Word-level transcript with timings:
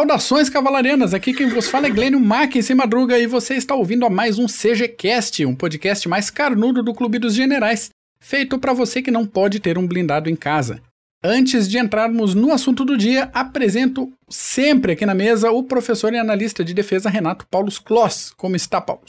Saudações 0.00 0.48
cavalarianas, 0.48 1.12
aqui 1.12 1.34
quem 1.34 1.50
vos 1.50 1.68
fala 1.68 1.86
é 1.86 1.90
Glênio 1.90 2.18
Mackensen 2.18 2.74
Madruga 2.74 3.18
e 3.18 3.26
você 3.26 3.56
está 3.56 3.74
ouvindo 3.74 4.06
a 4.06 4.08
mais 4.08 4.38
um 4.38 4.46
CGCast, 4.46 5.44
um 5.44 5.54
podcast 5.54 6.08
mais 6.08 6.30
carnudo 6.30 6.82
do 6.82 6.94
Clube 6.94 7.18
dos 7.18 7.34
Generais, 7.34 7.90
feito 8.18 8.58
para 8.58 8.72
você 8.72 9.02
que 9.02 9.10
não 9.10 9.26
pode 9.26 9.60
ter 9.60 9.76
um 9.76 9.86
blindado 9.86 10.30
em 10.30 10.34
casa. 10.34 10.82
Antes 11.22 11.68
de 11.68 11.76
entrarmos 11.78 12.34
no 12.34 12.50
assunto 12.50 12.82
do 12.82 12.96
dia, 12.96 13.30
apresento 13.34 14.10
sempre 14.26 14.92
aqui 14.92 15.04
na 15.04 15.14
mesa 15.14 15.50
o 15.50 15.64
professor 15.64 16.14
e 16.14 16.18
analista 16.18 16.64
de 16.64 16.72
defesa 16.72 17.10
Renato 17.10 17.46
Paulo 17.46 17.70
Kloss. 17.84 18.32
Como 18.34 18.56
está, 18.56 18.80
Paulo? 18.80 19.04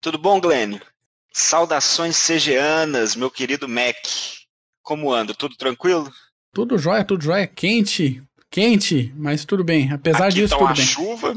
Tudo 0.00 0.18
bom, 0.18 0.40
Glênio? 0.40 0.82
Saudações 1.32 2.20
CGanas, 2.20 3.14
meu 3.14 3.30
querido 3.30 3.68
Mac. 3.68 3.94
Como 4.82 5.12
anda? 5.12 5.32
Tudo 5.32 5.54
tranquilo? 5.56 6.12
Tudo 6.52 6.76
jóia, 6.76 7.04
tudo 7.04 7.22
jóia. 7.22 7.46
Quente, 7.46 8.20
Quente, 8.54 9.12
mas 9.16 9.44
tudo 9.44 9.64
bem. 9.64 9.90
Apesar 9.92 10.26
Aqui 10.26 10.36
disso, 10.36 10.50
tá 10.50 10.58
tudo 10.58 10.68
uma 10.68 10.74
bem. 10.74 10.84
chuva. 10.86 11.36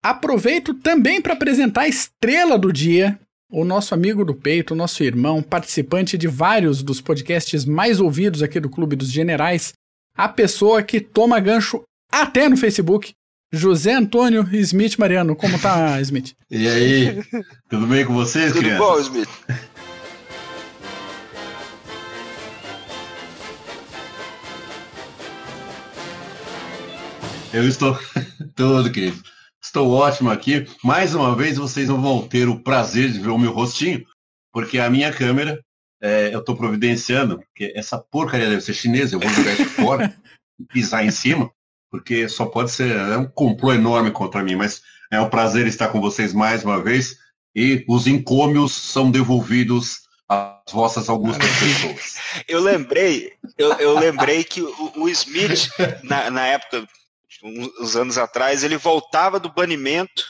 Aproveito 0.00 0.74
também 0.74 1.20
para 1.20 1.32
apresentar 1.32 1.80
a 1.80 1.88
estrela 1.88 2.56
do 2.56 2.72
dia, 2.72 3.18
o 3.50 3.64
nosso 3.64 3.92
amigo 3.92 4.24
do 4.24 4.32
peito, 4.32 4.72
o 4.72 4.76
nosso 4.76 5.02
irmão, 5.02 5.42
participante 5.42 6.16
de 6.16 6.28
vários 6.28 6.84
dos 6.84 7.00
podcasts 7.00 7.64
mais 7.64 7.98
ouvidos 7.98 8.44
aqui 8.44 8.60
do 8.60 8.70
Clube 8.70 8.94
dos 8.94 9.10
Generais, 9.10 9.72
a 10.16 10.28
pessoa 10.28 10.84
que 10.84 11.00
toma 11.00 11.40
gancho 11.40 11.82
até 12.12 12.48
no 12.48 12.56
Facebook, 12.56 13.12
José 13.52 13.94
Antônio 13.94 14.48
Smith 14.52 14.98
Mariano. 14.98 15.34
Como 15.34 15.58
tá, 15.58 16.00
Smith? 16.02 16.32
E 16.48 16.68
aí, 16.68 17.24
tudo 17.68 17.88
bem 17.88 18.04
com 18.06 18.14
vocês, 18.14 18.52
Tudo 18.52 18.60
crianças? 18.60 18.78
bom, 18.86 19.00
Smith? 19.00 19.28
Eu 27.52 27.66
estou 27.66 27.98
todo 28.54 28.90
querido. 28.90 29.22
Estou 29.62 29.90
ótimo 29.90 30.30
aqui. 30.30 30.66
Mais 30.82 31.14
uma 31.14 31.34
vez 31.34 31.56
vocês 31.56 31.88
não 31.88 32.00
vão 32.00 32.26
ter 32.26 32.48
o 32.48 32.60
prazer 32.60 33.10
de 33.10 33.18
ver 33.18 33.30
o 33.30 33.38
meu 33.38 33.52
rostinho, 33.52 34.04
porque 34.52 34.78
a 34.78 34.90
minha 34.90 35.12
câmera 35.12 35.60
é, 36.00 36.34
eu 36.34 36.40
estou 36.40 36.56
providenciando, 36.56 37.38
porque 37.38 37.72
essa 37.74 37.98
porcaria 37.98 38.48
deve 38.48 38.60
ser 38.60 38.74
chinesa, 38.74 39.14
eu 39.14 39.20
vou 39.20 39.30
jogar 39.30 39.52
isso 39.54 39.70
fora 39.74 40.14
e 40.58 40.64
pisar 40.64 41.04
em 41.04 41.10
cima, 41.10 41.50
porque 41.90 42.28
só 42.28 42.46
pode 42.46 42.70
ser 42.70 42.94
é 42.94 43.16
um 43.16 43.26
complô 43.26 43.72
enorme 43.72 44.10
contra 44.10 44.42
mim, 44.42 44.56
mas 44.56 44.82
é 45.10 45.20
um 45.20 45.28
prazer 45.28 45.66
estar 45.66 45.88
com 45.88 46.00
vocês 46.00 46.32
mais 46.32 46.64
uma 46.64 46.82
vez 46.82 47.16
e 47.54 47.84
os 47.88 48.06
encômios 48.06 48.72
são 48.72 49.10
devolvidos 49.10 50.02
às 50.28 50.72
vossas 50.72 51.08
augustas 51.08 51.48
pessoas. 51.58 52.16
Eu 52.46 52.60
lembrei, 52.60 53.32
eu, 53.56 53.72
eu 53.74 53.98
lembrei 53.98 54.44
que 54.44 54.60
o, 54.60 54.92
o 54.96 55.08
Smith, 55.08 55.68
na, 56.02 56.30
na 56.30 56.46
época, 56.46 56.86
uns, 57.80 57.96
anos 57.96 58.18
atrás, 58.18 58.64
ele 58.64 58.76
voltava 58.76 59.38
do 59.38 59.52
banimento. 59.52 60.24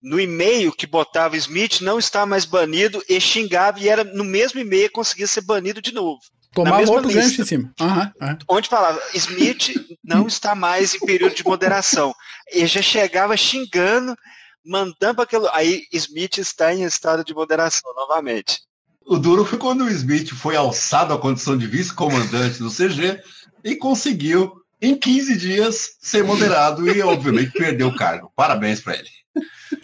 No 0.00 0.20
e-mail 0.20 0.70
que 0.72 0.86
botava 0.86 1.36
Smith 1.36 1.80
não 1.80 1.98
está 1.98 2.24
mais 2.24 2.44
banido 2.44 3.02
e 3.08 3.20
xingava, 3.20 3.80
e 3.80 3.88
era 3.88 4.04
no 4.04 4.22
mesmo 4.22 4.60
e-mail 4.60 4.90
conseguia 4.92 5.26
ser 5.26 5.40
banido 5.40 5.82
de 5.82 5.92
novo. 5.92 6.20
Tomava 6.54 6.78
mesma 6.78 6.94
outro 6.94 7.10
lista. 7.10 7.22
gancho 7.22 7.42
em 7.42 7.44
cima. 7.44 7.72
Aham, 7.80 8.12
aham. 8.20 8.38
Onde 8.48 8.68
falava, 8.68 9.00
Smith 9.14 9.74
não 10.04 10.26
está 10.28 10.54
mais 10.54 10.94
em 10.94 11.00
período 11.00 11.34
de 11.34 11.44
moderação. 11.44 12.14
E 12.52 12.66
já 12.66 12.80
chegava 12.80 13.36
xingando, 13.36 14.16
mandando 14.64 15.16
para 15.16 15.24
aquilo. 15.24 15.48
Aí 15.52 15.82
Smith 15.92 16.38
está 16.38 16.72
em 16.72 16.84
estado 16.84 17.24
de 17.24 17.34
moderação 17.34 17.92
novamente. 17.94 18.60
O 19.04 19.18
duro 19.18 19.44
foi 19.44 19.58
quando 19.58 19.84
o 19.84 19.88
Smith 19.88 20.34
foi 20.34 20.54
alçado 20.54 21.14
à 21.14 21.18
condição 21.18 21.56
de 21.56 21.66
vice-comandante 21.66 22.58
do 22.58 22.70
CG 22.70 23.20
e 23.64 23.74
conseguiu, 23.74 24.52
em 24.80 24.94
15 24.94 25.36
dias, 25.36 25.96
ser 26.00 26.22
moderado 26.22 26.88
e, 26.88 27.00
obviamente, 27.02 27.52
perdeu 27.52 27.88
o 27.88 27.96
cargo. 27.96 28.32
Parabéns 28.36 28.80
para 28.80 28.94
ele. 28.94 29.08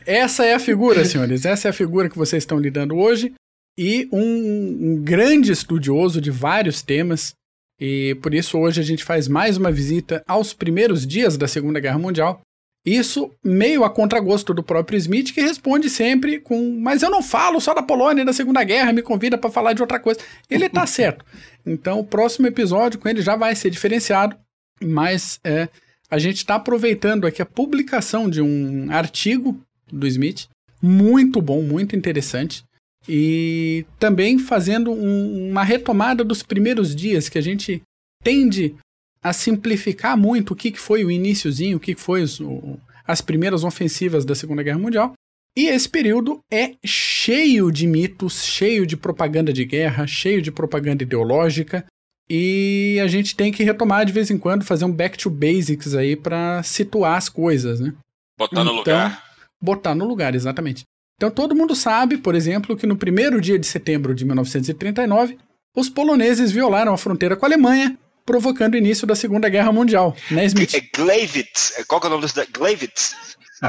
Essa 0.06 0.44
é 0.44 0.54
a 0.54 0.58
figura, 0.58 1.04
senhores. 1.04 1.44
Essa 1.44 1.68
é 1.68 1.70
a 1.70 1.74
figura 1.74 2.08
que 2.08 2.18
vocês 2.18 2.42
estão 2.42 2.58
lidando 2.58 2.96
hoje. 2.96 3.34
E 3.76 4.08
um, 4.12 4.20
um 4.20 5.02
grande 5.02 5.50
estudioso 5.50 6.20
de 6.20 6.30
vários 6.30 6.82
temas. 6.82 7.34
E 7.80 8.14
por 8.22 8.32
isso 8.32 8.58
hoje 8.58 8.80
a 8.80 8.84
gente 8.84 9.02
faz 9.02 9.26
mais 9.26 9.56
uma 9.56 9.72
visita 9.72 10.22
aos 10.28 10.52
primeiros 10.52 11.06
dias 11.06 11.36
da 11.36 11.48
Segunda 11.48 11.80
Guerra 11.80 11.98
Mundial. 11.98 12.40
Isso 12.86 13.30
meio 13.42 13.82
a 13.82 13.88
contragosto 13.88 14.52
do 14.52 14.62
próprio 14.62 14.98
Smith, 14.98 15.32
que 15.32 15.40
responde 15.40 15.88
sempre 15.88 16.38
com: 16.38 16.78
Mas 16.78 17.02
eu 17.02 17.10
não 17.10 17.22
falo 17.22 17.58
só 17.58 17.72
da 17.72 17.82
Polônia 17.82 18.22
e 18.22 18.26
da 18.26 18.32
Segunda 18.32 18.62
Guerra, 18.62 18.92
me 18.92 19.00
convida 19.00 19.38
para 19.38 19.50
falar 19.50 19.72
de 19.72 19.80
outra 19.80 19.98
coisa. 19.98 20.20
Ele 20.50 20.68
tá 20.68 20.86
certo. 20.86 21.24
Então 21.64 22.00
o 22.00 22.04
próximo 22.04 22.46
episódio 22.46 23.00
com 23.00 23.08
ele 23.08 23.22
já 23.22 23.36
vai 23.36 23.56
ser 23.56 23.70
diferenciado, 23.70 24.36
mas 24.82 25.38
é, 25.44 25.68
a 26.10 26.18
gente 26.18 26.36
está 26.38 26.56
aproveitando 26.56 27.26
aqui 27.26 27.40
a 27.42 27.46
publicação 27.46 28.28
de 28.28 28.40
um 28.40 28.90
artigo 28.90 29.60
do 29.92 30.06
Smith, 30.06 30.48
muito 30.82 31.40
bom, 31.40 31.62
muito 31.62 31.96
interessante, 31.96 32.64
e 33.08 33.84
também 33.98 34.38
fazendo 34.38 34.90
um- 34.90 35.50
uma 35.50 35.62
retomada 35.62 36.24
dos 36.24 36.42
primeiros 36.42 36.94
dias 36.94 37.28
que 37.28 37.38
a 37.38 37.42
gente 37.42 37.82
tende 38.22 38.74
a 39.22 39.32
simplificar 39.32 40.16
muito 40.16 40.52
o 40.52 40.56
que, 40.56 40.70
que 40.70 40.80
foi 40.80 41.04
o 41.04 41.10
iníciozinho, 41.10 41.76
o 41.76 41.80
que, 41.80 41.94
que 41.94 42.00
foi 42.00 42.22
os- 42.22 42.40
o- 42.40 42.78
as 43.06 43.20
primeiras 43.20 43.64
ofensivas 43.64 44.24
da 44.24 44.34
Segunda 44.34 44.62
Guerra 44.62 44.78
Mundial. 44.78 45.12
E 45.56 45.66
esse 45.66 45.88
período 45.88 46.40
é 46.52 46.72
cheio 46.84 47.70
de 47.70 47.86
mitos, 47.86 48.44
cheio 48.44 48.86
de 48.86 48.96
propaganda 48.96 49.52
de 49.52 49.64
guerra, 49.64 50.06
cheio 50.06 50.42
de 50.42 50.50
propaganda 50.50 51.02
ideológica. 51.04 51.84
E 52.28 52.98
a 53.02 53.06
gente 53.06 53.36
tem 53.36 53.52
que 53.52 53.62
retomar 53.62 54.04
de 54.06 54.12
vez 54.12 54.30
em 54.30 54.38
quando, 54.38 54.64
fazer 54.64 54.84
um 54.84 54.92
back 54.92 55.18
to 55.18 55.28
basics 55.28 55.94
aí 55.94 56.16
para 56.16 56.62
situar 56.62 57.16
as 57.18 57.28
coisas, 57.28 57.80
né? 57.80 57.92
Botar 58.38 58.64
no 58.64 58.70
Então, 58.70 58.76
lugar. 58.76 59.22
Botar 59.60 59.94
no 59.94 60.04
lugar, 60.04 60.34
exatamente. 60.34 60.84
Então 61.16 61.30
todo 61.30 61.54
mundo 61.54 61.74
sabe, 61.74 62.16
por 62.16 62.34
exemplo, 62.34 62.76
que 62.76 62.86
no 62.86 62.96
primeiro 62.96 63.40
dia 63.40 63.58
de 63.58 63.66
setembro 63.66 64.14
de 64.14 64.24
1939, 64.24 65.38
os 65.76 65.88
poloneses 65.88 66.50
violaram 66.50 66.92
a 66.92 66.98
fronteira 66.98 67.36
com 67.36 67.44
a 67.44 67.48
Alemanha, 67.48 67.96
provocando 68.24 68.74
o 68.74 68.78
início 68.78 69.06
da 69.06 69.14
Segunda 69.14 69.48
Guerra 69.48 69.70
Mundial, 69.72 70.16
né, 70.30 70.44
Smith? 70.46 70.74
É 70.74 70.80
Glavitz. 70.80 71.84
Qual 71.86 72.00
que 72.00 72.06
é 72.06 72.10
o 72.10 72.12
nome 72.12 72.26
Glavitz. 72.52 73.14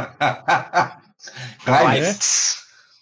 Vai, 1.66 2.00
Glavitz. 2.00 2.58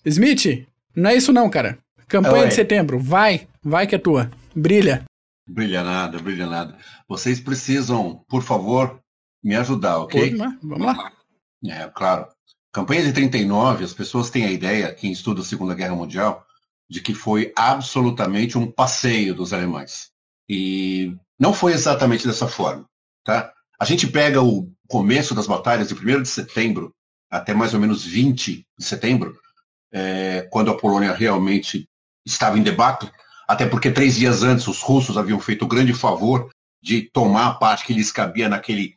Smith, 0.06 0.66
não 0.96 1.10
é 1.10 1.16
isso 1.16 1.32
não, 1.32 1.50
cara. 1.50 1.78
Campanha 2.08 2.44
Oi. 2.44 2.48
de 2.50 2.54
setembro, 2.54 3.00
vai, 3.00 3.48
vai 3.64 3.88
que 3.88 3.96
é 3.96 3.98
tua. 3.98 4.30
Brilha. 4.56 5.04
Brilha 5.48 5.84
nada, 5.84 6.20
brilha 6.20 6.48
nada. 6.48 6.78
Vocês 7.08 7.40
precisam, 7.40 8.24
por 8.30 8.44
favor, 8.44 9.02
me 9.44 9.56
ajudar, 9.56 10.00
ok? 10.00 10.32
Pô, 10.32 10.38
mas 10.38 10.60
Vamos 10.62 10.86
lá. 10.86 11.12
É, 11.66 11.88
claro. 11.90 12.28
Campanha 12.72 13.04
de 13.04 13.14
39, 13.14 13.84
as 13.84 13.94
pessoas 13.94 14.30
têm 14.30 14.46
a 14.46 14.52
ideia, 14.52 14.94
quem 14.94 15.12
estuda 15.12 15.42
a 15.42 15.46
Segunda 15.46 15.76
Guerra 15.76 15.96
Mundial, 15.96 16.46
de 16.90 17.02
que 17.02 17.14
foi 17.14 17.54
absolutamente 17.56 18.58
um 18.58 18.72
passeio 18.72 19.36
dos 19.36 19.54
alemães. 19.54 20.12
E 20.50 21.16
não 21.40 21.54
foi 21.54 21.74
exatamente 21.74 22.28
dessa 22.28 22.48
forma, 22.48 22.86
tá? 23.24 23.54
A 23.80 23.86
gente 23.86 24.08
pega 24.08 24.42
o 24.42 24.72
começo 24.88 25.36
das 25.36 25.48
batalhas 25.48 25.90
de 25.90 25.94
1 25.94 26.22
de 26.22 26.30
setembro 26.30 26.94
até 27.34 27.52
mais 27.52 27.74
ou 27.74 27.80
menos 27.80 28.06
20 28.06 28.68
de 28.78 28.86
setembro, 28.86 29.36
é, 29.92 30.48
quando 30.52 30.70
a 30.70 30.78
Polônia 30.78 31.14
realmente 31.14 31.90
estava 32.24 32.60
em 32.60 32.64
debate, 32.64 33.12
até 33.54 33.66
porque 33.66 33.90
três 33.92 34.16
dias 34.16 34.44
antes 34.44 34.68
os 34.68 34.82
russos 34.82 35.18
haviam 35.18 35.40
feito 35.40 35.64
o 35.66 35.68
grande 35.68 35.94
favor 35.94 36.50
de 36.82 37.02
tomar 37.14 37.48
a 37.48 37.54
parte 37.54 37.86
que 37.86 37.94
lhes 37.94 38.12
cabia 38.12 38.50
naquele 38.50 38.94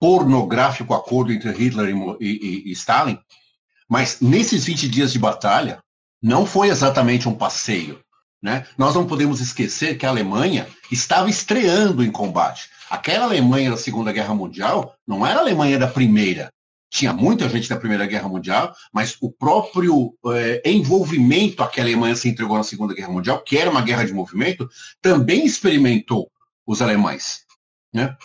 pornográfico 0.00 0.94
acordo 0.94 1.32
entre 1.32 1.50
Hitler 1.52 1.94
e, 2.20 2.26
e- 2.26 2.62
e 2.68 2.72
Stalin. 2.72 3.18
Mas 3.88 4.20
nesses 4.20 4.64
20 4.64 4.88
dias 4.88 5.12
de 5.12 5.18
batalha, 5.18 5.78
não 6.22 6.44
foi 6.46 6.68
exatamente 6.68 7.28
um 7.28 7.34
passeio. 7.34 8.00
Né? 8.42 8.66
Nós 8.76 8.94
não 8.94 9.06
podemos 9.06 9.40
esquecer 9.40 9.96
que 9.96 10.04
a 10.06 10.10
Alemanha 10.10 10.66
estava 10.90 11.28
estreando 11.30 12.04
em 12.04 12.10
combate. 12.10 12.68
Aquela 12.90 13.24
Alemanha 13.24 13.70
da 13.70 13.76
Segunda 13.76 14.12
Guerra 14.12 14.34
Mundial 14.34 14.94
não 15.06 15.26
era 15.26 15.38
a 15.40 15.42
Alemanha 15.42 15.78
da 15.78 15.88
Primeira. 15.88 16.50
Tinha 16.90 17.12
muita 17.12 17.48
gente 17.48 17.68
da 17.68 17.76
Primeira 17.76 18.06
Guerra 18.06 18.28
Mundial, 18.28 18.74
mas 18.92 19.16
o 19.20 19.30
próprio 19.30 20.16
eh, 20.28 20.62
envolvimento 20.64 21.62
a 21.62 21.68
que 21.68 21.80
a 21.80 21.82
Alemanha 21.82 22.14
se 22.14 22.28
entregou 22.28 22.56
na 22.56 22.62
Segunda 22.62 22.94
Guerra 22.94 23.12
Mundial, 23.12 23.42
que 23.42 23.58
era 23.58 23.70
uma 23.70 23.82
guerra 23.82 24.04
de 24.04 24.12
movimento, 24.12 24.68
também 25.02 25.44
experimentou 25.44 26.30
os 26.66 26.80
alemães. 26.80 27.44
Né? 27.92 28.16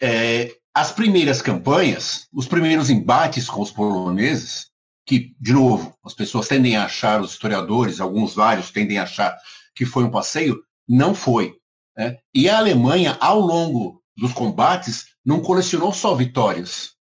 É, 0.00 0.56
as 0.74 0.92
primeiras 0.92 1.40
campanhas, 1.40 2.28
os 2.32 2.46
primeiros 2.46 2.90
embates 2.90 3.48
com 3.48 3.62
os 3.62 3.70
poloneses, 3.70 4.70
que, 5.06 5.34
de 5.40 5.52
novo, 5.52 5.96
as 6.04 6.12
pessoas 6.12 6.48
tendem 6.48 6.76
a 6.76 6.84
achar, 6.84 7.20
os 7.20 7.30
historiadores, 7.32 8.00
alguns 8.00 8.34
vários 8.34 8.70
tendem 8.70 8.98
a 8.98 9.04
achar 9.04 9.36
que 9.74 9.86
foi 9.86 10.04
um 10.04 10.10
passeio, 10.10 10.60
não 10.88 11.14
foi. 11.14 11.54
né? 11.96 12.18
E 12.34 12.48
a 12.48 12.58
Alemanha, 12.58 13.16
ao 13.20 13.40
longo 13.40 14.02
dos 14.16 14.32
combates, 14.32 15.06
não 15.24 15.40
colecionou 15.40 15.92
só 15.92 16.14
vitórias. 16.14 16.95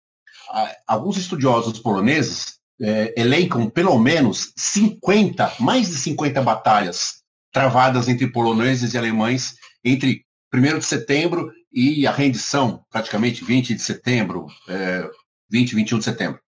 Alguns 0.87 1.17
estudiosos 1.17 1.79
poloneses 1.79 2.59
eh, 2.81 3.13
elencam 3.17 3.69
pelo 3.69 3.99
menos 3.99 4.53
50, 4.57 5.55
mais 5.61 5.89
de 5.89 5.97
50 5.97 6.43
batalhas 6.43 7.23
travadas 7.53 8.09
entre 8.09 8.27
poloneses 8.31 8.95
e 8.95 8.99
alemães 8.99 9.55
entre 9.85 10.25
1 10.53 10.79
de 10.79 10.85
setembro 10.85 11.53
e 11.73 12.07
a 12.07 12.13
rendição, 12.13 12.85
praticamente 12.91 13.45
20 13.45 13.75
de 13.75 13.81
setembro, 13.81 14.47
eh, 14.69 15.09
20, 15.51 15.75
21 15.75 15.99
de 15.99 16.05
setembro. 16.05 16.41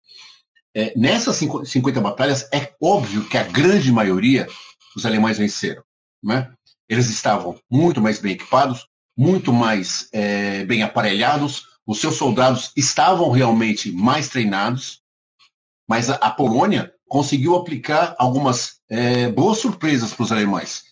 É, 0.74 0.92
nessas 0.94 1.36
50 1.36 2.00
batalhas, 2.02 2.46
é 2.52 2.74
óbvio 2.82 3.26
que 3.28 3.38
a 3.38 3.42
grande 3.44 3.90
maioria 3.90 4.46
os 4.94 5.06
alemães 5.06 5.38
venceram. 5.38 5.82
Né? 6.22 6.50
Eles 6.88 7.08
estavam 7.08 7.58
muito 7.70 8.00
mais 8.00 8.18
bem 8.18 8.32
equipados, 8.32 8.86
muito 9.16 9.52
mais 9.52 10.08
é, 10.12 10.64
bem 10.64 10.82
aparelhados, 10.82 11.64
os 11.86 12.00
seus 12.00 12.16
soldados 12.16 12.72
estavam 12.76 13.30
realmente 13.30 13.92
mais 13.92 14.28
treinados, 14.28 15.00
mas 15.88 16.10
a, 16.10 16.14
a 16.16 16.30
Polônia 16.30 16.92
conseguiu 17.08 17.54
aplicar 17.54 18.16
algumas 18.18 18.80
é, 18.88 19.28
boas 19.30 19.58
surpresas 19.58 20.12
para 20.12 20.24
os 20.24 20.32
alemães. 20.32 20.84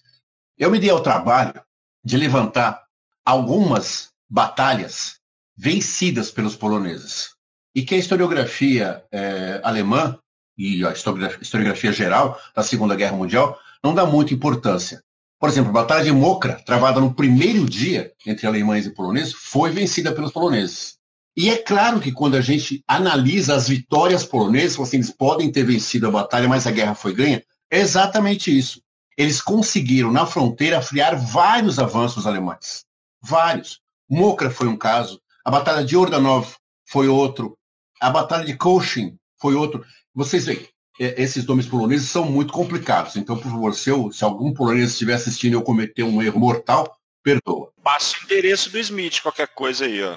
Eu 0.57 0.71
me 0.71 0.79
dei 0.79 0.91
ao 0.91 1.03
trabalho 1.03 1.61
de 2.05 2.17
levantar 2.17 2.85
algumas 3.25 4.11
batalhas 4.31 5.19
vencidas 5.57 6.31
pelos 6.31 6.55
poloneses 6.55 7.35
e 7.75 7.83
que 7.83 7.95
a 7.95 7.99
historiografia 7.99 9.05
é, 9.11 9.61
alemã 9.65 10.19
e 10.57 10.87
a 10.87 10.93
historiografia 10.93 11.93
geral 11.93 12.41
da 12.55 12.63
Segunda 12.63 12.95
Guerra 12.95 13.17
Mundial 13.17 13.59
não 13.83 13.95
dá 13.95 14.07
muita 14.07 14.33
importância. 14.33 15.03
Por 15.45 15.51
exemplo, 15.51 15.69
a 15.69 15.83
Batalha 15.83 16.05
de 16.05 16.11
Mokra, 16.11 16.55
travada 16.65 17.03
no 17.03 17.13
primeiro 17.13 17.67
dia 17.67 18.11
entre 18.27 18.47
alemães 18.47 18.87
e 18.87 18.91
poloneses, 18.91 19.35
foi 19.35 19.71
vencida 19.71 20.11
pelos 20.11 20.33
poloneses. 20.33 20.97
E 21.37 21.51
é 21.51 21.59
claro 21.59 22.01
que 22.01 22.11
quando 22.11 22.35
a 22.35 22.41
gente 22.41 22.83
analisa 22.89 23.55
as 23.55 23.69
vitórias 23.69 24.25
polonesas, 24.25 24.81
assim, 24.81 24.97
eles 24.97 25.11
podem 25.11 25.53
ter 25.53 25.63
vencido 25.63 26.09
a 26.09 26.11
batalha, 26.11 26.49
mas 26.49 26.67
a 26.67 26.71
guerra 26.71 26.95
foi 26.95 27.13
ganha, 27.15 27.45
é 27.71 27.79
exatamente 27.79 28.59
isso. 28.59 28.81
Eles 29.19 29.39
conseguiram, 29.39 30.11
na 30.11 30.25
fronteira, 30.25 30.81
friar 30.81 31.15
vários 31.15 31.79
avanços 31.79 32.27
alemães. 32.27 32.87
Vários. 33.23 33.83
Mokra 34.09 34.51
foi 34.51 34.67
um 34.67 34.79
caso, 34.79 35.21
a 35.45 35.51
Batalha 35.51 35.85
de 35.85 35.95
Ordanov 35.95 36.55
foi 36.87 37.07
outro, 37.07 37.55
a 38.01 38.09
Batalha 38.09 38.47
de 38.47 38.57
Cochin 38.57 39.19
foi 39.39 39.55
outro. 39.55 39.85
Vocês 40.15 40.47
veem, 40.47 40.67
esses 40.99 41.45
nomes 41.47 41.67
poloneses 41.67 42.09
são 42.09 42.25
muito 42.25 42.53
complicados. 42.53 43.17
Então, 43.17 43.37
por 43.37 43.51
favor, 43.51 43.75
se, 43.75 43.91
eu, 43.91 44.13
se 44.13 44.25
algum 44.25 44.53
polonês 44.53 44.91
estiver 44.91 45.15
assistindo 45.15 45.53
e 45.53 45.57
eu 45.57 45.63
cometer 45.63 46.03
um 46.03 46.23
erro 46.23 46.39
mortal, 46.39 46.97
perdoa. 47.23 47.73
Passa 47.83 48.17
o 48.21 48.25
endereço 48.25 48.71
do 48.71 48.79
Smith, 48.79 49.21
qualquer 49.23 49.49
coisa 49.49 49.87
aí, 49.87 50.03
ó. 50.03 50.17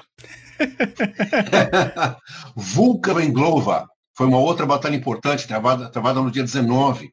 Vulca 2.54 3.14
Benglova 3.14 3.88
foi 4.16 4.26
uma 4.26 4.38
outra 4.38 4.66
batalha 4.66 4.96
importante, 4.96 5.46
travada, 5.46 5.88
travada 5.90 6.20
no 6.20 6.30
dia 6.30 6.42
19. 6.42 7.12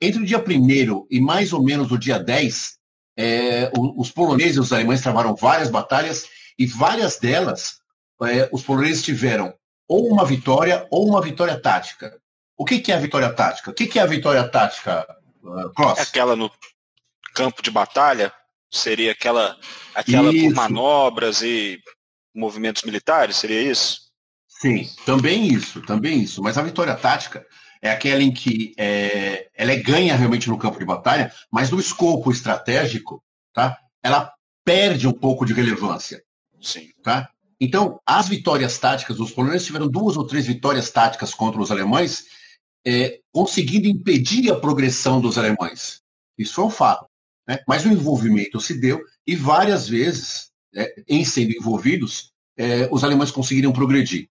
Entre 0.00 0.22
o 0.22 0.24
dia 0.24 0.38
1 0.38 1.06
e 1.10 1.20
mais 1.20 1.52
ou 1.52 1.62
menos 1.62 1.90
o 1.90 1.98
dia 1.98 2.18
10, 2.18 2.78
é, 3.16 3.70
os 3.96 4.10
poloneses 4.10 4.56
e 4.56 4.60
os 4.60 4.72
alemães 4.72 5.00
travaram 5.00 5.34
várias 5.34 5.70
batalhas 5.70 6.26
e 6.58 6.66
várias 6.66 7.18
delas 7.18 7.78
é, 8.22 8.48
os 8.52 8.62
poloneses 8.62 9.02
tiveram 9.02 9.52
ou 9.88 10.08
uma 10.08 10.24
vitória 10.24 10.86
ou 10.90 11.08
uma 11.08 11.20
vitória 11.20 11.60
tática. 11.60 12.18
O 12.56 12.64
que, 12.64 12.78
que 12.80 12.92
é 12.92 12.94
a 12.94 13.00
vitória 13.00 13.32
tática? 13.32 13.70
O 13.70 13.74
que, 13.74 13.86
que 13.86 13.98
é 13.98 14.02
a 14.02 14.06
vitória 14.06 14.46
tática, 14.48 15.06
uh, 15.42 15.72
Cross? 15.74 15.98
Aquela 15.98 16.36
no 16.36 16.50
campo 17.34 17.62
de 17.62 17.70
batalha? 17.70 18.32
Seria 18.70 19.12
aquela, 19.12 19.56
aquela 19.94 20.32
por 20.32 20.54
manobras 20.54 21.42
e 21.42 21.80
movimentos 22.34 22.82
militares? 22.82 23.36
Seria 23.36 23.62
isso? 23.62 24.00
Sim, 24.48 24.88
também 25.04 25.46
isso, 25.46 25.80
também 25.82 26.22
isso. 26.22 26.42
Mas 26.42 26.58
a 26.58 26.62
vitória 26.62 26.94
tática 26.94 27.46
é 27.80 27.90
aquela 27.90 28.22
em 28.22 28.32
que 28.32 28.72
é, 28.78 29.48
ela 29.54 29.72
é 29.72 29.76
ganha 29.76 30.16
realmente 30.16 30.48
no 30.48 30.58
campo 30.58 30.78
de 30.78 30.84
batalha, 30.84 31.32
mas 31.52 31.70
no 31.70 31.78
escopo 31.78 32.32
estratégico, 32.32 33.22
tá? 33.52 33.78
Ela 34.02 34.32
perde 34.64 35.06
um 35.06 35.12
pouco 35.12 35.44
de 35.44 35.52
relevância. 35.52 36.22
Sim. 36.60 36.88
Tá? 37.02 37.28
Então, 37.60 38.00
as 38.06 38.28
vitórias 38.28 38.78
táticas, 38.78 39.20
os 39.20 39.30
poloneses 39.30 39.66
tiveram 39.66 39.88
duas 39.88 40.16
ou 40.16 40.26
três 40.26 40.46
vitórias 40.46 40.90
táticas 40.90 41.34
contra 41.34 41.60
os 41.60 41.70
alemães, 41.70 42.24
é, 42.86 43.20
conseguindo 43.32 43.88
impedir 43.88 44.50
a 44.50 44.58
progressão 44.58 45.20
dos 45.20 45.38
alemães. 45.38 46.02
Isso 46.36 46.60
é 46.60 46.64
um 46.64 46.70
fato. 46.70 47.06
Né? 47.46 47.58
Mas 47.66 47.84
o 47.84 47.88
envolvimento 47.88 48.60
se 48.60 48.78
deu 48.78 49.00
e 49.26 49.34
várias 49.34 49.88
vezes, 49.88 50.50
é, 50.74 51.02
em 51.08 51.24
sendo 51.24 51.52
envolvidos, 51.52 52.32
é, 52.56 52.88
os 52.90 53.02
alemães 53.02 53.30
conseguiram 53.30 53.72
progredir. 53.72 54.28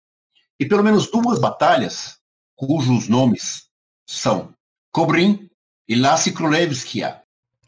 E 0.60 0.66
pelo 0.66 0.84
menos 0.84 1.10
duas 1.10 1.40
batalhas, 1.40 2.20
cujos 2.56 3.08
nomes 3.08 3.68
são 4.08 4.54
Kobrin 4.92 5.50
e 5.88 5.96
Lassi 5.96 6.32
Królewskia. 6.32 7.22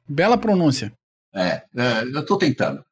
Bela 0.08 0.38
pronúncia. 0.38 0.94
É, 1.34 1.64
é 1.76 2.04
eu 2.04 2.20
estou 2.20 2.38
tentando. 2.38 2.86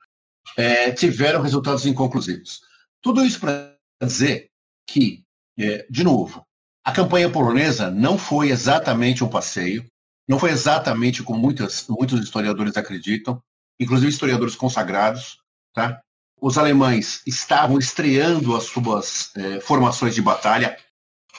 É, 0.58 0.92
tiveram 0.92 1.42
resultados 1.42 1.86
inconclusivos. 1.86 2.62
Tudo 3.02 3.24
isso 3.24 3.40
para 3.40 3.78
dizer 4.02 4.50
que, 4.88 5.24
é, 5.58 5.86
de 5.90 6.04
novo, 6.04 6.46
a 6.84 6.92
campanha 6.92 7.30
polonesa 7.30 7.90
não 7.90 8.18
foi 8.18 8.50
exatamente 8.50 9.24
um 9.24 9.30
passeio, 9.30 9.86
não 10.28 10.38
foi 10.38 10.52
exatamente 10.52 11.24
como 11.24 11.40
muitas, 11.40 11.86
muitos 11.88 12.22
historiadores 12.22 12.76
acreditam, 12.76 13.42
inclusive 13.80 14.12
historiadores 14.12 14.56
consagrados. 14.56 15.38
Tá? 15.74 16.02
Os 16.42 16.58
alemães 16.58 17.22
estavam 17.26 17.80
estreando 17.80 18.56
as 18.56 18.64
suas 18.66 19.32
é, 19.36 19.60
formações 19.62 20.14
de 20.14 20.22
batalha 20.22 20.78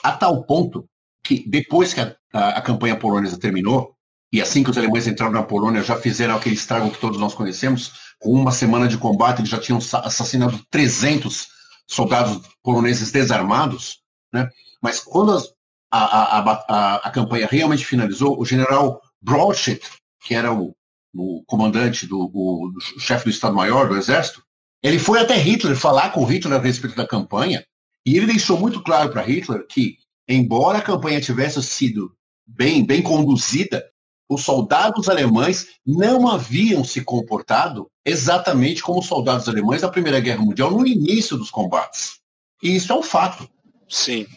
a 0.03 0.11
tal 0.11 0.43
ponto 0.43 0.87
que, 1.23 1.47
depois 1.47 1.93
que 1.93 2.01
a, 2.01 2.15
a, 2.33 2.49
a 2.49 2.61
campanha 2.61 2.95
polonesa 2.95 3.39
terminou, 3.39 3.95
e 4.31 4.41
assim 4.41 4.63
que 4.63 4.69
os 4.69 4.77
alemães 4.77 5.07
entraram 5.07 5.31
na 5.31 5.43
Polônia, 5.43 5.81
já 5.81 5.95
fizeram 5.95 6.35
aquele 6.35 6.55
estrago 6.55 6.91
que 6.91 6.99
todos 6.99 7.19
nós 7.19 7.33
conhecemos, 7.33 7.93
com 8.19 8.31
uma 8.31 8.51
semana 8.51 8.87
de 8.87 8.97
combate, 8.97 9.39
eles 9.39 9.49
já 9.49 9.59
tinham 9.59 9.77
assassinado 9.77 10.59
300 10.69 11.47
soldados 11.87 12.41
poloneses 12.61 13.11
desarmados, 13.11 13.99
né? 14.33 14.49
Mas 14.85 14.99
quando 14.99 15.31
as, 15.31 15.51
a, 15.91 15.97
a, 15.97 16.39
a, 16.51 16.95
a, 16.97 17.09
campanha 17.09 17.47
realmente 17.49 17.83
finalizou, 17.83 18.39
o 18.39 18.45
general 18.45 19.01
Broadshit, 19.19 19.81
que 20.21 20.35
era 20.35 20.53
o, 20.53 20.75
o 21.11 21.43
comandante, 21.47 22.05
do, 22.05 22.29
o, 22.31 22.67
o 22.67 22.99
chefe 22.99 23.23
do 23.23 23.31
Estado-Maior 23.31 23.89
do 23.89 23.97
Exército, 23.97 24.43
ele 24.83 24.99
foi 24.99 25.19
até 25.19 25.33
Hitler 25.37 25.75
falar 25.75 26.11
com 26.11 26.23
Hitler 26.23 26.59
a 26.59 26.61
respeito 26.61 26.95
da 26.95 27.07
campanha, 27.07 27.65
e 28.05 28.15
ele 28.15 28.27
deixou 28.27 28.59
muito 28.59 28.83
claro 28.83 29.09
para 29.09 29.23
Hitler 29.23 29.65
que, 29.67 29.97
embora 30.29 30.77
a 30.77 30.83
campanha 30.83 31.19
tivesse 31.19 31.63
sido 31.63 32.15
bem, 32.45 32.85
bem 32.85 33.01
conduzida, 33.01 33.83
os 34.29 34.43
soldados 34.43 35.09
alemães 35.09 35.69
não 35.83 36.27
haviam 36.27 36.83
se 36.83 37.03
comportado 37.03 37.89
exatamente 38.05 38.83
como 38.83 38.99
os 38.99 39.07
soldados 39.07 39.49
alemães 39.49 39.81
da 39.81 39.89
Primeira 39.89 40.19
Guerra 40.19 40.43
Mundial 40.43 40.69
no 40.69 40.85
início 40.85 41.35
dos 41.35 41.49
combates. 41.49 42.19
E 42.61 42.75
isso 42.75 42.93
é 42.93 42.95
um 42.95 43.01
fato. 43.01 43.49
Sim. 43.89 44.27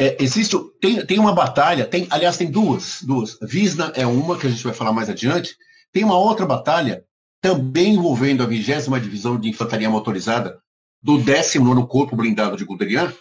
É, 0.00 0.16
existe, 0.22 0.56
tem, 0.80 1.04
tem 1.04 1.18
uma 1.18 1.34
batalha, 1.34 1.84
tem, 1.84 2.06
aliás, 2.08 2.36
tem 2.36 2.48
duas, 2.48 3.02
duas. 3.02 3.36
Visna 3.42 3.92
é 3.96 4.06
uma, 4.06 4.38
que 4.38 4.46
a 4.46 4.50
gente 4.50 4.62
vai 4.62 4.72
falar 4.72 4.92
mais 4.92 5.10
adiante. 5.10 5.56
Tem 5.92 6.04
uma 6.04 6.16
outra 6.16 6.46
batalha, 6.46 7.04
também 7.40 7.94
envolvendo 7.94 8.44
a 8.44 8.46
20 8.46 9.00
Divisão 9.00 9.38
de 9.38 9.48
Infantaria 9.48 9.90
Motorizada 9.90 10.60
do 11.02 11.18
19 11.18 11.88
Corpo 11.88 12.14
Blindado 12.14 12.56
de 12.56 12.64
Guderian, 12.64 13.12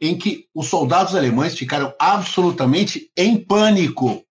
em 0.00 0.16
que 0.16 0.46
os 0.54 0.68
soldados 0.68 1.14
alemães 1.14 1.54
ficaram 1.54 1.94
absolutamente 1.98 3.10
em 3.16 3.36
pânico 3.36 4.24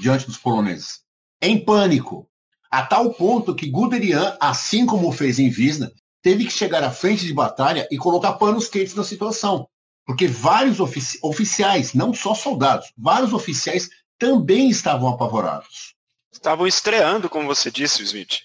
diante 0.00 0.26
dos 0.26 0.36
poloneses. 0.36 1.00
Em 1.40 1.64
pânico. 1.64 2.28
A 2.70 2.82
tal 2.82 3.14
ponto 3.14 3.54
que 3.54 3.70
Guderian, 3.70 4.36
assim 4.40 4.84
como 4.84 5.12
fez 5.12 5.38
em 5.38 5.48
Visna, 5.48 5.90
teve 6.20 6.44
que 6.44 6.52
chegar 6.52 6.82
à 6.82 6.90
frente 6.90 7.24
de 7.24 7.32
batalha 7.32 7.88
e 7.90 7.96
colocar 7.96 8.34
panos 8.34 8.68
quentes 8.68 8.94
na 8.94 9.04
situação. 9.04 9.68
Porque 10.08 10.26
vários 10.26 10.80
ofici 10.80 11.18
oficiais, 11.22 11.92
não 11.92 12.14
só 12.14 12.34
soldados, 12.34 12.90
vários 12.96 13.34
oficiais 13.34 13.90
também 14.18 14.70
estavam 14.70 15.06
apavorados. 15.06 15.94
Estavam 16.32 16.66
estreando, 16.66 17.28
como 17.28 17.46
você 17.46 17.70
disse, 17.70 18.02
Smith. 18.02 18.38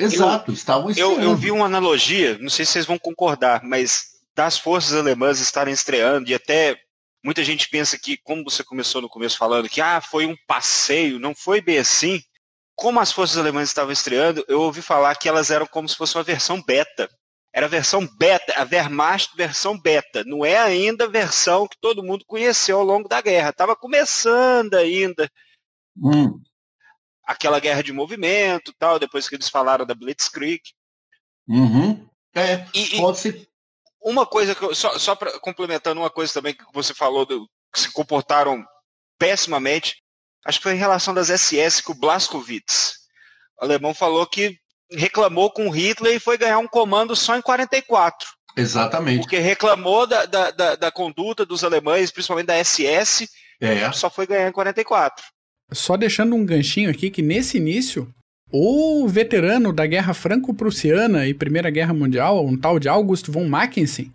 Exato, 0.00 0.50
eu, 0.50 0.54
estavam 0.54 0.90
estreando. 0.90 1.22
Eu, 1.22 1.30
eu 1.30 1.36
vi 1.36 1.52
uma 1.52 1.66
analogia, 1.66 2.36
não 2.38 2.50
sei 2.50 2.66
se 2.66 2.72
vocês 2.72 2.86
vão 2.86 2.98
concordar, 2.98 3.62
mas 3.62 4.16
das 4.34 4.58
forças 4.58 4.94
alemãs 4.94 5.38
estarem 5.38 5.72
estreando 5.72 6.28
e 6.28 6.34
até 6.34 6.76
muita 7.24 7.44
gente 7.44 7.68
pensa 7.68 7.96
que, 7.96 8.16
como 8.16 8.42
você 8.42 8.64
começou 8.64 9.00
no 9.00 9.08
começo 9.08 9.38
falando, 9.38 9.68
que 9.68 9.80
ah, 9.80 10.00
foi 10.00 10.26
um 10.26 10.34
passeio, 10.44 11.20
não 11.20 11.36
foi 11.36 11.60
bem 11.60 11.78
assim. 11.78 12.20
Como 12.74 12.98
as 12.98 13.12
forças 13.12 13.38
alemãs 13.38 13.68
estavam 13.68 13.92
estreando, 13.92 14.44
eu 14.48 14.60
ouvi 14.60 14.82
falar 14.82 15.14
que 15.14 15.28
elas 15.28 15.52
eram 15.52 15.68
como 15.68 15.88
se 15.88 15.94
fosse 15.94 16.16
uma 16.16 16.24
versão 16.24 16.60
beta 16.60 17.08
era 17.58 17.66
a 17.66 17.68
versão 17.68 18.06
beta, 18.06 18.54
a 18.56 18.62
Wehrmacht 18.62 19.36
versão 19.36 19.76
beta. 19.76 20.22
Não 20.22 20.44
é 20.44 20.56
ainda 20.56 21.06
a 21.06 21.08
versão 21.08 21.66
que 21.66 21.76
todo 21.80 22.04
mundo 22.04 22.24
conheceu 22.24 22.78
ao 22.78 22.84
longo 22.84 23.08
da 23.08 23.20
guerra. 23.20 23.50
Estava 23.50 23.74
começando 23.74 24.74
ainda. 24.74 25.28
Hum. 25.96 26.40
Aquela 27.24 27.58
guerra 27.58 27.82
de 27.82 27.92
movimento 27.92 28.72
tal, 28.78 29.00
depois 29.00 29.28
que 29.28 29.34
eles 29.34 29.48
falaram 29.48 29.84
da 29.84 29.92
Blitzkrieg. 29.92 30.62
Uhum. 31.48 32.08
É, 32.32 32.64
e, 32.72 32.96
pode 32.96 33.18
ser. 33.18 33.48
Uma 34.00 34.24
coisa 34.24 34.54
que 34.54 34.62
eu, 34.62 34.72
só, 34.72 34.96
só 34.96 35.16
para 35.16 35.40
complementando 35.40 36.00
uma 36.00 36.10
coisa 36.10 36.32
também 36.32 36.54
que 36.54 36.64
você 36.72 36.94
falou, 36.94 37.26
do, 37.26 37.50
que 37.74 37.80
se 37.80 37.92
comportaram 37.92 38.64
pessimamente, 39.18 40.00
acho 40.46 40.60
que 40.60 40.62
foi 40.62 40.74
em 40.74 40.78
relação 40.78 41.12
das 41.12 41.26
SS 41.26 41.82
com 41.82 41.90
o 41.90 41.98
Blaskowitz. 41.98 42.98
O 43.60 43.64
alemão 43.64 43.92
falou 43.92 44.24
que 44.28 44.56
reclamou 44.90 45.50
com 45.50 45.70
Hitler 45.70 46.16
e 46.16 46.20
foi 46.20 46.38
ganhar 46.38 46.58
um 46.58 46.68
comando 46.68 47.14
só 47.14 47.36
em 47.36 47.42
44. 47.42 48.28
Exatamente. 48.56 49.20
Porque 49.20 49.38
reclamou 49.38 50.06
da, 50.06 50.26
da, 50.26 50.50
da, 50.50 50.76
da 50.76 50.90
conduta 50.90 51.46
dos 51.46 51.62
alemães, 51.62 52.10
principalmente 52.10 52.46
da 52.46 52.62
SS, 52.62 53.28
é. 53.60 53.90
só 53.92 54.10
foi 54.10 54.26
ganhar 54.26 54.48
em 54.48 54.52
44. 54.52 55.24
Só 55.72 55.96
deixando 55.96 56.34
um 56.34 56.44
ganchinho 56.44 56.90
aqui 56.90 57.10
que 57.10 57.22
nesse 57.22 57.58
início, 57.58 58.12
o 58.50 59.06
veterano 59.06 59.72
da 59.72 59.86
Guerra 59.86 60.14
Franco-Prussiana 60.14 61.26
e 61.26 61.34
Primeira 61.34 61.70
Guerra 61.70 61.92
Mundial, 61.92 62.44
um 62.44 62.56
tal 62.56 62.78
de 62.78 62.88
August 62.88 63.28
von 63.28 63.46
Mackensen, 63.46 64.10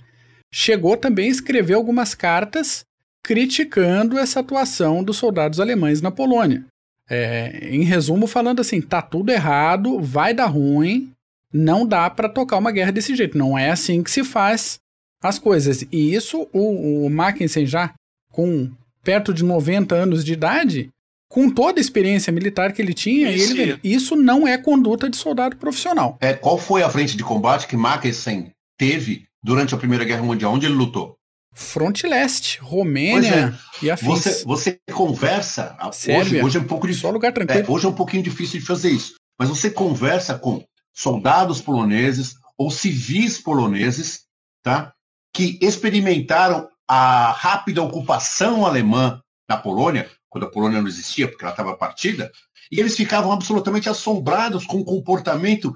chegou 0.52 0.98
também 0.98 1.28
a 1.28 1.32
escrever 1.32 1.76
algumas 1.76 2.14
cartas 2.14 2.84
criticando 3.24 4.18
essa 4.18 4.42
atuação 4.42 5.04
dos 5.04 5.18
soldados 5.18 5.60
alemães 5.60 6.02
na 6.02 6.12
Polônia. 6.12 6.66
É, 7.10 7.70
em 7.70 7.84
resumo, 7.84 8.28
falando 8.28 8.60
assim, 8.60 8.82
tá 8.82 9.02
tudo 9.02 9.32
errado, 9.32 10.00
vai 10.00 10.34
dar 10.34 10.46
ruim, 10.46 11.12
não 11.52 11.86
dá 11.86 12.10
para 12.10 12.30
tocar 12.30 12.58
uma 12.58 12.72
guerra 12.72 12.92
desse 12.92 13.16
jeito. 13.16 13.38
Não 13.38 13.58
é 13.58 13.70
assim 13.70 14.02
que 14.02 14.10
se 14.10 14.24
faz 14.24 14.80
as 15.22 15.38
coisas. 15.38 15.86
E 15.92 16.14
isso, 16.14 16.48
o, 16.52 17.06
o 17.06 17.10
Mackensen 17.10 17.66
já 17.66 17.94
com 18.32 18.70
perto 19.04 19.34
de 19.34 19.44
90 19.44 19.94
anos 19.94 20.24
de 20.24 20.34
idade, 20.34 20.90
com 21.30 21.50
toda 21.50 21.80
a 21.80 21.82
experiência 21.82 22.32
militar 22.32 22.74
que 22.74 22.82
ele 22.82 22.94
tinha, 22.94 23.32
isso, 23.32 23.58
ele, 23.58 23.80
isso 23.84 24.16
não 24.16 24.48
é 24.48 24.58
conduta 24.58 25.10
de 25.10 25.18
soldado 25.18 25.56
profissional. 25.58 26.18
É, 26.22 26.34
qual 26.34 26.58
foi 26.58 26.84
a 26.84 26.90
frente 26.90 27.18
de 27.18 27.24
combate 27.24 27.68
que 27.68 27.76
Mackensen 27.76 28.52
teve 28.78 29.26
durante 29.44 29.74
a 29.74 29.78
Primeira 29.78 30.06
Guerra 30.06 30.24
Mundial? 30.24 30.54
Onde 30.54 30.66
ele 30.66 30.76
lutou? 30.76 31.16
Fronte 31.54 32.08
Leste, 32.08 32.60
Romênia 32.60 33.58
é, 33.82 33.86
e 33.86 33.92
afins. 33.92 34.08
Você, 34.08 34.44
você 34.44 34.80
conversa, 34.92 35.78
hoje, 36.18 36.42
hoje 36.42 36.58
é 36.58 36.62
um 36.62 36.66
pouco 36.66 36.88
difícil. 36.88 37.08
Só 37.08 37.14
lugar 37.14 37.32
tranquilo. 37.32 37.66
É, 37.68 37.72
hoje 37.72 37.86
é 37.86 37.90
um 37.90 37.94
pouquinho 37.94 38.24
difícil 38.24 38.60
de 38.60 38.66
fazer 38.66 38.90
isso, 38.90 39.16
mas 39.40 39.50
você 39.50 39.70
conversa 39.70 40.38
com 40.38 40.66
soldados 40.94 41.62
poloneses 41.62 42.36
ou 42.58 42.72
civis 42.72 43.38
poloneses, 43.38 44.24
tá? 44.64 44.94
Que 45.34 45.58
experimentaram 45.62 46.68
a 46.88 47.32
rápida 47.32 47.82
ocupação 47.82 48.66
alemã 48.66 49.22
da 49.50 49.58
Polônia, 49.58 50.10
quando 50.30 50.46
a 50.46 50.50
Polônia 50.52 50.82
não 50.82 50.88
existia, 50.88 51.28
porque 51.28 51.44
ela 51.44 51.54
estava 51.54 51.76
partida, 51.76 52.32
e 52.72 52.80
eles 52.80 52.96
ficavam 52.96 53.32
absolutamente 53.32 53.90
assombrados 53.90 54.66
com 54.66 54.80
o 54.80 54.86
comportamento 54.86 55.76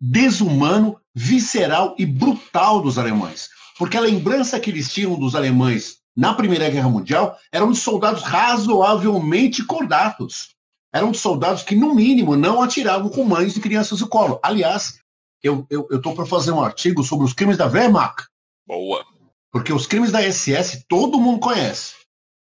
desumano, 0.00 1.00
visceral 1.14 1.94
e 1.98 2.04
brutal 2.04 2.82
dos 2.82 2.98
alemães. 2.98 3.48
Porque 3.78 3.96
a 3.96 4.00
lembrança 4.00 4.60
que 4.60 4.70
eles 4.70 4.92
tinham 4.92 5.18
dos 5.18 5.34
alemães 5.34 5.98
na 6.16 6.34
Primeira 6.34 6.68
Guerra 6.68 6.88
Mundial 6.88 7.38
eram 7.50 7.72
de 7.72 7.78
soldados 7.78 8.22
razoavelmente 8.22 9.64
cordatos. 9.64 10.50
Eram 10.92 11.10
de 11.10 11.18
soldados 11.18 11.62
que, 11.62 11.74
no 11.74 11.94
mínimo, 11.94 12.36
não 12.36 12.60
atiravam 12.60 13.08
com 13.08 13.24
mães 13.24 13.56
e 13.56 13.60
crianças 13.60 14.00
no 14.00 14.08
colo. 14.08 14.38
Aliás, 14.42 14.98
eu 15.42 15.66
estou 15.90 16.14
para 16.14 16.26
fazer 16.26 16.52
um 16.52 16.62
artigo 16.62 17.02
sobre 17.02 17.24
os 17.24 17.32
crimes 17.32 17.56
da 17.56 17.66
Wehrmacht. 17.66 18.26
Boa. 18.66 19.04
Porque 19.50 19.72
os 19.72 19.86
crimes 19.86 20.12
da 20.12 20.20
SS 20.20 20.84
todo 20.86 21.20
mundo 21.20 21.40
conhece. 21.40 21.94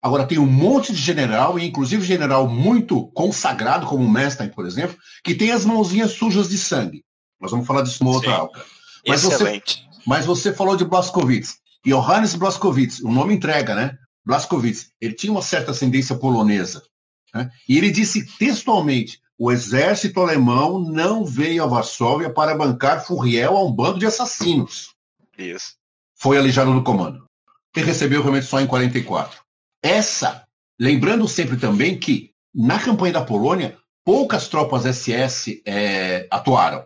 Agora, 0.02 0.26
tem 0.26 0.40
um 0.40 0.46
monte 0.46 0.94
de 0.94 1.00
general, 1.00 1.60
e 1.60 1.68
inclusive 1.68 2.06
general 2.06 2.48
muito 2.48 3.08
consagrado, 3.08 3.86
como 3.86 4.04
o 4.04 4.10
Mestein, 4.10 4.50
por 4.50 4.66
exemplo, 4.66 4.98
que 5.24 5.36
tem 5.36 5.52
as 5.52 5.66
mãozinhas 5.66 6.12
sujas 6.12 6.50
de 6.50 6.58
sangue. 6.58 7.04
Nós 7.40 7.52
vamos 7.52 7.68
falar 7.68 7.82
disso 7.82 8.04
numa 8.04 8.16
outra 8.16 8.34
aula. 8.34 8.66
Mas 9.08 9.24
Excelente. 9.24 9.84
Você, 9.84 9.89
mas 10.06 10.26
você 10.26 10.54
falou 10.54 10.76
de 10.76 10.86
Blaskowitz. 10.86 11.58
Johannes 11.86 12.36
Blaskowitz, 12.36 13.00
o 13.00 13.12
nome 13.12 13.34
entrega, 13.34 13.74
né? 13.74 13.98
Blaskowitz, 14.26 14.92
ele 15.00 15.14
tinha 15.14 15.32
uma 15.32 15.42
certa 15.42 15.72
ascendência 15.72 16.16
polonesa. 16.16 16.84
Né? 17.34 17.50
E 17.68 17.78
ele 17.78 17.92
disse 17.92 18.26
textualmente: 18.38 19.20
o 19.38 19.52
exército 19.52 20.20
alemão 20.20 20.80
não 20.80 21.26
veio 21.26 21.64
a 21.64 21.68
Varsóvia 21.68 22.30
para 22.30 22.56
bancar 22.56 23.06
Furriel 23.06 23.56
a 23.56 23.64
um 23.64 23.72
bando 23.72 24.00
de 24.00 24.06
assassinos. 24.06 24.94
Isso. 25.38 25.76
Foi 26.16 26.38
alijado 26.38 26.74
do 26.74 26.84
comando. 26.84 27.26
E 27.76 27.82
recebeu 27.82 28.22
realmente 28.22 28.46
só 28.46 28.60
em 28.60 28.68
44. 28.68 29.40
Essa, 29.82 30.46
lembrando 30.78 31.28
sempre 31.28 31.56
também 31.56 31.98
que 31.98 32.32
na 32.54 32.80
campanha 32.80 33.14
da 33.14 33.24
Polônia, 33.24 33.78
poucas 34.04 34.50
tropas 34.50 34.84
SS 34.84 35.62
é, 35.66 36.28
atuaram. 36.30 36.86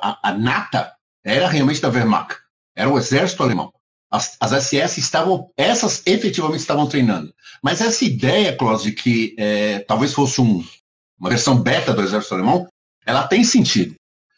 A, 0.00 0.28
a, 0.28 0.32
nata 0.32 0.93
era 1.24 1.48
realmente 1.48 1.80
da 1.80 1.88
Wehrmacht, 1.88 2.36
era 2.76 2.90
o 2.90 2.98
exército 2.98 3.42
alemão. 3.42 3.72
As, 4.10 4.36
as 4.38 4.52
SS 4.66 5.00
estavam, 5.00 5.50
essas 5.56 6.02
efetivamente 6.06 6.60
estavam 6.60 6.86
treinando. 6.86 7.34
Mas 7.62 7.80
essa 7.80 8.04
ideia, 8.04 8.56
Klaus, 8.56 8.82
de 8.82 8.92
que 8.92 9.34
é, 9.38 9.80
talvez 9.80 10.12
fosse 10.12 10.40
um, 10.40 10.64
uma 11.18 11.30
versão 11.30 11.60
beta 11.60 11.92
do 11.92 12.02
exército 12.02 12.34
alemão, 12.34 12.68
ela 13.04 13.26
tem 13.26 13.42
sentido. 13.42 13.94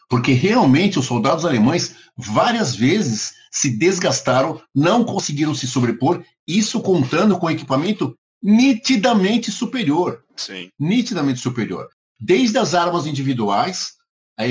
Porque 0.09 0.33
realmente 0.33 0.99
os 0.99 1.05
soldados 1.05 1.45
alemães 1.45 1.95
várias 2.17 2.75
vezes 2.75 3.35
se 3.51 3.77
desgastaram, 3.77 4.63
não 4.75 5.05
conseguiram 5.05 5.55
se 5.55 5.67
sobrepor, 5.67 6.25
isso 6.47 6.81
contando 6.81 7.39
com 7.39 7.51
equipamento 7.51 8.15
nitidamente 8.43 9.51
superior. 9.51 10.23
Sim. 10.37 10.69
Nitidamente 10.79 11.41
superior. 11.41 11.89
Desde 12.19 12.57
as 12.59 12.75
armas 12.75 13.07
individuais, 13.07 13.95
a 14.39 14.47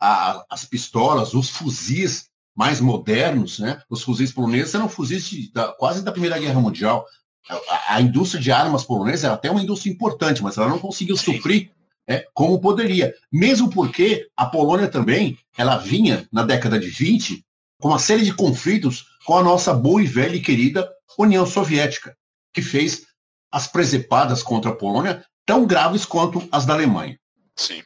MG-34, 0.00 0.44
as 0.48 0.64
pistolas, 0.64 1.34
os 1.34 1.50
fuzis 1.50 2.28
mais 2.56 2.80
modernos, 2.80 3.58
né? 3.58 3.80
Os 3.88 4.02
fuzis 4.02 4.32
poloneses 4.32 4.74
eram 4.74 4.88
fuzis 4.88 5.24
de, 5.28 5.52
da, 5.52 5.72
quase 5.72 6.02
da 6.02 6.12
Primeira 6.12 6.38
Guerra 6.38 6.60
Mundial. 6.60 7.06
A, 7.48 7.94
a, 7.94 8.00
indústria 8.00 8.42
de 8.42 8.50
armas 8.50 8.84
polonesa 8.84 9.28
era 9.28 9.34
até 9.34 9.50
uma 9.50 9.62
indústria 9.62 9.92
importante, 9.92 10.42
mas 10.42 10.58
ela 10.58 10.68
não 10.68 10.78
conseguiu 10.78 11.16
suprir 11.16 11.70
é, 12.06 12.26
como 12.34 12.60
poderia. 12.60 13.14
Mesmo 13.32 13.70
porque 13.70 14.28
a 14.36 14.44
Polônia 14.46 14.88
também, 14.88 15.38
ela 15.56 15.76
vinha 15.76 16.26
na 16.32 16.42
década 16.42 16.78
de 16.78 16.88
20 16.88 17.44
com 17.80 17.88
uma 17.88 17.98
série 17.98 18.24
de 18.24 18.34
conflitos 18.34 19.06
com 19.24 19.36
a 19.36 19.42
nossa 19.42 19.72
boa 19.72 20.02
e 20.02 20.06
velha 20.06 20.34
e 20.34 20.42
querida 20.42 20.90
União 21.16 21.46
Soviética, 21.46 22.16
que 22.52 22.62
fez 22.62 23.06
as 23.52 23.66
presepadas 23.66 24.42
contra 24.42 24.70
a 24.70 24.74
Polônia 24.74 25.24
tão 25.46 25.66
graves 25.66 26.04
quanto 26.04 26.46
as 26.50 26.66
da 26.66 26.74
Alemanha. 26.74 27.18
Sim. 27.56 27.82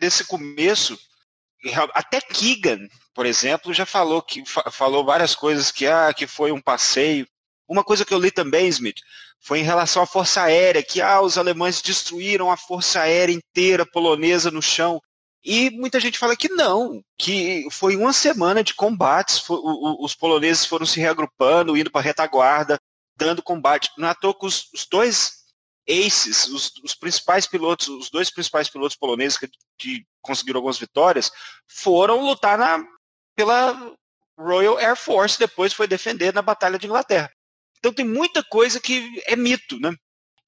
Nesse 0.00 0.24
começo, 0.24 0.98
até 1.94 2.20
Keegan, 2.20 2.88
por 3.14 3.26
exemplo, 3.26 3.72
já 3.72 3.86
falou 3.86 4.20
que 4.22 4.42
falou 4.70 5.04
várias 5.04 5.34
coisas 5.34 5.70
que 5.70 5.86
ah, 5.86 6.12
que 6.12 6.26
foi 6.26 6.52
um 6.52 6.60
passeio. 6.60 7.26
Uma 7.68 7.82
coisa 7.82 8.04
que 8.04 8.14
eu 8.14 8.18
li 8.18 8.30
também, 8.30 8.68
Smith, 8.68 9.00
foi 9.40 9.60
em 9.60 9.64
relação 9.64 10.02
à 10.02 10.06
força 10.06 10.42
aérea, 10.42 10.82
que 10.82 11.00
ah, 11.00 11.20
os 11.20 11.38
alemães 11.38 11.82
destruíram 11.82 12.50
a 12.50 12.56
força 12.56 13.00
aérea 13.00 13.32
inteira 13.32 13.86
polonesa 13.86 14.50
no 14.50 14.62
chão. 14.62 15.00
E 15.44 15.70
muita 15.70 16.00
gente 16.00 16.18
fala 16.18 16.36
que 16.36 16.48
não, 16.48 17.00
que 17.16 17.68
foi 17.70 17.96
uma 17.96 18.12
semana 18.12 18.64
de 18.64 18.74
combates, 18.74 19.42
os 19.48 20.14
poloneses 20.14 20.66
foram 20.66 20.84
se 20.84 20.98
reagrupando, 20.98 21.76
indo 21.76 21.90
para 21.90 22.00
a 22.00 22.04
retaguarda, 22.04 22.80
dando 23.16 23.42
combate. 23.42 23.90
Não 23.96 24.08
é 24.08 24.14
toa 24.14 24.36
que 24.36 24.44
os, 24.44 24.68
os 24.74 24.86
dois 24.90 25.46
aces, 25.88 26.48
os, 26.48 26.72
os, 26.82 26.94
principais 26.94 27.46
pilotos, 27.46 27.86
os 27.88 28.10
dois 28.10 28.28
principais 28.30 28.68
pilotos 28.68 28.96
poloneses 28.96 29.38
que, 29.38 29.48
que 29.78 30.04
conseguiram 30.26 30.58
algumas 30.58 30.78
vitórias, 30.78 31.30
foram 31.66 32.24
lutar 32.24 32.58
na, 32.58 32.84
pela 33.34 33.94
Royal 34.38 34.78
Air 34.78 34.96
Force, 34.96 35.38
depois 35.38 35.72
foi 35.72 35.86
defender 35.86 36.32
na 36.34 36.42
Batalha 36.42 36.78
de 36.78 36.86
Inglaterra. 36.86 37.30
Então 37.78 37.92
tem 37.92 38.04
muita 38.04 38.42
coisa 38.42 38.80
que 38.80 39.22
é 39.26 39.36
mito, 39.36 39.78
né? 39.78 39.94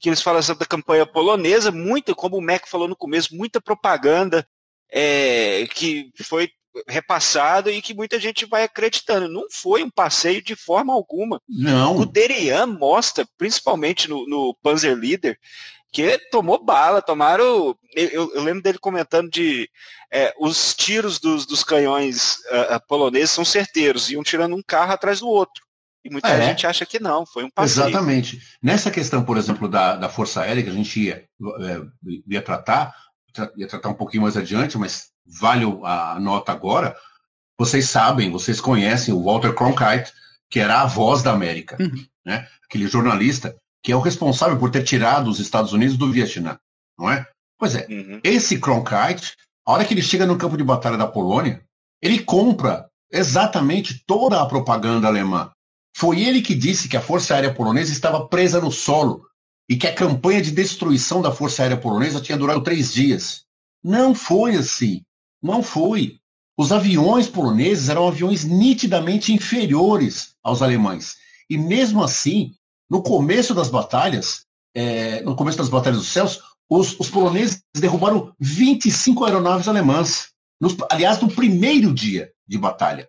Que 0.00 0.08
eles 0.08 0.22
falam 0.22 0.40
da 0.40 0.66
campanha 0.66 1.06
polonesa, 1.06 1.70
muita, 1.70 2.14
como 2.14 2.36
o 2.36 2.42
Mac 2.42 2.66
falou 2.66 2.88
no 2.88 2.96
começo, 2.96 3.34
muita 3.34 3.60
propaganda 3.60 4.46
é, 4.90 5.66
que 5.74 6.10
foi 6.22 6.50
repassado 6.86 7.70
e 7.70 7.82
que 7.82 7.94
muita 7.94 8.20
gente 8.20 8.44
vai 8.46 8.64
acreditando. 8.64 9.28
Não 9.28 9.46
foi 9.50 9.82
um 9.82 9.90
passeio 9.90 10.42
de 10.42 10.54
forma 10.54 10.92
alguma. 10.92 11.40
Não. 11.48 11.96
O 11.96 12.06
Derian 12.06 12.66
mostra, 12.66 13.26
principalmente 13.36 14.08
no, 14.08 14.26
no 14.28 14.54
Panzer 14.62 14.96
Leader, 14.96 15.38
que 15.92 16.18
tomou 16.30 16.62
bala, 16.62 17.02
tomaram. 17.02 17.76
Eu, 17.94 18.32
eu 18.34 18.42
lembro 18.42 18.62
dele 18.62 18.78
comentando 18.78 19.30
de 19.30 19.68
é, 20.12 20.34
os 20.38 20.74
tiros 20.74 21.18
dos, 21.18 21.46
dos 21.46 21.64
canhões 21.64 22.36
uh, 22.50 22.80
poloneses 22.86 23.30
são 23.30 23.44
certeiros, 23.44 24.10
iam 24.10 24.22
tirando 24.22 24.54
um 24.54 24.62
carro 24.66 24.92
atrás 24.92 25.20
do 25.20 25.28
outro. 25.28 25.62
E 26.04 26.10
muita 26.10 26.28
é. 26.28 26.46
gente 26.46 26.66
acha 26.66 26.86
que 26.86 27.00
não, 27.00 27.26
foi 27.26 27.44
um 27.44 27.50
passeio. 27.50 27.88
Exatamente. 27.88 28.40
Nessa 28.62 28.90
questão, 28.90 29.24
por 29.24 29.36
exemplo, 29.36 29.68
da, 29.68 29.96
da 29.96 30.08
Força 30.08 30.42
Aérea, 30.42 30.62
que 30.62 30.70
a 30.70 30.74
gente 30.74 31.00
ia, 31.00 31.24
é, 31.60 31.80
ia 32.26 32.42
tratar, 32.42 32.94
ia 33.56 33.66
tratar 33.66 33.88
um 33.88 33.94
pouquinho 33.94 34.22
mais 34.22 34.36
adiante, 34.36 34.78
mas 34.78 35.08
vale 35.26 35.64
a 35.84 36.18
nota 36.20 36.52
agora. 36.52 36.96
Vocês 37.58 37.88
sabem, 37.90 38.30
vocês 38.30 38.60
conhecem 38.60 39.12
o 39.12 39.22
Walter 39.22 39.52
Cronkite, 39.52 40.12
que 40.48 40.60
era 40.60 40.80
a 40.80 40.86
voz 40.86 41.22
da 41.22 41.32
América, 41.32 41.76
uhum. 41.80 42.06
né? 42.24 42.46
aquele 42.64 42.86
jornalista 42.86 43.54
que 43.82 43.92
é 43.92 43.96
o 43.96 44.00
responsável 44.00 44.58
por 44.58 44.70
ter 44.70 44.82
tirado 44.84 45.28
os 45.28 45.38
Estados 45.38 45.72
Unidos 45.72 45.96
do 45.96 46.10
Vietnã, 46.10 46.58
não 46.98 47.10
é? 47.10 47.26
Pois 47.58 47.74
é, 47.74 47.86
uhum. 47.88 48.20
esse 48.22 48.58
Cronkite, 48.58 49.34
a 49.66 49.72
hora 49.72 49.84
que 49.84 49.92
ele 49.94 50.02
chega 50.02 50.26
no 50.26 50.38
campo 50.38 50.56
de 50.56 50.64
batalha 50.64 50.96
da 50.96 51.06
Polônia, 51.06 51.62
ele 52.00 52.20
compra 52.20 52.88
exatamente 53.10 54.02
toda 54.06 54.40
a 54.40 54.46
propaganda 54.46 55.08
alemã. 55.08 55.50
Foi 55.96 56.20
ele 56.20 56.40
que 56.40 56.54
disse 56.54 56.88
que 56.88 56.96
a 56.96 57.00
Força 57.00 57.34
Aérea 57.34 57.52
Polonesa 57.52 57.90
estava 57.90 58.26
presa 58.28 58.60
no 58.60 58.70
solo 58.70 59.26
e 59.68 59.76
que 59.76 59.86
a 59.86 59.94
campanha 59.94 60.40
de 60.40 60.52
destruição 60.52 61.20
da 61.20 61.32
Força 61.32 61.62
Aérea 61.62 61.76
Polonesa 61.76 62.20
tinha 62.20 62.38
durado 62.38 62.62
três 62.62 62.92
dias. 62.92 63.44
Não 63.82 64.14
foi 64.14 64.54
assim. 64.54 65.02
Não 65.42 65.62
foi. 65.62 66.18
Os 66.56 66.72
aviões 66.72 67.28
poloneses 67.28 67.88
eram 67.88 68.08
aviões 68.08 68.44
nitidamente 68.44 69.32
inferiores 69.32 70.34
aos 70.42 70.62
alemães. 70.62 71.16
E 71.48 71.56
mesmo 71.56 72.02
assim, 72.02 72.52
no 72.90 73.02
começo 73.02 73.54
das 73.54 73.68
batalhas, 73.68 74.46
é, 74.74 75.22
no 75.22 75.36
começo 75.36 75.58
das 75.58 75.68
batalhas 75.68 75.98
dos 75.98 76.08
céus, 76.08 76.40
os, 76.68 76.98
os 76.98 77.08
poloneses 77.08 77.62
derrubaram 77.74 78.34
25 78.38 79.24
aeronaves 79.24 79.68
alemãs. 79.68 80.30
Nos, 80.60 80.76
aliás, 80.90 81.20
no 81.20 81.28
primeiro 81.28 81.92
dia 81.92 82.30
de 82.46 82.58
batalha. 82.58 83.08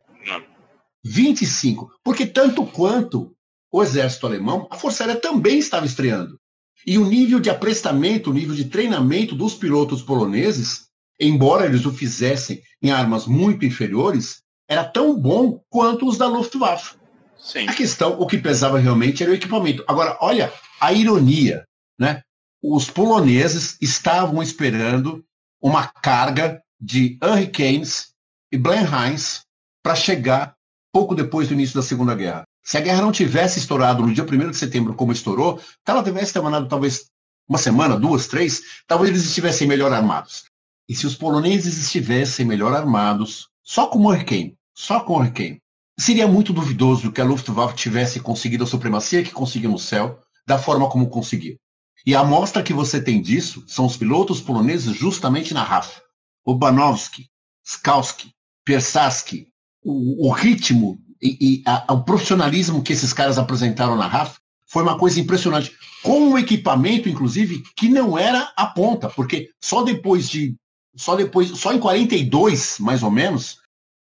25. 1.03 1.91
Porque 2.03 2.25
tanto 2.25 2.65
quanto 2.65 3.33
o 3.71 3.83
exército 3.83 4.25
alemão, 4.25 4.67
a 4.69 4.75
Força 4.75 5.03
Aérea 5.03 5.19
também 5.19 5.59
estava 5.59 5.86
estreando. 5.86 6.39
E 6.86 6.98
o 6.98 7.05
nível 7.05 7.39
de 7.39 7.50
aprestamento, 7.50 8.29
o 8.29 8.33
nível 8.33 8.55
de 8.55 8.65
treinamento 8.65 9.36
dos 9.36 9.53
pilotos 9.53 10.01
poloneses, 10.01 10.88
embora 11.19 11.65
eles 11.65 11.86
o 11.86 11.91
fizessem 11.91 12.62
em 12.81 12.91
armas 12.91 13.25
muito 13.25 13.65
inferiores, 13.65 14.41
era 14.67 14.83
tão 14.83 15.19
bom 15.19 15.62
quanto 15.69 16.07
os 16.07 16.17
da 16.17 16.27
Luftwaffe. 16.27 16.99
Sim. 17.39 17.67
A 17.67 17.74
questão, 17.74 18.19
o 18.19 18.27
que 18.27 18.38
pesava 18.38 18.77
realmente 18.79 19.24
era 19.24 19.31
o 19.31 19.36
equipamento. 19.36 19.84
Agora, 19.88 20.17
olha 20.22 20.51
a 20.79 20.93
ironia, 20.93 21.65
né? 21.98 22.22
Os 22.62 22.89
poloneses 22.89 23.77
estavam 23.81 24.43
esperando 24.43 25.24
uma 25.62 25.88
carga 25.88 26.62
de 26.79 27.17
Hurricanes 27.24 28.13
e 28.51 28.58
Blenheims 28.58 29.41
para 29.81 29.96
chegar 29.96 30.55
pouco 30.91 31.15
depois 31.15 31.48
do 31.48 31.53
início 31.53 31.75
da 31.75 31.86
Segunda 31.86 32.15
Guerra. 32.15 32.43
Se 32.63 32.77
a 32.77 32.81
guerra 32.81 33.01
não 33.01 33.12
tivesse 33.12 33.60
estourado 33.60 34.05
no 34.05 34.13
dia 34.13 34.24
1 34.24 34.51
de 34.51 34.58
setembro 34.58 34.93
como 34.93 35.12
estourou, 35.12 35.60
se 35.60 35.75
ela 35.88 36.03
tivesse 36.03 36.34
terminado 36.34 36.67
talvez 36.67 37.10
uma 37.48 37.58
semana, 37.58 37.98
duas, 37.98 38.27
três, 38.27 38.62
talvez 38.86 39.10
eles 39.10 39.25
estivessem 39.25 39.67
melhor 39.67 39.91
armados. 39.91 40.43
E 40.88 40.96
se 40.96 41.08
os 41.08 41.15
poloneses 41.15 41.77
estivessem 41.77 42.46
melhor 42.46 42.74
armados, 42.74 43.48
só 43.63 43.88
com 43.88 44.00
o 44.00 44.08
Hurricane, 44.08 44.55
só 44.75 45.00
com 45.00 45.13
o 45.13 45.17
Hurricane, 45.17 45.62
seria 46.00 46.27
muito 46.27 46.53
duvidoso 46.53 47.12
que 47.12 47.20
a 47.22 47.25
Luftwaffe 47.25 47.75
tivesse 47.75 48.20
conseguido 48.20 48.63
a 48.63 48.68
supremacia 48.68 49.24
que 49.24 49.32
conseguiu 49.32 49.70
no 49.70 49.79
céu, 49.79 50.20
da 50.48 50.58
forma 50.58 50.89
como 50.89 51.10
conseguiu. 51.10 51.58
E 52.06 52.15
a 52.15 52.22
amostra 52.22 52.63
que 52.63 52.74
você 52.74 53.01
tem 53.01 53.22
disso 53.22 53.63
são 53.68 53.86
os 53.86 53.98
pilotos 53.98 54.39
poloneses 54.39 54.96
justamente 54.96 55.53
na 55.53 55.63
RAF. 55.63 56.01
Obanowski, 56.46 57.27
Skalski, 57.65 58.32
Persaski, 58.63 59.48
o, 59.84 60.27
o 60.27 60.32
ritmo 60.32 60.98
e, 61.22 61.38
e 61.41 61.63
a, 61.65 61.94
o 61.94 62.03
profissionalismo 62.03 62.82
que 62.82 62.94
esses 62.94 63.12
caras 63.12 63.38
apresentaram 63.38 63.98
na 63.98 64.08
RAF 64.08 64.38
foi 64.68 64.84
uma 64.84 64.98
coisa 64.98 65.20
impressionante. 65.20 65.72
Com 66.01 66.29
um 66.29 66.38
equipamento, 66.38 67.10
inclusive, 67.10 67.62
que 67.75 67.89
não 67.89 68.18
era 68.18 68.51
a 68.56 68.65
ponta, 68.68 69.10
porque 69.10 69.50
só 69.62 69.84
depois 69.84 70.29
de. 70.29 70.56
Só 70.96 71.15
depois, 71.15 71.50
só 71.50 71.74
em 71.74 71.79
42, 71.79 72.77
mais 72.79 73.03
ou 73.03 73.12
menos, 73.12 73.58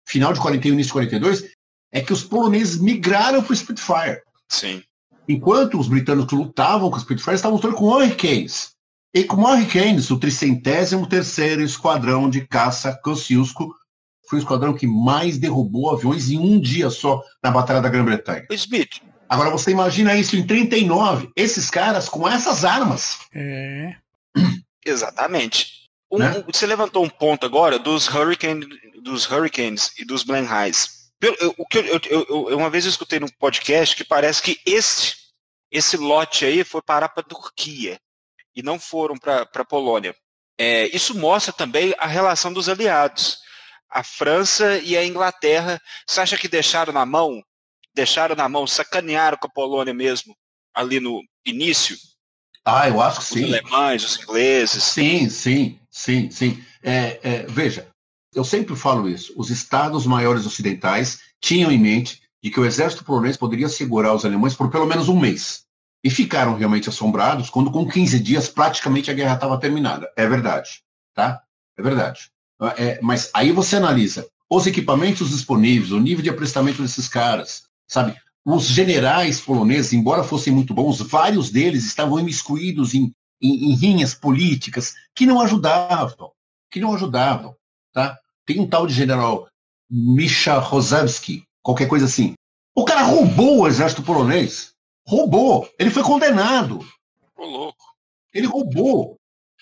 final 0.07 0.33
de 0.33 0.39
41, 0.39 0.73
início 0.73 0.89
de 0.89 0.93
42, 0.93 1.58
é 1.91 2.01
que 2.01 2.13
os 2.13 2.23
poloneses 2.23 2.79
migraram 2.79 3.41
para 3.41 3.53
o 3.53 3.55
Spitfire. 3.55 4.21
Sim. 4.47 4.83
Enquanto 5.27 5.79
os 5.79 5.87
britânicos 5.87 6.37
lutavam 6.37 6.89
com 6.89 6.97
os 6.97 7.03
Spitfire, 7.03 7.35
estavam 7.35 7.57
lutando 7.57 7.75
com 7.75 7.85
Hurricanes. 7.85 8.71
E 9.13 9.23
com 9.23 9.41
Hurricanes, 9.41 10.11
o 10.11 10.19
303º 10.19 11.61
Esquadrão 11.61 12.29
de 12.29 12.45
Caça 12.47 12.99
Kosciuszko 13.03 13.73
foi 14.29 14.37
o 14.37 14.41
esquadrão 14.41 14.75
que 14.75 14.85
mais 14.85 15.39
derrubou 15.39 15.91
aviões 15.91 16.29
em 16.29 16.37
um 16.37 16.59
dia 16.61 16.91
só 16.91 17.23
na 17.43 17.49
Batalha 17.49 17.81
da 17.81 17.89
Grã-Bretanha. 17.89 18.45
Smith. 18.51 19.01
Agora 19.27 19.49
você 19.49 19.71
imagina 19.71 20.15
isso 20.15 20.35
em 20.35 20.45
39, 20.45 21.31
esses 21.35 21.69
caras 21.69 22.07
com 22.07 22.27
essas 22.27 22.63
armas. 22.63 23.17
É. 23.33 23.95
Exatamente. 24.85 25.89
Um, 26.11 26.19
né? 26.19 26.43
Você 26.51 26.67
levantou 26.67 27.03
um 27.03 27.09
ponto 27.09 27.45
agora 27.45 27.79
dos, 27.79 28.07
Hurricane, 28.07 28.67
dos 29.01 29.29
Hurricanes 29.29 29.91
e 29.99 30.05
dos 30.05 30.23
Blenheims. 30.23 30.98
O 31.57 31.65
que 31.65 31.77
eu, 31.77 31.99
eu, 32.09 32.47
eu, 32.49 32.57
uma 32.57 32.69
vez 32.69 32.85
eu 32.85 32.89
escutei 32.89 33.19
num 33.19 33.27
podcast 33.27 33.95
que 33.95 34.03
parece 34.03 34.41
que 34.41 34.59
esse, 34.65 35.15
esse 35.69 35.97
lote 35.97 36.45
aí 36.45 36.63
foi 36.63 36.81
parar 36.81 37.09
para 37.09 37.21
a 37.21 37.27
Turquia 37.27 37.99
e 38.55 38.63
não 38.63 38.79
foram 38.79 39.17
para 39.17 39.41
a 39.53 39.65
Polônia. 39.65 40.15
É, 40.57 40.87
isso 40.95 41.17
mostra 41.17 41.51
também 41.53 41.93
a 41.97 42.07
relação 42.07 42.51
dos 42.51 42.69
aliados 42.69 43.39
a 43.89 44.03
França 44.03 44.77
e 44.77 44.95
a 44.95 45.03
Inglaterra, 45.03 45.81
você 46.07 46.21
acha 46.21 46.37
que 46.37 46.47
deixaram 46.47 46.93
na 46.93 47.05
mão? 47.05 47.41
Deixaram 47.93 48.35
na 48.35 48.47
mão, 48.47 48.67
sacanearam 48.67 49.37
com 49.37 49.47
a 49.47 49.51
Polônia 49.51 49.93
mesmo, 49.93 50.35
ali 50.73 50.99
no 50.99 51.21
início? 51.45 51.97
Ah, 52.63 52.87
eu 52.87 53.01
acho 53.01 53.17
que 53.17 53.23
os 53.23 53.29
sim. 53.29 53.45
Os 53.45 53.53
alemães, 53.53 54.03
os 54.03 54.19
ingleses. 54.19 54.83
Sim, 54.83 55.29
sim, 55.29 55.79
sim, 55.89 56.29
sim. 56.29 56.63
É, 56.83 57.19
é, 57.23 57.43
veja, 57.47 57.87
eu 58.33 58.43
sempre 58.43 58.75
falo 58.75 59.09
isso. 59.09 59.33
Os 59.35 59.49
estados 59.49 60.05
maiores 60.05 60.45
ocidentais 60.45 61.19
tinham 61.41 61.71
em 61.71 61.79
mente 61.79 62.21
de 62.41 62.49
que 62.49 62.59
o 62.59 62.65
exército 62.65 63.03
polonês 63.03 63.35
poderia 63.35 63.67
segurar 63.67 64.13
os 64.13 64.25
alemães 64.25 64.55
por 64.55 64.69
pelo 64.69 64.85
menos 64.85 65.09
um 65.09 65.19
mês. 65.19 65.65
E 66.03 66.09
ficaram 66.09 66.55
realmente 66.55 66.87
assombrados 66.87 67.49
quando, 67.49 67.71
com 67.71 67.85
15 67.87 68.19
dias, 68.19 68.47
praticamente 68.47 69.11
a 69.11 69.13
guerra 69.13 69.35
estava 69.35 69.59
terminada. 69.59 70.09
É 70.15 70.27
verdade. 70.27 70.81
Tá? 71.13 71.41
É 71.77 71.81
verdade. 71.81 72.31
É, 72.77 72.99
mas 73.01 73.29
aí 73.33 73.51
você 73.51 73.75
analisa 73.75 74.27
os 74.49 74.65
equipamentos 74.65 75.29
disponíveis, 75.29 75.91
o 75.91 75.99
nível 75.99 76.23
de 76.23 76.29
aprestamento 76.29 76.81
desses 76.81 77.07
caras, 77.07 77.63
sabe? 77.87 78.15
Os 78.45 78.65
generais 78.65 79.39
poloneses, 79.39 79.93
embora 79.93 80.23
fossem 80.23 80.51
muito 80.51 80.73
bons, 80.73 80.99
vários 81.01 81.51
deles 81.51 81.85
estavam 81.85 82.19
imiscuídos 82.19 82.93
em, 82.93 83.13
em, 83.41 83.71
em 83.71 83.75
rinhas 83.75 84.13
políticas 84.13 84.95
que 85.13 85.25
não 85.25 85.39
ajudavam, 85.39 86.31
que 86.71 86.79
não 86.79 86.93
ajudavam, 86.93 87.55
tá? 87.93 88.17
Tem 88.45 88.59
um 88.59 88.67
tal 88.67 88.87
de 88.87 88.93
general 88.93 89.47
Misha 89.89 90.57
Rosavsky, 90.59 91.43
qualquer 91.61 91.87
coisa 91.87 92.05
assim. 92.05 92.33
O 92.75 92.85
cara 92.85 93.03
roubou 93.03 93.59
o 93.59 93.67
exército 93.67 94.03
polonês. 94.03 94.71
Roubou. 95.07 95.67
Ele 95.79 95.89
foi 95.89 96.03
condenado. 96.03 96.79
Ô, 97.35 97.45
louco. 97.45 97.85
Ele 98.33 98.47
roubou. 98.47 99.17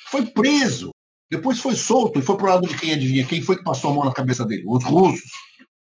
Foi 0.09 0.25
preso. 0.25 0.91
Depois 1.29 1.59
foi 1.59 1.75
solto 1.75 2.19
e 2.19 2.21
foi 2.21 2.37
pro 2.37 2.47
lado 2.47 2.67
de 2.67 2.77
quem 2.77 2.93
adivinha? 2.93 3.25
Quem 3.25 3.41
foi 3.41 3.57
que 3.57 3.63
passou 3.63 3.91
a 3.91 3.93
mão 3.93 4.05
na 4.05 4.13
cabeça 4.13 4.45
dele? 4.45 4.63
Os 4.67 4.83
russos. 4.83 5.31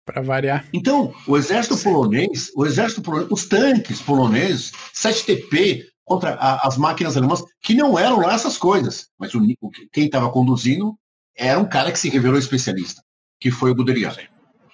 Para 0.05 0.21
variar. 0.21 0.67
Então, 0.73 1.13
o 1.27 1.37
exército 1.37 1.75
Sim. 1.75 1.83
polonês, 1.83 2.51
o 2.55 2.65
exército 2.65 3.01
polonês, 3.01 3.29
os 3.31 3.47
tanques 3.47 4.01
poloneses, 4.01 4.71
7TP 4.93 5.85
contra 6.03 6.33
a, 6.33 6.67
as 6.67 6.77
máquinas 6.77 7.15
alemãs, 7.15 7.43
que 7.61 7.75
não 7.75 7.97
eram 7.97 8.19
lá 8.19 8.33
essas 8.33 8.57
coisas. 8.57 9.07
Mas 9.19 9.33
o, 9.35 9.41
quem 9.91 10.05
estava 10.05 10.31
conduzindo 10.31 10.97
era 11.39 11.59
um 11.59 11.65
cara 11.65 11.91
que 11.91 11.97
se 11.99 12.09
revelou 12.09 12.37
especialista, 12.37 13.01
que 13.39 13.49
foi 13.49 13.71
o 13.71 13.75
Guderian. 13.75 14.13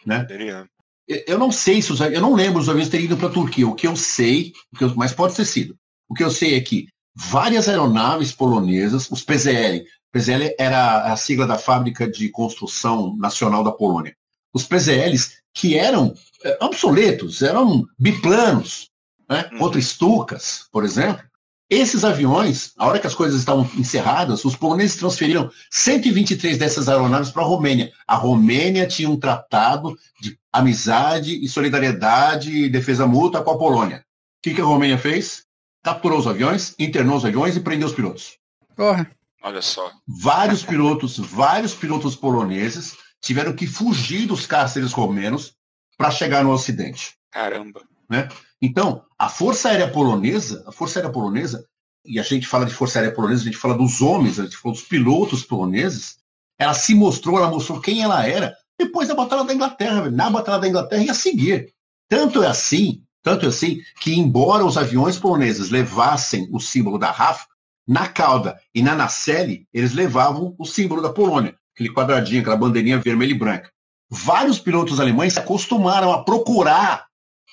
Né? 0.05 0.19
Guderian. 0.19 0.67
Eu 1.07 1.37
não 1.37 1.51
sei 1.51 1.81
se 1.81 1.91
os 1.91 2.01
eu 2.01 2.21
não 2.21 2.33
lembro 2.33 2.59
os 2.59 2.67
aviões 2.67 2.89
terem 2.89 3.05
ido 3.05 3.15
para 3.15 3.27
a 3.27 3.31
Turquia. 3.31 3.67
O 3.67 3.75
que 3.75 3.87
eu 3.87 3.95
sei, 3.95 4.53
mas 4.95 5.13
pode 5.13 5.35
ter 5.35 5.45
sido. 5.45 5.77
O 6.09 6.15
que 6.15 6.23
eu 6.23 6.31
sei 6.31 6.55
é 6.55 6.61
que 6.61 6.87
várias 7.15 7.69
aeronaves 7.69 8.31
polonesas, 8.31 9.09
os 9.11 9.21
PZL, 9.21 9.85
PZL 10.11 10.55
era 10.57 11.11
a 11.11 11.15
sigla 11.15 11.45
da 11.45 11.57
Fábrica 11.57 12.09
de 12.09 12.29
Construção 12.29 13.15
Nacional 13.17 13.63
da 13.63 13.71
Polônia. 13.71 14.15
Os 14.53 14.63
PZLs, 14.63 15.37
que 15.53 15.77
eram 15.77 16.13
é, 16.43 16.57
obsoletos, 16.61 17.41
eram 17.41 17.85
biplanos, 17.99 18.89
né? 19.29 19.49
Uhum. 19.51 19.59
contra 19.59 19.81
Stukas, 19.81 20.67
por 20.71 20.83
exemplo. 20.83 21.23
Esses 21.69 22.03
aviões, 22.03 22.73
a 22.77 22.85
hora 22.85 22.99
que 22.99 23.07
as 23.07 23.15
coisas 23.15 23.39
estavam 23.39 23.67
encerradas, 23.75 24.45
os 24.45 24.55
poloneses 24.55 24.97
transferiram 24.97 25.49
123 25.71 26.59
dessas 26.59 26.87
aeronaves 26.87 27.31
para 27.31 27.41
a 27.41 27.45
Romênia. 27.45 27.91
A 28.07 28.15
Romênia 28.15 28.85
tinha 28.87 29.09
um 29.09 29.19
tratado 29.19 29.97
de 30.21 30.37
amizade 30.53 31.43
e 31.43 31.49
solidariedade 31.49 32.55
e 32.55 32.69
defesa 32.69 33.07
mútua 33.07 33.43
com 33.43 33.51
a 33.51 33.57
Polônia. 33.57 33.97
O 33.97 34.01
que, 34.43 34.53
que 34.53 34.61
a 34.61 34.65
Romênia 34.65 34.97
fez? 34.97 35.43
Capturou 35.83 36.19
os 36.19 36.27
aviões, 36.27 36.75
internou 36.77 37.17
os 37.17 37.25
aviões 37.25 37.55
e 37.55 37.59
prendeu 37.59 37.87
os 37.87 37.95
pilotos. 37.95 38.37
Porra. 38.75 39.09
Olha 39.41 39.61
só. 39.61 39.91
Vários 40.07 40.63
pilotos, 40.63 41.17
vários 41.17 41.73
pilotos 41.73 42.15
poloneses 42.15 42.95
tiveram 43.21 43.53
que 43.53 43.65
fugir 43.65 44.27
dos 44.27 44.45
cárceres 44.45 44.91
romenos 44.91 45.55
para 45.97 46.11
chegar 46.11 46.43
no 46.43 46.51
Ocidente. 46.51 47.15
Caramba. 47.31 47.81
Né? 48.09 48.27
Então, 48.61 49.03
a 49.17 49.29
Força 49.29 49.69
Aérea 49.69 49.89
Polonesa, 49.89 50.63
a 50.67 50.71
Força 50.71 50.99
Aérea 50.99 51.11
Polonesa, 51.11 51.65
e 52.05 52.19
a 52.19 52.23
gente 52.23 52.47
fala 52.47 52.65
de 52.65 52.73
Força 52.73 52.99
Aérea 52.99 53.13
Polonesa, 53.13 53.41
a 53.41 53.45
gente 53.45 53.57
fala 53.57 53.75
dos 53.75 54.01
homens, 54.01 54.39
a 54.39 54.43
gente 54.43 54.57
fala 54.57 54.75
dos 54.75 54.83
pilotos 54.83 55.43
poloneses, 55.43 56.17
ela 56.57 56.73
se 56.73 56.93
mostrou, 56.93 57.37
ela 57.37 57.49
mostrou 57.49 57.81
quem 57.81 58.01
ela 58.01 58.25
era 58.25 58.55
depois 58.77 59.07
da 59.07 59.15
Batalha 59.15 59.43
da 59.43 59.53
Inglaterra, 59.53 60.09
na 60.11 60.29
Batalha 60.29 60.59
da 60.59 60.67
Inglaterra 60.67 61.03
e 61.03 61.09
a 61.09 61.13
seguir. 61.13 61.73
Tanto 62.09 62.43
é 62.43 62.47
assim, 62.47 63.01
tanto 63.23 63.45
é 63.45 63.49
assim, 63.49 63.81
que 63.99 64.13
embora 64.13 64.65
os 64.65 64.77
aviões 64.77 65.17
poloneses 65.17 65.69
levassem 65.69 66.47
o 66.51 66.59
símbolo 66.59 66.99
da 66.99 67.11
RAF, 67.11 67.45
na 67.87 68.07
cauda 68.07 68.59
e 68.73 68.81
na 68.81 68.95
nacelle, 68.95 69.67
eles 69.73 69.93
levavam 69.93 70.55
o 70.57 70.65
símbolo 70.65 71.01
da 71.01 71.13
Polônia, 71.13 71.55
aquele 71.73 71.93
quadradinho, 71.93 72.41
aquela 72.41 72.57
bandeirinha 72.57 72.99
vermelha 72.99 73.31
e 73.31 73.37
branca. 73.37 73.71
Vários 74.09 74.59
pilotos 74.59 74.99
alemães 74.99 75.33
se 75.33 75.39
acostumaram 75.39 76.11
a 76.11 76.23
procurar 76.23 77.05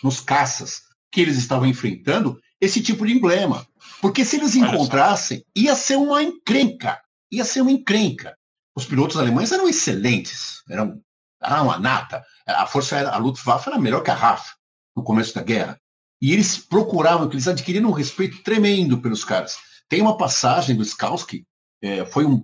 nos 0.03 0.21
caças 0.21 0.83
que 1.11 1.21
eles 1.21 1.37
estavam 1.37 1.67
enfrentando 1.67 2.41
esse 2.61 2.83
tipo 2.83 3.07
de 3.07 3.13
emblema. 3.13 3.67
Porque 4.01 4.25
se 4.25 4.37
eles 4.37 4.55
encontrassem, 4.55 5.45
ia 5.55 5.75
ser 5.77 5.97
uma 5.97 6.23
encrenca. 6.23 7.01
Ia 7.31 7.45
ser 7.45 7.61
uma 7.61 7.73
encrenca. 7.73 8.37
Os 8.75 8.85
pilotos 8.85 9.17
alemães 9.17 9.53
eram 9.53 9.69
excelentes, 9.69 10.63
eram 10.69 11.01
era 11.43 11.63
uma 11.63 11.79
nata. 11.79 12.25
A 12.47 12.67
força 12.67 12.97
aérea, 12.97 13.11
a 13.11 13.17
Luftwaffe 13.17 13.69
era 13.69 13.79
melhor 13.79 14.03
que 14.03 14.11
a 14.11 14.15
RAF 14.15 14.53
no 14.97 15.03
começo 15.03 15.35
da 15.35 15.43
guerra. 15.43 15.79
E 16.21 16.33
eles 16.33 16.57
procuravam, 16.57 17.29
eles 17.31 17.49
adquiriram 17.49 17.89
um 17.89 17.93
respeito 17.93 18.43
tremendo 18.43 18.99
pelos 18.99 19.25
caras. 19.25 19.59
Tem 19.89 20.01
uma 20.01 20.17
passagem 20.17 20.77
do 20.77 20.83
Skalski, 20.83 21.45
é, 21.83 22.05
foi 22.07 22.25
um, 22.25 22.43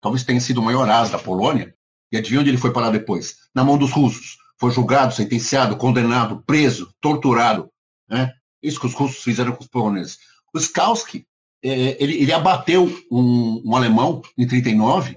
talvez 0.00 0.24
tenha 0.24 0.40
sido 0.40 0.58
o 0.58 0.64
maior 0.64 0.90
as 0.90 1.10
da 1.10 1.18
Polônia, 1.18 1.72
e 2.10 2.16
adivinha 2.16 2.40
onde 2.40 2.50
ele 2.50 2.58
foi 2.58 2.72
parar 2.72 2.90
depois? 2.90 3.36
Na 3.54 3.64
mão 3.64 3.78
dos 3.78 3.92
russos. 3.92 4.36
Foi 4.62 4.70
julgado, 4.70 5.12
sentenciado, 5.12 5.76
condenado, 5.76 6.40
preso, 6.46 6.94
torturado. 7.00 7.68
Né? 8.08 8.32
Isso 8.62 8.78
que 8.78 8.86
os 8.86 8.94
russos 8.94 9.20
fizeram 9.20 9.50
com 9.50 9.60
os 9.64 9.66
poloneses. 9.66 10.18
O 10.54 10.58
Skalski, 10.60 11.26
é, 11.64 12.00
ele, 12.00 12.22
ele, 12.22 12.32
abateu 12.32 12.84
um, 13.10 13.60
um 13.64 13.74
alemão 13.74 14.22
em 14.38 14.46
39 14.46 15.16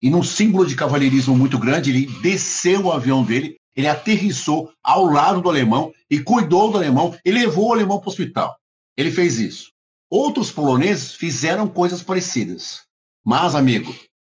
e 0.00 0.08
num 0.08 0.22
símbolo 0.22 0.64
de 0.64 0.74
cavalheirismo 0.74 1.36
muito 1.36 1.58
grande, 1.58 1.90
ele 1.90 2.06
desceu 2.22 2.86
o 2.86 2.90
avião 2.90 3.22
dele, 3.22 3.58
ele 3.76 3.86
aterrissou 3.86 4.72
ao 4.82 5.04
lado 5.04 5.42
do 5.42 5.50
alemão 5.50 5.92
e 6.10 6.20
cuidou 6.20 6.70
do 6.70 6.78
alemão 6.78 7.14
e 7.22 7.30
levou 7.30 7.68
o 7.68 7.72
alemão 7.74 7.98
para 7.98 8.08
o 8.08 8.10
hospital. 8.10 8.56
Ele 8.96 9.10
fez 9.10 9.38
isso. 9.38 9.72
Outros 10.08 10.50
poloneses 10.50 11.12
fizeram 11.12 11.68
coisas 11.68 12.02
parecidas. 12.02 12.80
Mas, 13.22 13.54
amigo, 13.54 13.94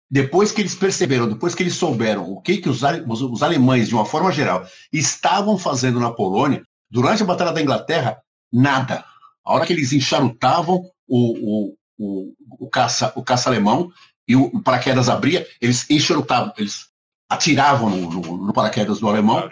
depois 0.10 0.52
que 0.52 0.62
eles 0.62 0.76
perceberam, 0.76 1.30
depois 1.30 1.54
que 1.54 1.62
eles 1.62 1.76
souberam 1.76 2.32
o 2.32 2.42
que, 2.42 2.58
que 2.58 2.70
os, 2.70 2.82
os, 2.82 3.22
os 3.22 3.44
alemães, 3.44 3.88
de 3.88 3.94
uma 3.94 4.06
forma 4.06 4.32
geral, 4.32 4.66
estavam 4.92 5.58
fazendo 5.58 6.00
na 6.00 6.12
Polônia, 6.12 6.64
durante 6.90 7.22
a 7.22 7.26
Batalha 7.26 7.52
da 7.52 7.62
Inglaterra, 7.62 8.18
nada. 8.52 9.06
A 9.46 9.54
hora 9.54 9.66
que 9.66 9.74
eles 9.74 9.94
encharutavam 9.94 10.90
o, 11.08 11.68
o, 11.68 11.76
o, 12.00 12.34
o 12.66 12.70
caça, 12.70 13.14
o 13.16 13.24
caça 13.24 13.50
alemão 13.50 13.92
e 14.28 14.36
o 14.36 14.62
paraquedas 14.62 15.10
abria, 15.10 15.48
eles 15.62 15.90
encharutavam, 15.90 16.54
eles 16.58 16.88
atiravam 17.30 17.90
no, 17.90 18.10
no, 18.10 18.38
no 18.48 18.54
paraquedas 18.54 19.00
do 19.00 19.08
alemão. 19.08 19.48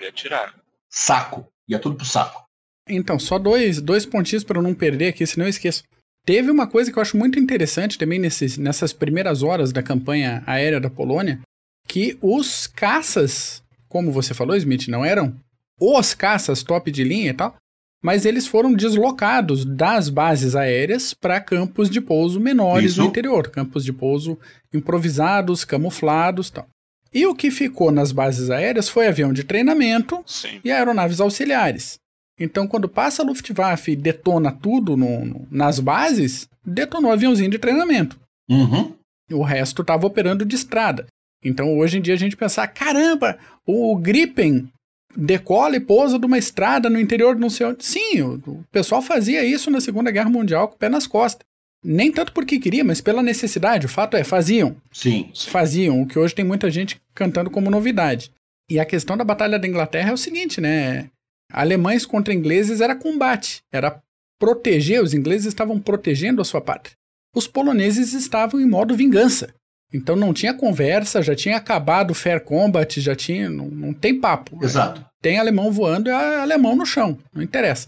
Saco. 0.89 1.47
Ia 1.67 1.79
tudo 1.79 1.95
pro 1.95 2.05
saco. 2.05 2.47
Então, 2.87 3.19
só 3.19 3.37
dois, 3.37 3.81
dois 3.81 4.05
pontinhos 4.05 4.43
para 4.43 4.57
eu 4.57 4.63
não 4.63 4.73
perder 4.73 5.09
aqui, 5.09 5.27
senão 5.27 5.45
eu 5.45 5.49
esqueço. 5.49 5.83
Teve 6.27 6.51
uma 6.51 6.67
coisa 6.67 6.91
que 6.91 6.99
eu 6.99 7.01
acho 7.01 7.15
muito 7.15 7.39
interessante 7.39 7.97
também 7.97 8.19
nesses, 8.19 8.57
nessas 8.57 8.91
primeiras 8.91 9.43
horas 9.43 9.71
da 9.71 9.81
campanha 9.81 10.43
aérea 10.45 10.77
da 10.77 10.89
Polônia, 10.89 11.39
que 11.87 12.17
os 12.21 12.67
caças, 12.67 13.63
como 13.87 14.11
você 14.11 14.33
falou, 14.33 14.57
Smith, 14.57 14.89
não 14.89 15.05
eram 15.05 15.33
os 15.79 16.13
caças 16.13 16.63
top 16.63 16.91
de 16.91 17.05
linha 17.05 17.29
e 17.29 17.33
tal, 17.33 17.55
mas 18.03 18.25
eles 18.25 18.45
foram 18.45 18.73
deslocados 18.73 19.63
das 19.63 20.09
bases 20.09 20.53
aéreas 20.53 21.13
para 21.13 21.39
campos 21.39 21.89
de 21.89 22.01
pouso 22.01 22.41
menores 22.41 22.91
Isso. 22.91 23.01
no 23.01 23.07
interior, 23.07 23.49
campos 23.49 23.85
de 23.85 23.93
pouso 23.93 24.37
improvisados, 24.73 25.63
camuflados, 25.63 26.49
tal. 26.49 26.67
E 27.13 27.25
o 27.25 27.33
que 27.33 27.49
ficou 27.49 27.89
nas 27.89 28.11
bases 28.11 28.49
aéreas 28.49 28.89
foi 28.89 29.07
avião 29.07 29.31
de 29.31 29.45
treinamento 29.45 30.21
Sim. 30.25 30.59
e 30.61 30.73
aeronaves 30.73 31.21
auxiliares. 31.21 31.97
Então, 32.39 32.67
quando 32.67 32.87
passa 32.87 33.23
a 33.23 33.25
Luftwaffe 33.25 33.91
e 33.91 33.95
detona 33.95 34.51
tudo 34.51 34.95
no, 34.95 35.25
no, 35.25 35.47
nas 35.49 35.79
bases, 35.79 36.47
detonou 36.63 37.11
aviãozinho 37.11 37.49
de 37.49 37.57
treinamento. 37.57 38.19
Uhum. 38.49 38.93
O 39.31 39.41
resto 39.41 39.81
estava 39.81 40.05
operando 40.05 40.45
de 40.45 40.55
estrada. 40.55 41.07
Então, 41.43 41.77
hoje 41.77 41.97
em 41.97 42.01
dia, 42.01 42.13
a 42.13 42.17
gente 42.17 42.37
pensar: 42.37 42.67
caramba, 42.67 43.37
o 43.65 43.95
Gripen 43.97 44.69
decola 45.15 45.75
e 45.75 45.79
pousa 45.79 46.19
de 46.19 46.25
uma 46.25 46.37
estrada 46.37 46.89
no 46.89 46.99
interior 46.99 47.33
de 47.33 47.41
não 47.41 47.49
sei 47.49 47.65
onde. 47.65 47.83
Sim, 47.83 48.21
o, 48.21 48.35
o 48.45 48.63
pessoal 48.71 49.01
fazia 49.01 49.43
isso 49.43 49.71
na 49.71 49.81
Segunda 49.81 50.11
Guerra 50.11 50.29
Mundial 50.29 50.67
com 50.67 50.75
o 50.75 50.77
pé 50.77 50.89
nas 50.89 51.07
costas. 51.07 51.45
Nem 51.83 52.11
tanto 52.11 52.33
porque 52.33 52.59
queria, 52.59 52.83
mas 52.83 53.01
pela 53.01 53.23
necessidade. 53.23 53.85
O 53.85 53.89
fato 53.89 54.17
é, 54.17 54.23
faziam. 54.23 54.75
Sim. 54.91 55.31
Faziam, 55.47 56.01
o 56.01 56.07
que 56.07 56.19
hoje 56.19 56.35
tem 56.35 56.45
muita 56.45 56.69
gente 56.69 56.99
cantando 57.13 57.49
como 57.49 57.71
novidade. 57.71 58.31
E 58.69 58.79
a 58.79 58.85
questão 58.85 59.15
da 59.15 59.23
Batalha 59.23 59.57
da 59.57 59.67
Inglaterra 59.67 60.09
é 60.09 60.13
o 60.13 60.17
seguinte, 60.17 60.59
né? 60.59 61.09
Alemães 61.51 62.05
contra 62.05 62.33
ingleses 62.33 62.81
era 62.81 62.95
combate, 62.95 63.61
era 63.71 64.01
proteger, 64.39 65.01
os 65.01 65.13
ingleses 65.13 65.47
estavam 65.47 65.79
protegendo 65.79 66.41
a 66.41 66.45
sua 66.45 66.61
pátria. 66.61 66.95
Os 67.33 67.47
poloneses 67.47 68.13
estavam 68.13 68.59
em 68.59 68.67
modo 68.67 68.95
vingança. 68.95 69.53
Então 69.93 70.15
não 70.15 70.33
tinha 70.33 70.53
conversa, 70.53 71.21
já 71.21 71.35
tinha 71.35 71.55
acabado 71.55 72.11
o 72.11 72.15
fair 72.15 72.43
combat, 72.43 72.99
já 72.99 73.15
tinha. 73.15 73.49
Não, 73.49 73.67
não 73.67 73.93
tem 73.93 74.19
papo. 74.19 74.63
Exato. 74.63 75.05
Tem 75.21 75.39
alemão 75.39 75.71
voando 75.71 76.09
e 76.09 76.11
é 76.11 76.39
alemão 76.41 76.75
no 76.75 76.85
chão, 76.85 77.17
não 77.33 77.41
interessa. 77.41 77.87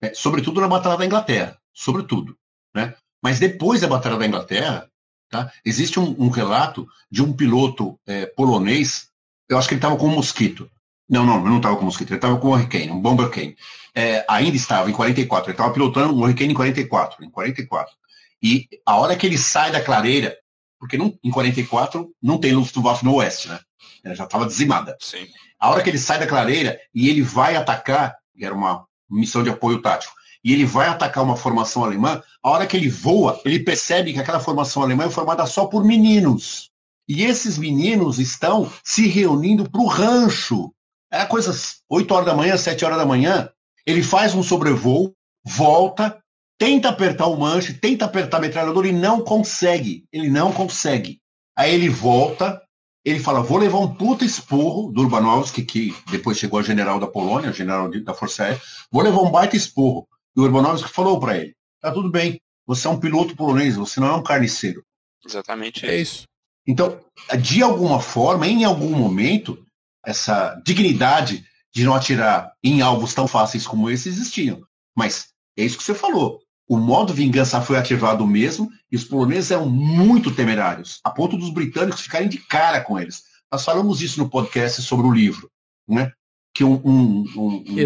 É, 0.00 0.12
sobretudo 0.14 0.60
na 0.60 0.68
Batalha 0.68 0.96
da 0.96 1.06
Inglaterra, 1.06 1.58
sobretudo. 1.72 2.36
Né? 2.74 2.94
Mas 3.22 3.38
depois 3.38 3.80
da 3.80 3.88
Batalha 3.88 4.16
da 4.16 4.26
Inglaterra, 4.26 4.88
tá, 5.30 5.52
existe 5.64 6.00
um, 6.00 6.14
um 6.18 6.28
relato 6.28 6.86
de 7.10 7.22
um 7.22 7.32
piloto 7.32 7.98
é, 8.06 8.26
polonês, 8.26 9.08
eu 9.48 9.58
acho 9.58 9.68
que 9.68 9.74
ele 9.74 9.78
estava 9.78 9.96
com 9.96 10.06
um 10.06 10.14
mosquito. 10.14 10.70
Não, 11.08 11.24
não, 11.24 11.42
não 11.42 11.58
estava 11.58 11.76
com 11.76 11.84
mosquito, 11.84 12.10
ele 12.10 12.16
estava 12.16 12.38
com 12.38 12.48
um 12.48 12.52
Hurricane, 12.52 12.90
um 12.90 13.00
Bomber 13.00 13.28
Cane. 13.28 13.56
É, 13.94 14.24
ainda 14.28 14.56
estava 14.56 14.90
em 14.90 14.92
44, 14.92 15.50
ele 15.50 15.54
estava 15.54 15.72
pilotando 15.72 16.14
um 16.14 16.22
Hurricane 16.22 16.52
em 16.52 16.54
44, 16.54 17.24
em 17.24 17.30
44. 17.30 17.94
E 18.42 18.68
a 18.84 18.96
hora 18.96 19.16
que 19.16 19.26
ele 19.26 19.38
sai 19.38 19.70
da 19.70 19.80
clareira, 19.80 20.36
porque 20.78 20.98
não, 20.98 21.16
em 21.22 21.30
44 21.30 22.10
não 22.22 22.38
tem 22.38 22.52
Luftwaffe 22.52 23.04
no 23.04 23.14
oeste, 23.14 23.48
né? 23.48 23.60
Ela 24.02 24.14
já 24.14 24.24
estava 24.24 24.46
dizimada. 24.46 24.96
Sim. 25.00 25.26
A 25.58 25.70
hora 25.70 25.82
que 25.82 25.88
ele 25.88 25.98
sai 25.98 26.18
da 26.18 26.26
clareira 26.26 26.78
e 26.94 27.08
ele 27.08 27.22
vai 27.22 27.56
atacar, 27.56 28.16
que 28.36 28.44
era 28.44 28.54
uma 28.54 28.86
missão 29.08 29.42
de 29.42 29.50
apoio 29.50 29.80
tático, 29.80 30.14
e 30.44 30.52
ele 30.52 30.66
vai 30.66 30.88
atacar 30.88 31.24
uma 31.24 31.36
formação 31.36 31.84
alemã, 31.84 32.22
a 32.42 32.50
hora 32.50 32.66
que 32.66 32.76
ele 32.76 32.90
voa, 32.90 33.40
ele 33.46 33.60
percebe 33.60 34.12
que 34.12 34.20
aquela 34.20 34.40
formação 34.40 34.82
alemã 34.82 35.04
é 35.04 35.10
formada 35.10 35.46
só 35.46 35.64
por 35.64 35.82
meninos. 35.82 36.70
E 37.08 37.24
esses 37.24 37.56
meninos 37.56 38.18
estão 38.18 38.70
se 38.82 39.06
reunindo 39.06 39.70
para 39.70 39.80
o 39.80 39.86
rancho 39.86 40.70
era 41.14 41.26
coisas 41.26 41.76
8 41.88 42.12
horas 42.12 42.26
da 42.26 42.34
manhã, 42.34 42.56
7 42.56 42.84
horas 42.84 42.98
da 42.98 43.06
manhã. 43.06 43.48
Ele 43.86 44.02
faz 44.02 44.34
um 44.34 44.42
sobrevoo, 44.42 45.14
volta, 45.44 46.18
tenta 46.58 46.88
apertar 46.88 47.26
o 47.26 47.36
manche, 47.36 47.74
tenta 47.74 48.04
apertar 48.04 48.38
a 48.38 48.40
metralhadora 48.40 48.88
e 48.88 48.92
não 48.92 49.20
consegue. 49.20 50.04
Ele 50.12 50.28
não 50.28 50.52
consegue. 50.52 51.20
Aí 51.56 51.72
ele 51.72 51.88
volta, 51.88 52.60
ele 53.04 53.20
fala: 53.20 53.42
vou 53.42 53.58
levar 53.58 53.78
um 53.78 53.94
puta 53.94 54.24
esporro 54.24 54.90
do 54.90 55.02
Urbanovski, 55.02 55.62
que 55.62 55.94
depois 56.10 56.36
chegou 56.36 56.58
a 56.58 56.62
general 56.62 56.98
da 56.98 57.06
Polônia, 57.06 57.52
general 57.52 57.88
da 57.88 58.14
Força 58.14 58.44
Aérea, 58.44 58.60
vou 58.90 59.02
levar 59.02 59.20
um 59.20 59.30
baita 59.30 59.56
esporro. 59.56 60.08
E 60.36 60.40
o 60.40 60.42
Urbanovski 60.42 60.88
falou 60.88 61.20
para 61.20 61.38
ele: 61.38 61.54
tá 61.80 61.92
tudo 61.92 62.10
bem, 62.10 62.40
você 62.66 62.88
é 62.88 62.90
um 62.90 62.98
piloto 62.98 63.36
polonês, 63.36 63.76
você 63.76 64.00
não 64.00 64.08
é 64.08 64.16
um 64.16 64.22
carniceiro. 64.22 64.84
Exatamente 65.24 65.86
é 65.86 65.96
isso. 65.96 66.24
Então, 66.66 66.98
de 67.40 67.62
alguma 67.62 68.00
forma, 68.00 68.48
em 68.48 68.64
algum 68.64 68.90
momento, 68.90 69.64
essa 70.06 70.60
dignidade 70.64 71.44
de 71.74 71.84
não 71.84 71.94
atirar 71.94 72.52
em 72.62 72.80
alvos 72.80 73.14
tão 73.14 73.26
fáceis 73.26 73.66
como 73.66 73.90
esse 73.90 74.08
existiam. 74.08 74.62
Mas 74.96 75.28
é 75.56 75.64
isso 75.64 75.76
que 75.76 75.82
você 75.82 75.94
falou. 75.94 76.40
O 76.68 76.78
modo 76.78 77.12
vingança 77.12 77.60
foi 77.60 77.76
ativado 77.76 78.26
mesmo 78.26 78.70
e 78.90 78.96
os 78.96 79.04
poloneses 79.04 79.50
eram 79.50 79.68
muito 79.68 80.34
temerários, 80.34 81.00
a 81.04 81.10
ponto 81.10 81.36
dos 81.36 81.50
britânicos 81.50 82.00
ficarem 82.00 82.28
de 82.28 82.38
cara 82.38 82.80
com 82.80 82.98
eles. 82.98 83.22
Nós 83.52 83.64
falamos 83.64 84.00
isso 84.00 84.18
no 84.18 84.30
podcast 84.30 84.80
sobre 84.82 85.06
o 85.06 85.12
livro, 85.12 85.50
né? 85.86 86.10
Que 86.54 86.64
um, 86.64 86.80
um, 86.84 87.24
um, 87.36 87.64
um 87.68 87.78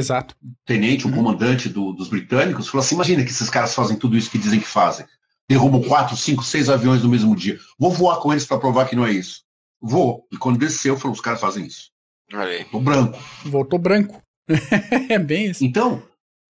tenente, 0.64 1.06
um 1.06 1.10
uhum. 1.10 1.16
comandante 1.16 1.68
do, 1.68 1.92
dos 1.92 2.08
britânicos 2.08 2.68
falou 2.68 2.84
assim: 2.84 2.94
imagina 2.94 3.24
que 3.24 3.30
esses 3.30 3.50
caras 3.50 3.74
fazem 3.74 3.96
tudo 3.96 4.16
isso 4.16 4.30
que 4.30 4.38
dizem 4.38 4.60
que 4.60 4.66
fazem. 4.66 5.06
Derrubam 5.48 5.82
quatro, 5.82 6.16
cinco, 6.16 6.44
seis 6.44 6.68
aviões 6.68 7.02
no 7.02 7.08
mesmo 7.08 7.34
dia. 7.34 7.58
Vou 7.78 7.90
voar 7.90 8.18
com 8.18 8.30
eles 8.30 8.44
para 8.44 8.58
provar 8.58 8.86
que 8.86 8.94
não 8.94 9.06
é 9.06 9.12
isso. 9.12 9.42
Vou. 9.80 10.26
E 10.30 10.36
quando 10.36 10.58
desceu, 10.58 10.96
falou: 10.96 11.14
os 11.14 11.20
caras 11.20 11.40
fazem 11.40 11.66
isso. 11.66 11.90
Voltou 12.30 12.80
branco. 12.80 13.18
Voltou 13.44 13.78
branco. 13.78 14.22
é 15.08 15.18
bem 15.18 15.46
isso. 15.50 15.64
Então, 15.64 16.02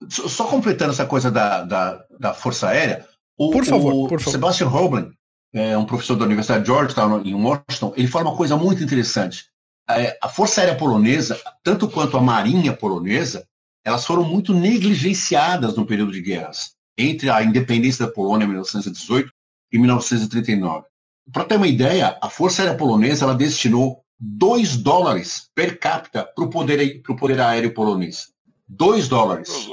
só 0.09 0.45
completando 0.47 0.93
essa 0.93 1.07
coisa 1.07 1.31
da, 1.31 1.63
da, 1.63 2.05
da 2.19 2.35
Força 2.35 2.69
Aérea, 2.69 3.07
o, 3.37 3.51
por 3.51 3.65
favor, 3.65 4.09
por 4.09 4.21
favor. 4.21 4.33
Sebastian 4.33 4.69
Hoblin, 4.69 5.13
é 5.53 5.77
um 5.77 5.85
professor 5.85 6.17
da 6.17 6.25
Universidade 6.25 6.61
de 6.63 6.67
Georgetown, 6.67 7.23
em 7.25 7.35
Washington, 7.35 7.93
ele 7.97 8.09
fala 8.09 8.29
uma 8.29 8.37
coisa 8.37 8.57
muito 8.57 8.83
interessante. 8.83 9.47
É, 9.89 10.19
a 10.23 10.29
Força 10.29 10.61
Aérea 10.61 10.77
Polonesa, 10.77 11.41
tanto 11.63 11.89
quanto 11.89 12.17
a 12.17 12.21
Marinha 12.21 12.75
Polonesa, 12.75 13.47
elas 13.85 14.05
foram 14.05 14.23
muito 14.23 14.53
negligenciadas 14.53 15.75
no 15.75 15.87
período 15.87 16.13
de 16.13 16.21
guerras, 16.21 16.73
entre 16.97 17.31
a 17.31 17.43
independência 17.43 18.07
da 18.07 18.13
Polônia 18.13 18.45
em 18.45 18.49
1918 18.49 19.33
e 19.73 19.79
1939. 19.79 20.87
Para 21.33 21.45
ter 21.45 21.57
uma 21.57 21.67
ideia, 21.67 22.19
a 22.21 22.29
Força 22.29 22.63
Aérea 22.63 22.77
Polonesa 22.77 23.25
ela 23.25 23.35
destinou 23.35 24.03
2 24.19 24.79
dólares 24.79 25.49
per 25.55 25.79
capita 25.79 26.25
para 26.25 26.45
o 26.45 26.51
poder, 26.51 27.03
poder 27.03 27.41
aéreo 27.41 27.75
polonês. 27.75 28.33
2 28.69 29.09
dólares. 29.09 29.69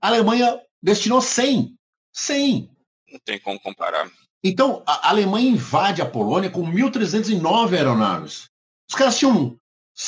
A 0.00 0.08
Alemanha 0.08 0.60
destinou 0.82 1.20
100. 1.20 1.76
100. 2.12 2.70
Não 3.12 3.20
tem 3.24 3.38
como 3.40 3.58
comparar. 3.60 4.10
Então, 4.44 4.82
a 4.86 5.08
Alemanha 5.08 5.50
invade 5.50 6.00
a 6.02 6.06
Polônia 6.06 6.50
com 6.50 6.62
1.309 6.62 7.72
aeronaves. 7.72 8.48
Os 8.88 8.94
caras 8.94 9.18
tinham 9.18 9.58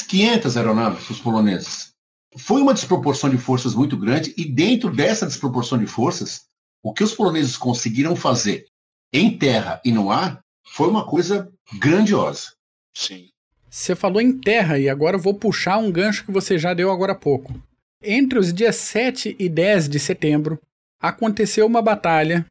500 0.09 0.57
aeronaves, 0.57 1.11
os 1.11 1.20
poloneses. 1.20 1.92
Foi 2.37 2.61
uma 2.61 2.74
desproporção 2.74 3.31
de 3.31 3.38
forças 3.38 3.74
muito 3.74 3.96
grande, 3.96 4.35
e 4.37 4.44
dentro 4.44 4.94
dessa 4.94 5.27
desproporção 5.27 5.79
de 5.79 5.87
forças, 5.87 6.46
o 6.83 6.92
que 6.92 7.03
os 7.03 7.14
poloneses 7.14 7.57
conseguiram 7.57 8.14
fazer 8.14 8.66
em 9.12 9.37
terra 9.37 9.81
e 9.85 9.90
no 9.90 10.11
ar 10.11 10.44
foi 10.64 10.88
uma 10.88 11.07
coisa 11.07 11.51
grandiosa. 11.79 12.53
Sim. 12.94 13.31
Você 13.70 13.94
falou 13.94 14.20
em 14.20 14.33
terra 14.33 14.78
e 14.78 14.88
agora 14.88 15.16
eu 15.16 15.20
vou 15.20 15.35
puxar 15.35 15.78
um 15.78 15.90
gancho 15.90 16.24
que 16.24 16.33
você 16.33 16.59
já 16.59 16.72
deu 16.72 16.90
agora 16.90 17.12
há 17.12 17.16
pouco. 17.16 17.54
Entre 18.02 18.38
os 18.38 18.52
dias 18.52 18.76
7 18.76 19.37
e 19.38 19.48
10 19.48 19.88
de 19.88 19.98
setembro, 19.98 20.59
aconteceu 21.00 21.66
uma 21.66 21.83
batalha 21.83 22.46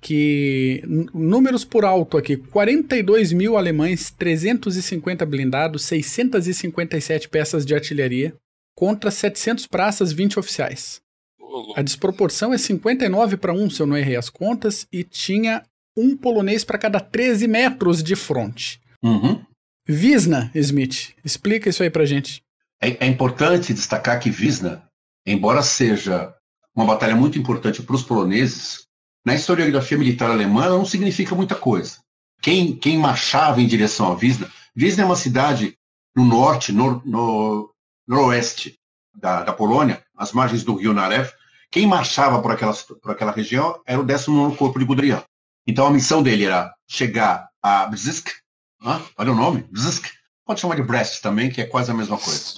que, 0.00 0.82
números 1.12 1.64
por 1.64 1.84
alto 1.84 2.16
aqui, 2.16 2.36
42 2.36 3.32
mil 3.32 3.56
alemães, 3.56 4.10
350 4.10 5.26
blindados, 5.26 5.84
657 5.84 7.28
peças 7.28 7.66
de 7.66 7.74
artilharia, 7.74 8.34
contra 8.74 9.10
700 9.10 9.66
praças, 9.66 10.12
20 10.12 10.38
oficiais. 10.38 11.02
A 11.76 11.82
desproporção 11.82 12.54
é 12.54 12.58
59 12.58 13.36
para 13.36 13.52
1, 13.52 13.70
se 13.70 13.82
eu 13.82 13.86
não 13.86 13.96
errei 13.96 14.16
as 14.16 14.30
contas, 14.30 14.86
e 14.90 15.04
tinha 15.04 15.62
um 15.96 16.16
polonês 16.16 16.64
para 16.64 16.78
cada 16.78 17.00
13 17.00 17.46
metros 17.46 18.02
de 18.02 18.16
fronte. 18.16 18.80
Uhum. 19.02 19.42
Visna, 19.90 20.52
Smith, 20.54 21.14
explica 21.24 21.68
isso 21.68 21.82
aí 21.82 21.90
pra 21.90 22.04
gente. 22.04 22.44
É, 22.80 23.04
é 23.04 23.06
importante 23.08 23.74
destacar 23.74 24.20
que 24.20 24.30
Visna, 24.30 24.88
embora 25.26 25.62
seja 25.62 26.32
uma 26.74 26.86
batalha 26.86 27.16
muito 27.16 27.38
importante 27.38 27.82
para 27.82 27.96
os 27.96 28.02
poloneses, 28.04 28.86
na 29.26 29.34
historiografia 29.34 29.98
militar 29.98 30.30
alemã 30.30 30.68
não 30.68 30.84
significa 30.84 31.34
muita 31.34 31.56
coisa. 31.56 31.98
Quem, 32.40 32.76
quem 32.76 32.96
marchava 32.96 33.60
em 33.60 33.66
direção 33.66 34.12
a 34.12 34.14
Visna, 34.14 34.48
Visna 34.74 35.02
é 35.02 35.06
uma 35.06 35.16
cidade 35.16 35.76
no 36.14 36.24
norte, 36.24 36.72
no, 36.72 37.02
no 37.04 37.74
noroeste 38.06 38.78
da, 39.14 39.42
da 39.42 39.52
Polônia, 39.52 40.02
às 40.16 40.32
margens 40.32 40.62
do 40.62 40.76
rio 40.76 40.94
Narev. 40.94 41.30
Quem 41.68 41.86
marchava 41.86 42.40
por 42.40 42.52
aquela, 42.52 42.72
por 42.74 43.10
aquela 43.10 43.32
região 43.32 43.80
era 43.84 44.00
o 44.00 44.04
19 44.04 44.56
Corpo 44.56 44.78
de 44.78 44.84
Guderian. 44.84 45.22
Então 45.66 45.86
a 45.86 45.90
missão 45.90 46.22
dele 46.22 46.44
era 46.44 46.72
chegar 46.88 47.48
a 47.60 47.86
Bzisk, 47.86 48.30
olha 48.82 49.32
o 49.32 49.34
nome, 49.34 49.64
Bzisk, 49.70 50.06
pode 50.44 50.60
chamar 50.60 50.76
de 50.76 50.82
Brest 50.82 51.20
também, 51.20 51.50
que 51.50 51.60
é 51.60 51.66
quase 51.66 51.90
a 51.90 51.94
mesma 51.94 52.18
coisa. 52.18 52.54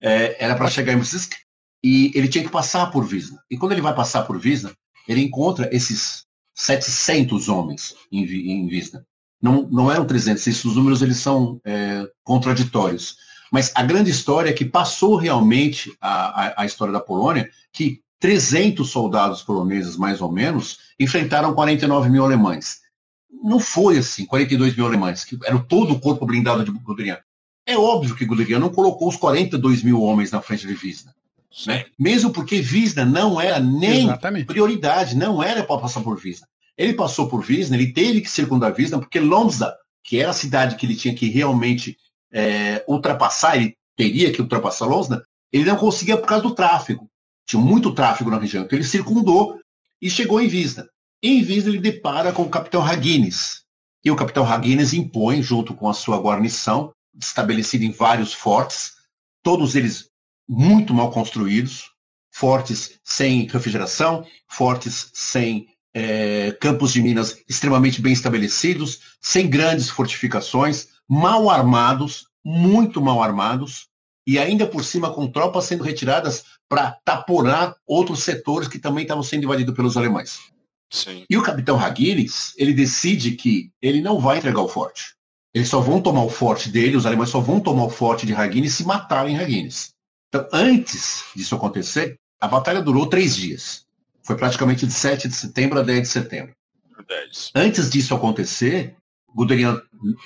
É, 0.00 0.44
era 0.44 0.54
para 0.56 0.70
chegar 0.70 0.92
em 0.92 0.98
Bzisk 0.98 1.34
e 1.82 2.10
ele 2.14 2.28
tinha 2.28 2.44
que 2.44 2.50
passar 2.50 2.90
por 2.90 3.04
Visna. 3.04 3.42
E 3.50 3.56
quando 3.56 3.72
ele 3.72 3.80
vai 3.80 3.94
passar 3.94 4.22
por 4.22 4.38
Visna, 4.38 4.72
ele 5.06 5.22
encontra 5.22 5.68
esses 5.74 6.24
700 6.54 7.48
homens 7.48 7.94
em, 8.10 8.24
em 8.24 8.66
Visna. 8.68 9.06
Não, 9.40 9.68
não 9.70 9.90
eram 9.90 10.04
300, 10.04 10.44
esses 10.46 10.64
números 10.64 11.02
eles 11.02 11.18
são 11.18 11.60
é, 11.64 12.04
contraditórios. 12.24 13.16
Mas 13.52 13.72
a 13.74 13.82
grande 13.82 14.10
história 14.10 14.50
é 14.50 14.52
que 14.52 14.64
passou 14.64 15.16
realmente 15.16 15.96
a, 16.00 16.46
a, 16.46 16.62
a 16.62 16.66
história 16.66 16.92
da 16.92 17.00
Polônia, 17.00 17.48
que 17.72 18.02
300 18.20 18.90
soldados 18.90 19.42
poloneses, 19.42 19.96
mais 19.96 20.20
ou 20.20 20.30
menos, 20.30 20.78
enfrentaram 20.98 21.54
49 21.54 22.10
mil 22.10 22.24
alemães. 22.24 22.80
Não 23.30 23.60
foi 23.60 23.98
assim, 23.98 24.24
42 24.26 24.76
mil 24.76 24.86
alemães, 24.86 25.24
que 25.24 25.38
era 25.44 25.58
todo 25.58 25.92
o 25.92 26.00
corpo 26.00 26.26
blindado 26.26 26.64
de 26.64 26.70
Guderian. 26.70 27.18
É 27.66 27.76
óbvio 27.76 28.16
que 28.16 28.24
Guderian 28.24 28.58
não 28.58 28.70
colocou 28.70 29.08
os 29.08 29.16
42 29.16 29.82
mil 29.82 30.00
homens 30.00 30.30
na 30.30 30.40
frente 30.40 30.66
de 30.66 30.74
Visna. 30.74 31.14
Né? 31.66 31.86
Mesmo 31.98 32.30
porque 32.30 32.60
Visna 32.60 33.04
não 33.04 33.40
era 33.40 33.60
nem 33.60 34.04
Exatamente. 34.04 34.46
prioridade, 34.46 35.16
não 35.16 35.42
era 35.42 35.62
para 35.62 35.80
passar 35.80 36.00
por 36.00 36.18
Visna. 36.18 36.46
Ele 36.76 36.94
passou 36.94 37.28
por 37.28 37.44
Visna, 37.44 37.76
ele 37.76 37.92
teve 37.92 38.20
que 38.20 38.30
circundar 38.30 38.72
Visna, 38.72 38.98
porque 38.98 39.18
Lomza, 39.18 39.74
que 40.02 40.18
era 40.18 40.30
a 40.30 40.34
cidade 40.34 40.76
que 40.76 40.86
ele 40.86 40.96
tinha 40.96 41.14
que 41.14 41.28
realmente 41.28 41.96
é, 42.32 42.84
ultrapassar, 42.86 43.56
ele 43.56 43.76
teria 43.96 44.32
que 44.32 44.40
ultrapassar 44.40 44.86
Lomza, 44.86 45.24
ele 45.52 45.64
não 45.64 45.76
conseguia 45.76 46.16
por 46.16 46.26
causa 46.26 46.44
do 46.44 46.54
tráfego. 46.54 47.10
Tinha 47.44 47.60
muito 47.60 47.92
tráfego 47.92 48.30
na 48.30 48.38
região. 48.38 48.64
Então 48.64 48.78
ele 48.78 48.86
circundou 48.86 49.58
e 50.00 50.08
chegou 50.08 50.40
em 50.40 50.48
Visna. 50.48 50.88
Em 51.22 51.42
Visna 51.42 51.70
ele 51.70 51.80
depara 51.80 52.32
com 52.32 52.42
o 52.42 52.48
capitão 52.48 52.84
Haguines. 52.84 53.64
E 54.04 54.10
o 54.10 54.16
capitão 54.16 54.46
Haguines 54.46 54.92
impõe, 54.92 55.42
junto 55.42 55.74
com 55.74 55.88
a 55.88 55.94
sua 55.94 56.16
guarnição, 56.18 56.92
estabelecida 57.20 57.84
em 57.84 57.90
vários 57.90 58.32
fortes, 58.32 58.92
todos 59.42 59.74
eles 59.74 60.08
muito 60.48 60.94
mal 60.94 61.10
construídos, 61.10 61.90
fortes 62.30 63.00
sem 63.02 63.48
refrigeração, 63.48 64.24
fortes 64.46 65.10
sem 65.12 65.66
é, 65.92 66.52
campos 66.60 66.92
de 66.92 67.02
minas 67.02 67.42
extremamente 67.48 68.00
bem 68.00 68.12
estabelecidos, 68.12 69.00
sem 69.20 69.50
grandes 69.50 69.90
fortificações, 69.90 70.88
mal 71.08 71.50
armados, 71.50 72.28
muito 72.44 73.00
mal 73.00 73.20
armados, 73.20 73.88
e 74.24 74.38
ainda 74.38 74.66
por 74.66 74.84
cima 74.84 75.12
com 75.12 75.26
tropas 75.26 75.64
sendo 75.64 75.82
retiradas 75.82 76.44
para 76.68 76.92
taporar 77.04 77.74
outros 77.84 78.22
setores 78.22 78.68
que 78.68 78.78
também 78.78 79.02
estavam 79.02 79.22
sendo 79.24 79.44
invadidos 79.44 79.74
pelos 79.74 79.96
alemães. 79.96 80.38
Sim. 80.90 81.24
E 81.28 81.36
o 81.36 81.42
capitão 81.42 81.78
Haguines, 81.78 82.54
ele 82.56 82.72
decide 82.72 83.32
que 83.32 83.70
ele 83.80 84.00
não 84.00 84.18
vai 84.18 84.38
entregar 84.38 84.60
o 84.60 84.68
forte. 84.68 85.14
Eles 85.52 85.68
só 85.68 85.80
vão 85.80 86.00
tomar 86.00 86.22
o 86.22 86.30
forte 86.30 86.70
dele, 86.70 86.96
os 86.96 87.06
alemães 87.06 87.30
só 87.30 87.40
vão 87.40 87.60
tomar 87.60 87.84
o 87.84 87.90
forte 87.90 88.26
de 88.26 88.34
Haguines 88.34 88.74
se 88.74 88.84
matarem 88.84 89.38
Haguines. 89.38 89.92
Então, 90.28 90.46
antes 90.52 91.24
disso 91.34 91.54
acontecer, 91.54 92.18
a 92.40 92.46
batalha 92.46 92.82
durou 92.82 93.06
três 93.06 93.34
dias. 93.36 93.86
Foi 94.22 94.36
praticamente 94.36 94.86
de 94.86 94.92
7 94.92 95.28
de 95.28 95.34
setembro 95.34 95.78
a 95.78 95.82
10 95.82 96.02
de 96.02 96.08
setembro. 96.08 96.54
10. 97.08 97.52
Antes 97.54 97.90
disso 97.90 98.14
acontecer, 98.14 98.94
Guderian 99.34 99.80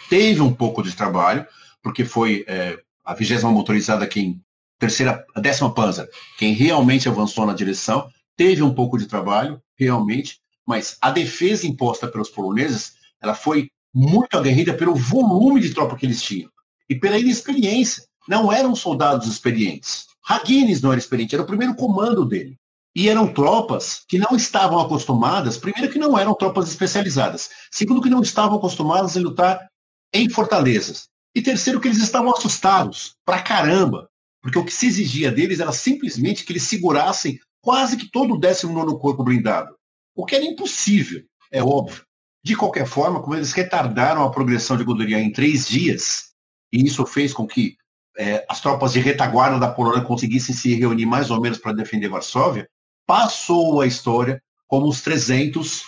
teve 0.09 0.41
um 0.41 0.53
pouco 0.53 0.83
de 0.83 0.93
trabalho, 0.93 1.47
porque 1.83 2.05
foi 2.05 2.45
é, 2.49 2.79
a 3.05 3.15
vigésima 3.15 3.51
motorizada 3.51 4.07
quem 4.07 4.41
terceira, 4.79 5.25
a 5.33 5.41
décima 5.41 5.73
Panzer, 5.73 6.09
quem 6.37 6.55
realmente 6.55 7.09
avançou 7.09 7.47
na 7.47 7.55
direção, 7.55 8.09
teve 8.37 8.65
um 8.65 8.75
pouco 8.75 8.99
de 8.99 9.07
trabalho, 9.07 9.63
realmente, 9.77 10.41
mas 10.73 10.97
a 11.03 11.11
defesa 11.11 11.67
imposta 11.67 12.09
pelos 12.09 12.31
poloneses, 12.31 12.95
ela 13.21 13.35
foi 13.35 13.69
muito 13.95 14.39
aguerrida 14.39 14.73
pelo 14.73 14.95
volume 14.95 15.61
de 15.61 15.75
tropa 15.75 15.97
que 15.97 16.07
eles 16.07 16.23
tinham 16.23 16.51
e 16.89 16.99
pela 16.99 17.19
inexperiência 17.19 18.05
não 18.27 18.51
eram 18.51 18.75
soldados 18.75 19.29
experientes. 19.29 20.07
Haguines 20.27 20.81
não 20.81 20.91
era 20.91 20.99
experiente, 20.99 21.35
era 21.35 21.45
o 21.45 21.47
primeiro 21.47 21.75
comando 21.75 22.25
dele. 22.25 22.57
E 22.97 23.07
eram 23.11 23.31
tropas 23.31 24.03
que 24.09 24.17
não 24.17 24.35
estavam 24.35 24.79
acostumadas, 24.79 25.59
primeiro 25.59 25.93
que 25.93 25.99
não 25.99 26.19
eram 26.19 26.35
tropas 26.35 26.69
especializadas, 26.69 27.51
segundo 27.71 28.01
que 28.01 28.09
não 28.09 28.23
estavam 28.23 28.57
acostumadas 28.57 29.15
a 29.15 29.21
lutar 29.21 29.69
em 30.11 30.31
fortalezas, 30.31 31.07
e 31.35 31.43
terceiro 31.43 31.81
que 31.81 31.89
eles 31.89 32.03
estavam 32.03 32.33
assustados, 32.33 33.15
pra 33.27 33.43
caramba, 33.43 34.09
porque 34.41 34.59
o 34.59 34.65
que 34.65 34.73
se 34.73 34.87
exigia 34.87 35.31
deles 35.31 35.61
era 35.61 35.73
simplesmente 35.73 36.45
que 36.45 36.53
eles 36.53 36.63
segurassem 36.63 37.39
quase 37.61 37.99
que 37.99 38.11
todo 38.11 38.35
o 38.35 38.41
19 38.41 38.99
corpo 38.99 39.23
blindado, 39.23 39.75
o 40.15 40.25
que 40.25 40.37
era 40.37 40.45
impossível, 40.45 41.23
é 41.51 41.63
óbvio. 41.63 42.05
De 42.45 42.57
qualquer 42.57 42.87
forma, 42.87 43.23
como 43.23 43.37
eles 43.37 43.53
retardaram 43.53 44.25
a 44.25 44.31
progressão 44.31 44.77
de 44.77 44.85
Guderian 44.85 45.21
em 45.21 45.33
três 45.33 45.67
dias, 45.69 46.33
e 46.73 46.85
isso 46.85 47.05
fez 47.07 47.33
com 47.33 47.47
que 47.47 47.77
é, 48.19 48.45
as 48.49 48.61
tropas 48.61 48.93
de 48.93 49.01
retaguarda 49.01 49.59
da 49.59 49.71
Polônia 49.71 50.03
conseguissem 50.05 50.55
se 50.55 50.75
reunir 50.75 51.07
mais 51.07 51.31
ou 51.31 51.41
menos 51.41 51.59
para 51.59 51.73
defender 51.73 52.09
Varsóvia, 52.09 52.69
passou 53.07 53.81
a 53.81 53.87
história 53.87 54.43
como 54.67 54.89
os 54.89 55.01
300, 55.03 55.83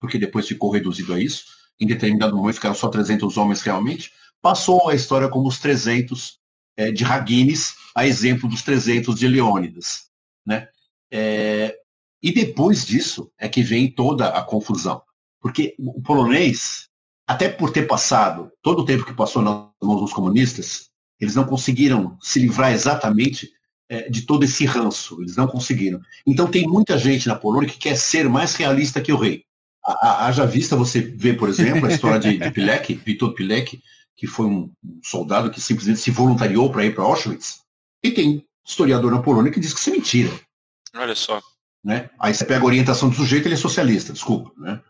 porque 0.00 0.18
depois 0.18 0.48
ficou 0.48 0.70
reduzido 0.70 1.14
a 1.14 1.20
isso, 1.20 1.44
em 1.78 1.86
determinado 1.86 2.36
momento 2.36 2.56
ficaram 2.56 2.74
só 2.74 2.88
300 2.88 3.36
homens 3.36 3.62
realmente, 3.62 4.12
passou 4.42 4.88
a 4.88 4.94
história 4.94 5.28
como 5.28 5.48
os 5.48 5.58
300 5.58 6.38
é, 6.76 6.90
de 6.90 7.04
Haguines, 7.04 7.74
a 7.94 8.06
exemplo 8.06 8.48
dos 8.48 8.62
300 8.62 9.18
de 9.18 9.28
Leônidas. 9.28 10.10
Né? 10.46 10.68
É, 11.10 11.76
e 12.22 12.32
depois 12.32 12.84
disso 12.84 13.30
é 13.38 13.48
que 13.48 13.62
vem 13.62 13.90
toda 13.90 14.28
a 14.28 14.42
confusão. 14.42 15.02
Porque 15.40 15.74
o 15.78 16.02
polonês, 16.02 16.88
até 17.26 17.48
por 17.48 17.72
ter 17.72 17.86
passado 17.86 18.50
todo 18.62 18.82
o 18.82 18.84
tempo 18.84 19.06
que 19.06 19.14
passou 19.14 19.42
nas 19.42 19.70
mãos 19.82 20.00
dos 20.00 20.12
comunistas, 20.12 20.90
eles 21.18 21.34
não 21.34 21.44
conseguiram 21.44 22.18
se 22.20 22.38
livrar 22.38 22.72
exatamente 22.72 23.50
é, 23.88 24.08
de 24.08 24.22
todo 24.22 24.44
esse 24.44 24.64
ranço. 24.66 25.20
Eles 25.20 25.36
não 25.36 25.46
conseguiram. 25.46 26.00
Então 26.26 26.50
tem 26.50 26.66
muita 26.66 26.98
gente 26.98 27.26
na 27.26 27.34
Polônia 27.34 27.68
que 27.68 27.78
quer 27.78 27.96
ser 27.96 28.28
mais 28.28 28.54
realista 28.54 29.00
que 29.00 29.12
o 29.12 29.16
rei. 29.16 29.44
Haja 29.82 30.44
vista 30.44 30.76
você 30.76 31.00
vê, 31.00 31.32
por 31.32 31.48
exemplo, 31.48 31.86
a 31.86 31.92
história 31.92 32.20
de, 32.20 32.38
de 32.38 32.50
Pilek, 32.50 32.94
Vitor 33.04 33.32
Pilek, 33.32 33.82
que 34.14 34.26
foi 34.26 34.46
um 34.46 34.70
soldado 35.02 35.50
que 35.50 35.60
simplesmente 35.60 36.00
se 36.00 36.10
voluntariou 36.10 36.70
para 36.70 36.84
ir 36.84 36.94
para 36.94 37.02
Auschwitz. 37.02 37.60
E 38.02 38.10
tem 38.10 38.44
historiador 38.64 39.10
na 39.10 39.22
Polônia 39.22 39.50
que 39.50 39.58
diz 39.58 39.72
que 39.72 39.80
isso 39.80 39.90
é 39.90 39.92
mentira. 39.94 40.30
Olha 40.94 41.14
só. 41.14 41.40
Né? 41.82 42.10
Aí 42.18 42.34
você 42.34 42.44
pega 42.44 42.62
a 42.62 42.66
orientação 42.66 43.08
do 43.08 43.14
sujeito, 43.14 43.46
ele 43.46 43.54
é 43.54 43.58
socialista, 43.58 44.12
desculpa. 44.12 44.52
Né? 44.56 44.80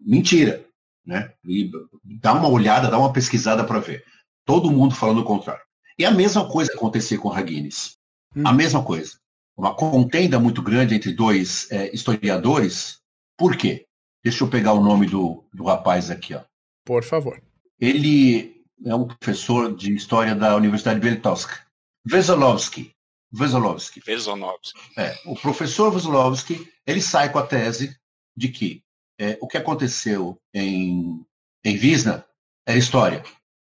Mentira. 0.00 0.64
Né? 1.04 1.32
E 1.44 1.70
dá 2.04 2.34
uma 2.34 2.48
olhada, 2.48 2.90
dá 2.90 2.98
uma 2.98 3.12
pesquisada 3.12 3.64
para 3.64 3.80
ver. 3.80 4.04
Todo 4.44 4.70
mundo 4.70 4.94
falando 4.94 5.20
o 5.20 5.24
contrário. 5.24 5.62
E 5.98 6.04
a 6.04 6.10
mesma 6.10 6.48
coisa 6.48 6.72
acontecia 6.72 7.18
com 7.18 7.32
Haguines. 7.32 7.96
Hum. 8.36 8.46
A 8.46 8.52
mesma 8.52 8.82
coisa. 8.82 9.18
Uma 9.56 9.74
contenda 9.74 10.38
muito 10.38 10.62
grande 10.62 10.94
entre 10.94 11.12
dois 11.12 11.70
é, 11.70 11.94
historiadores. 11.94 13.00
Por 13.36 13.56
quê? 13.56 13.86
Deixa 14.24 14.44
eu 14.44 14.48
pegar 14.48 14.72
o 14.72 14.82
nome 14.82 15.06
do, 15.06 15.44
do 15.52 15.64
rapaz 15.64 16.10
aqui. 16.10 16.34
Ó. 16.34 16.40
Por 16.84 17.02
favor. 17.02 17.42
Ele 17.78 18.62
é 18.84 18.94
um 18.94 19.06
professor 19.06 19.74
de 19.74 19.94
história 19.94 20.34
da 20.34 20.56
Universidade 20.56 21.00
de 21.00 21.08
Beltowska. 21.08 21.66
Vesolovsky. 22.04 22.92
Vesolovsky. 23.32 24.00
Vesolovsky. 24.04 24.78
É, 24.96 25.18
o 25.24 25.34
professor 25.34 25.90
Vesolovsky, 25.90 26.68
ele 26.86 27.00
sai 27.00 27.30
com 27.30 27.38
a 27.38 27.46
tese 27.46 27.96
de 28.36 28.48
que 28.48 28.82
é, 29.18 29.38
o 29.40 29.46
que 29.46 29.56
aconteceu 29.56 30.38
em, 30.52 31.24
em 31.64 31.76
Visna 31.76 32.24
é 32.66 32.76
história 32.76 33.22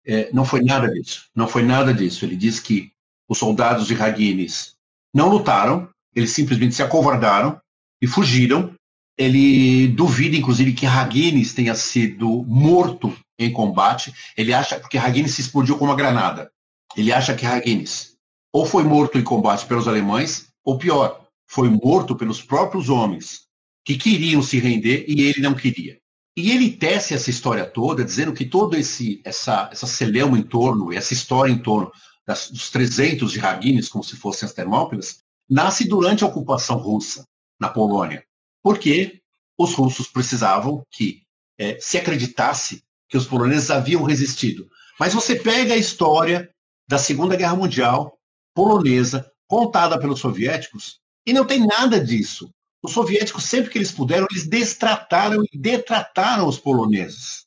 é, 0.09 0.29
não 0.33 0.43
foi 0.43 0.63
nada 0.63 0.89
disso. 0.89 1.29
Não 1.35 1.47
foi 1.47 1.61
nada 1.61 1.93
disso. 1.93 2.25
Ele 2.25 2.35
diz 2.35 2.59
que 2.59 2.91
os 3.27 3.37
soldados 3.37 3.85
de 3.85 3.93
Haguines 3.93 4.75
não 5.13 5.29
lutaram, 5.29 5.87
eles 6.15 6.31
simplesmente 6.31 6.73
se 6.73 6.81
acovardaram 6.81 7.61
e 8.01 8.07
fugiram. 8.07 8.73
Ele 9.15 9.87
duvida, 9.89 10.35
inclusive, 10.35 10.73
que 10.73 10.85
Haguines 10.85 11.53
tenha 11.53 11.75
sido 11.75 12.43
morto 12.47 13.15
em 13.37 13.51
combate. 13.51 14.13
Ele 14.35 14.51
acha 14.51 14.79
que 14.79 14.97
Haguines 14.97 15.35
se 15.35 15.41
explodiu 15.41 15.77
com 15.77 15.85
uma 15.85 15.95
granada. 15.95 16.51
Ele 16.97 17.13
acha 17.13 17.35
que 17.35 17.45
Haguines 17.45 18.08
ou 18.51 18.65
foi 18.65 18.83
morto 18.83 19.17
em 19.17 19.23
combate 19.23 19.65
pelos 19.65 19.87
alemães, 19.87 20.47
ou 20.63 20.77
pior, 20.77 21.27
foi 21.47 21.69
morto 21.69 22.15
pelos 22.15 22.41
próprios 22.41 22.89
homens 22.89 23.47
que 23.85 23.97
queriam 23.97 24.41
se 24.41 24.59
render 24.59 25.05
e 25.07 25.21
ele 25.21 25.41
não 25.41 25.55
queria. 25.55 25.99
E 26.37 26.51
ele 26.51 26.71
tece 26.71 27.13
essa 27.13 27.29
história 27.29 27.65
toda, 27.65 28.05
dizendo 28.05 28.33
que 28.33 28.45
todo 28.45 28.77
esse 28.77 29.21
essa 29.25 29.69
essa 29.71 29.87
celeuma 29.87 30.37
em 30.37 30.43
torno, 30.43 30.93
essa 30.93 31.13
história 31.13 31.51
em 31.51 31.57
torno 31.57 31.91
das, 32.25 32.49
dos 32.51 32.69
300 32.69 33.31
de 33.31 33.39
Haguines, 33.39 33.89
como 33.89 34.03
se 34.03 34.15
fossem 34.15 34.45
as 34.45 34.53
Termópilas, 34.53 35.19
nasce 35.49 35.87
durante 35.87 36.23
a 36.23 36.27
ocupação 36.27 36.77
russa 36.77 37.25
na 37.59 37.67
Polônia, 37.67 38.23
porque 38.61 39.21
os 39.57 39.73
russos 39.73 40.07
precisavam 40.07 40.83
que 40.91 41.23
é, 41.57 41.77
se 41.81 41.97
acreditasse 41.97 42.83
que 43.09 43.17
os 43.17 43.25
poloneses 43.25 43.71
haviam 43.71 44.03
resistido. 44.03 44.69
Mas 44.99 45.13
você 45.13 45.35
pega 45.35 45.73
a 45.73 45.77
história 45.77 46.49
da 46.87 46.97
Segunda 46.97 47.35
Guerra 47.35 47.55
Mundial 47.55 48.18
polonesa 48.53 49.29
contada 49.47 49.99
pelos 49.99 50.19
soviéticos 50.19 50.99
e 51.25 51.33
não 51.33 51.45
tem 51.45 51.65
nada 51.65 51.99
disso. 51.99 52.49
Os 52.81 52.93
soviéticos, 52.93 53.43
sempre 53.43 53.69
que 53.69 53.77
eles 53.77 53.91
puderam, 53.91 54.25
eles 54.31 54.47
destrataram 54.47 55.43
e 55.51 55.57
detrataram 55.57 56.47
os 56.47 56.57
poloneses. 56.57 57.45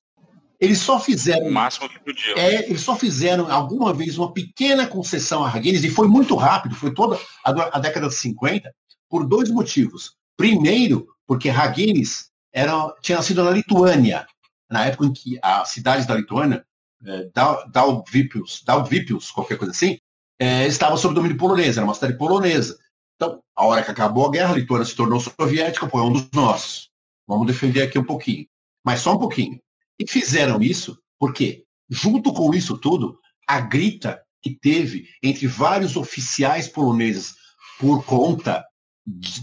Eles 0.61 0.79
só 0.79 1.01
fizeram. 1.01 1.49
O 1.49 1.53
máximo 1.53 1.88
que 1.88 1.99
podiam. 1.99 2.37
É, 2.37 2.69
eles 2.69 2.83
só 2.83 2.95
fizeram 2.95 3.51
alguma 3.51 3.93
vez 3.93 4.17
uma 4.17 4.33
pequena 4.33 4.87
concessão 4.87 5.45
a 5.45 5.49
Haguenes, 5.49 5.83
e 5.83 5.91
foi 5.91 6.07
muito 6.07 6.37
rápido, 6.37 6.75
foi 6.77 6.95
toda 6.95 7.19
a, 7.45 7.77
a 7.77 7.81
década 7.81 8.09
de 8.09 8.15
50, 8.15 8.73
por 9.09 9.27
dois 9.27 9.51
motivos. 9.51 10.15
Primeiro, 10.37 11.09
porque 11.27 11.49
Haguenes 11.49 12.31
era, 12.53 12.95
tinha 13.01 13.17
nascido 13.19 13.43
na 13.43 13.51
Lituânia, 13.51 14.27
na 14.71 14.87
época 14.87 15.07
em 15.07 15.12
que 15.12 15.38
as 15.43 15.71
cidades 15.71 16.07
da 16.07 16.15
Lituânia, 16.15 16.65
é, 17.05 17.29
Dalvipius, 17.71 18.62
Dalvipius, 18.65 19.31
qualquer 19.31 19.59
coisa 19.59 19.73
assim, 19.73 19.99
é, 20.42 20.66
estava 20.66 20.96
sob 20.96 21.14
domínio 21.14 21.37
polonês, 21.37 21.76
era 21.76 21.87
uma 21.87 21.94
cidade 21.94 22.18
polonesa. 22.18 22.76
Então, 23.14 23.40
a 23.55 23.64
hora 23.64 23.85
que 23.85 23.92
acabou 23.92 24.26
a 24.26 24.31
guerra, 24.33 24.52
a 24.52 24.57
Lituânia 24.57 24.85
se 24.85 24.96
tornou 24.96 25.20
soviética, 25.20 25.88
foi 25.88 26.02
um 26.02 26.12
dos 26.12 26.28
nossos. 26.33 26.90
Vamos 27.28 27.46
defender 27.46 27.83
aqui 27.83 27.96
um 27.96 28.05
pouquinho. 28.05 28.48
Mas 28.85 29.02
só 29.02 29.14
um 29.14 29.18
pouquinho. 29.20 29.61
E 30.00 30.11
fizeram 30.11 30.61
isso 30.61 30.98
porque, 31.16 31.64
junto 31.88 32.33
com 32.33 32.52
isso 32.52 32.76
tudo, 32.76 33.20
a 33.46 33.61
grita 33.61 34.20
que 34.42 34.50
teve 34.50 35.07
entre 35.22 35.46
vários 35.46 35.96
oficiais 35.96 36.66
poloneses 36.66 37.37
por 37.78 38.05
conta 38.05 38.64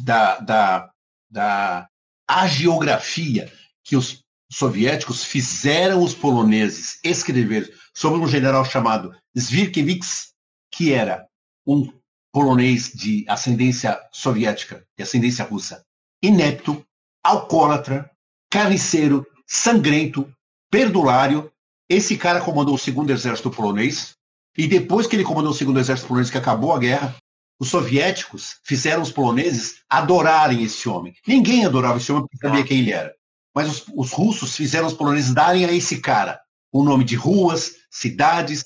da, 0.04 0.40
da, 0.40 0.90
da 1.32 1.88
agiografia 2.28 3.50
que 3.86 3.96
os 3.96 4.22
soviéticos 4.52 5.24
fizeram 5.24 6.04
os 6.04 6.14
poloneses 6.14 7.00
escrever 7.06 7.74
sobre 7.94 8.20
um 8.20 8.28
general 8.28 8.66
chamado 8.66 9.16
Zwierkiewicz, 9.38 10.34
que 10.72 10.94
era 10.94 11.28
um 11.66 11.92
polonês 12.32 12.92
de 12.94 13.26
ascendência 13.28 14.00
soviética 14.12 14.86
e 14.98 15.04
ascendência 15.04 15.46
russa, 15.46 15.84
inepto, 16.22 16.86
alcoólatra, 17.24 18.10
carniceiro, 18.50 19.26
sangrento, 19.48 20.32
perdulário. 20.70 21.52
Esse 21.90 22.18
cara 22.18 22.42
comandou 22.42 22.76
o 22.76 22.80
segundo 22.80 23.12
exército 23.12 23.50
polonês, 23.50 24.16
e 24.58 24.68
depois 24.68 25.08
que 25.08 25.16
ele 25.16 25.24
comandou 25.24 25.52
o 25.52 25.56
segundo 25.56 25.80
exército 25.80 26.08
polonês, 26.08 26.30
que 26.30 26.38
acabou 26.38 26.74
a 26.74 26.80
guerra, 26.80 27.16
os 27.60 27.70
soviéticos 27.70 28.58
fizeram 28.64 29.02
os 29.02 29.12
poloneses 29.12 29.82
adorarem 29.90 30.64
esse 30.64 30.88
homem. 30.88 31.14
Ninguém 31.28 31.66
adorava 31.66 31.98
esse 31.98 32.12
homem 32.12 32.24
porque 32.24 32.48
sabia 32.48 32.64
quem 32.64 32.80
ele 32.80 32.94
era. 32.94 33.14
Mas 33.54 33.68
os, 33.68 33.86
os 33.94 34.12
russos 34.12 34.56
fizeram 34.56 34.88
os 34.88 34.94
poloneses 34.94 35.34
darem 35.34 35.66
a 35.66 35.72
esse 35.72 36.00
cara 36.00 36.40
o 36.72 36.84
nome 36.84 37.04
de 37.04 37.16
ruas, 37.16 37.76
cidades, 37.90 38.64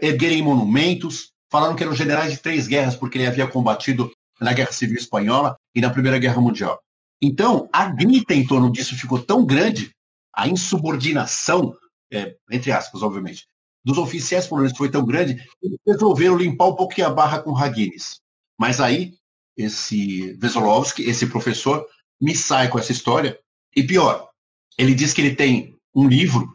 erguerem 0.00 0.42
monumentos, 0.42 1.31
falaram 1.52 1.76
que 1.76 1.82
eram 1.82 1.94
generais 1.94 2.32
de 2.32 2.38
três 2.38 2.66
guerras, 2.66 2.96
porque 2.96 3.18
ele 3.18 3.26
havia 3.26 3.46
combatido 3.46 4.10
na 4.40 4.54
Guerra 4.54 4.72
Civil 4.72 4.96
Espanhola 4.96 5.54
e 5.74 5.82
na 5.82 5.90
Primeira 5.90 6.18
Guerra 6.18 6.40
Mundial. 6.40 6.82
Então, 7.20 7.68
a 7.70 7.84
grita 7.84 8.32
em 8.32 8.46
torno 8.46 8.72
disso 8.72 8.96
ficou 8.96 9.22
tão 9.22 9.44
grande, 9.44 9.94
a 10.34 10.48
insubordinação, 10.48 11.76
é, 12.10 12.34
entre 12.50 12.72
aspas, 12.72 13.02
obviamente, 13.02 13.46
dos 13.84 13.98
oficiais 13.98 14.46
poloneses 14.46 14.76
foi 14.76 14.90
tão 14.90 15.04
grande, 15.04 15.46
eles 15.62 15.78
resolveram 15.86 16.38
limpar 16.38 16.68
um 16.68 16.74
pouquinho 16.74 17.06
a 17.06 17.10
barra 17.10 17.38
com 17.40 17.54
Haguines. 17.54 18.18
Mas 18.58 18.80
aí, 18.80 19.12
esse 19.54 20.32
Vesolovski, 20.38 21.02
esse 21.02 21.26
professor, 21.26 21.86
me 22.18 22.34
sai 22.34 22.68
com 22.68 22.78
essa 22.78 22.92
história, 22.92 23.38
e 23.76 23.82
pior, 23.82 24.30
ele 24.78 24.94
diz 24.94 25.12
que 25.12 25.20
ele 25.20 25.36
tem 25.36 25.76
um 25.94 26.08
livro 26.08 26.50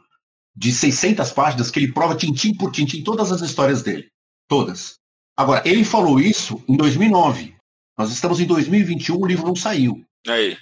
de 0.55 0.71
600 0.71 1.31
páginas 1.33 1.69
que 1.69 1.77
ele 1.77 1.93
prova 1.93 2.15
tintim 2.15 2.55
por 2.55 2.71
tintim 2.71 3.03
todas 3.03 3.31
as 3.31 3.41
histórias 3.41 3.83
dele. 3.83 4.09
Todas. 4.47 4.97
Agora, 5.35 5.61
ele 5.65 5.83
falou 5.83 6.19
isso 6.19 6.63
em 6.67 6.75
2009. 6.75 7.55
Nós 7.97 8.11
estamos 8.11 8.39
em 8.39 8.45
2021, 8.45 9.17
o 9.17 9.25
livro 9.25 9.45
não 9.45 9.55
saiu. 9.55 10.03
Aí. 10.27 10.57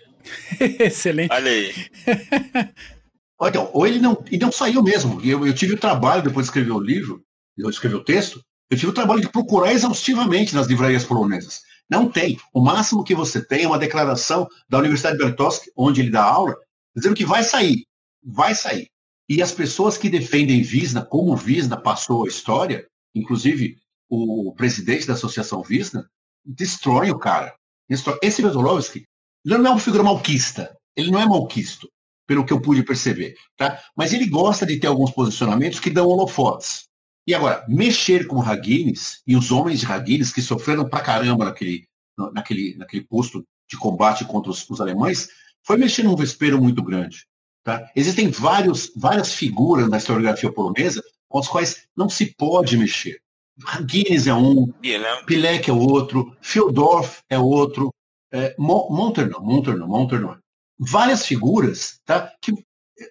Excelente. 0.79 1.31
Olha 1.31 1.51
aí. 1.51 1.73
Então, 3.41 3.69
ou 3.73 3.85
ele 3.85 3.99
não, 3.99 4.23
ele 4.27 4.41
não 4.41 4.51
saiu 4.51 4.81
mesmo. 4.81 5.19
Eu, 5.21 5.45
eu 5.45 5.53
tive 5.53 5.73
o 5.73 5.77
trabalho, 5.77 6.23
depois 6.23 6.45
de 6.45 6.49
escrever 6.49 6.71
o 6.71 6.79
livro, 6.79 7.21
eu 7.57 7.69
escrevi 7.69 7.93
o 7.93 8.03
texto, 8.03 8.41
eu 8.69 8.77
tive 8.77 8.91
o 8.91 8.93
trabalho 8.93 9.21
de 9.21 9.29
procurar 9.29 9.73
exaustivamente 9.73 10.55
nas 10.55 10.67
livrarias 10.67 11.03
polonesas. 11.03 11.61
Não 11.89 12.09
tem. 12.09 12.39
O 12.53 12.61
máximo 12.61 13.03
que 13.03 13.13
você 13.13 13.45
tem 13.45 13.63
é 13.63 13.67
uma 13.67 13.77
declaração 13.77 14.47
da 14.69 14.79
Universidade 14.79 15.17
de 15.17 15.23
Bertowski, 15.23 15.69
onde 15.75 16.01
ele 16.01 16.09
dá 16.09 16.23
aula, 16.23 16.55
dizendo 16.95 17.15
que 17.15 17.25
vai 17.25 17.43
sair. 17.43 17.85
Vai 18.23 18.55
sair. 18.55 18.87
E 19.29 19.41
as 19.41 19.51
pessoas 19.51 19.97
que 19.97 20.09
defendem 20.09 20.61
Visna, 20.61 21.03
como 21.03 21.35
Visna 21.35 21.77
passou 21.77 22.25
a 22.25 22.27
história, 22.27 22.87
inclusive 23.15 23.77
o 24.09 24.53
presidente 24.53 25.07
da 25.07 25.13
Associação 25.13 25.63
Visna, 25.63 26.07
destrói 26.43 27.09
o 27.09 27.17
cara. 27.17 27.55
Esse 28.21 28.41
Vesolovski, 28.41 29.07
ele 29.43 29.57
não 29.57 29.67
é 29.67 29.73
uma 29.73 29.79
figura 29.79 30.03
malquista, 30.03 30.75
ele 30.95 31.09
não 31.09 31.19
é 31.19 31.25
malquisto, 31.25 31.89
pelo 32.27 32.45
que 32.45 32.53
eu 32.53 32.61
pude 32.61 32.83
perceber, 32.83 33.35
tá? 33.55 33.79
Mas 33.95 34.13
ele 34.13 34.27
gosta 34.27 34.65
de 34.65 34.79
ter 34.79 34.87
alguns 34.87 35.11
posicionamentos 35.11 35.79
que 35.79 35.89
dão 35.89 36.07
holofotes. 36.07 36.87
E 37.27 37.33
agora, 37.33 37.65
mexer 37.67 38.27
com 38.27 38.41
Haguines 38.41 39.21
e 39.25 39.35
os 39.35 39.51
homens 39.51 39.79
de 39.79 39.85
Haguines 39.85 40.31
que 40.31 40.41
sofreram 40.41 40.87
pra 40.87 41.01
caramba 41.01 41.45
naquele, 41.45 41.87
naquele, 42.33 42.75
naquele 42.77 43.03
posto 43.03 43.43
de 43.69 43.77
combate 43.77 44.25
contra 44.25 44.51
os, 44.51 44.67
os 44.69 44.79
alemães, 44.79 45.27
foi 45.63 45.77
mexer 45.77 46.03
num 46.03 46.15
vespeiro 46.15 46.61
muito 46.61 46.83
grande. 46.83 47.25
Tá? 47.63 47.89
Existem 47.95 48.29
vários, 48.29 48.91
várias 48.95 49.33
figuras 49.33 49.89
na 49.89 49.97
historiografia 49.97 50.53
polonesa 50.53 51.03
com 51.29 51.39
os 51.39 51.47
quais 51.47 51.87
não 51.95 52.09
se 52.09 52.33
pode 52.35 52.77
mexer. 52.77 53.19
Guinness 53.85 54.27
é 54.27 54.33
um, 54.33 54.67
Pilek 55.25 55.69
é 55.69 55.73
outro, 55.73 56.35
Fildorf 56.41 57.21
é 57.29 57.39
outro, 57.39 57.93
é, 58.31 58.53
Monterno, 58.57 59.39
Monterno, 59.41 59.87
Monterno. 59.87 60.37
Várias 60.77 61.25
figuras 61.25 61.99
tá, 62.05 62.33
que 62.41 62.51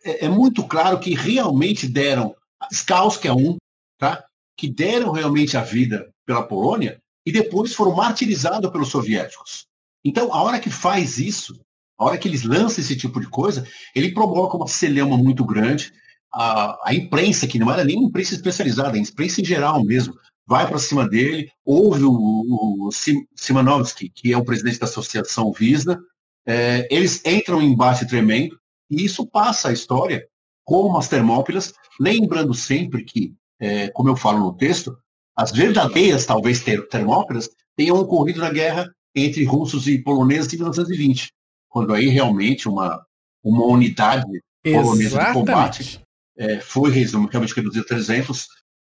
é, 0.05 0.27
é, 0.27 0.29
muito 0.29 0.67
claro 0.67 1.01
que 1.01 1.15
realmente 1.15 1.89
deram, 1.89 2.35
Skalski 2.71 3.29
é 3.29 3.33
um, 3.33 3.57
tá, 3.99 4.25
que 4.57 4.69
deram 4.69 5.13
realmente 5.13 5.57
a 5.57 5.63
vida 5.63 6.11
pela 6.27 6.47
Polônia 6.47 7.01
e 7.27 7.33
depois 7.33 7.75
foram 7.75 7.95
martirizados 7.95 8.71
pelos 8.71 8.89
soviéticos. 8.89 9.67
Então, 10.05 10.33
a 10.33 10.43
hora 10.43 10.61
que 10.61 10.69
faz 10.71 11.19
isso, 11.19 11.59
a 11.99 12.05
hora 12.05 12.19
que 12.19 12.29
eles 12.29 12.43
lançam 12.43 12.85
esse 12.85 12.97
tipo 12.97 13.19
de 13.19 13.29
coisa, 13.29 13.67
ele 13.95 14.13
provoca 14.13 14.57
uma 14.57 14.69
celeuma 14.69 15.17
muito 15.17 15.45
grande, 15.45 15.93
a, 16.35 16.91
a 16.91 16.95
imprensa, 16.95 17.47
que 17.47 17.59
não 17.59 17.71
era 17.71 17.85
nem 17.85 17.97
imprensa 17.97 18.35
especializada, 18.35 18.97
a 18.97 19.01
imprensa 19.01 19.41
em 19.41 19.45
geral 19.45 19.85
mesmo, 19.85 20.15
vai 20.47 20.67
para 20.67 20.79
cima 20.79 21.09
dele. 21.09 21.49
Houve 21.65 22.03
o, 22.03 22.13
o, 22.13 22.91
Simanovski, 23.35 24.11
que 24.11 24.33
é 24.33 24.37
o 24.37 24.45
presidente 24.45 24.81
da 24.81 24.87
Associação 24.87 25.53
Visna, 25.53 26.01
é, 26.47 26.87
eles 26.91 27.25
entram 27.25 27.63
em 27.63 27.73
embate 27.73 28.07
tremendo, 28.07 28.59
e 28.91 29.05
isso 29.05 29.27
passa 29.27 29.69
a 29.69 29.73
história 29.73 30.27
como 30.65 30.99
as 30.99 31.09
Termópilas, 31.09 31.73
lembrando 32.01 32.53
sempre 32.53 33.05
que, 33.05 33.35
é, 33.61 33.89
como 33.91 34.09
eu 34.09 34.17
falo 34.17 34.41
no 34.41 34.55
texto, 34.55 34.97
as 35.37 35.53
verdadeiras, 35.53 36.27
talvez, 36.27 36.63
Termópilas 36.91 37.49
tenham 37.77 37.97
ocorrido 37.97 38.41
na 38.41 38.51
guerra 38.51 38.91
entre 39.15 39.45
russos 39.45 39.87
e 39.87 40.03
poloneses 40.03 40.53
em 40.53 40.57
1920, 40.57 41.33
quando 41.69 41.95
aí 41.95 42.09
realmente 42.09 42.69
uma, 42.69 43.05
uma 43.43 43.65
unidade 43.67 44.27
polonesa 44.63 45.19
de 45.19 45.33
combate 45.33 46.04
é, 46.37 46.61
foi 46.61 46.91
realmente 46.91 47.55
reduzido 47.55 47.85
300, 47.85 48.49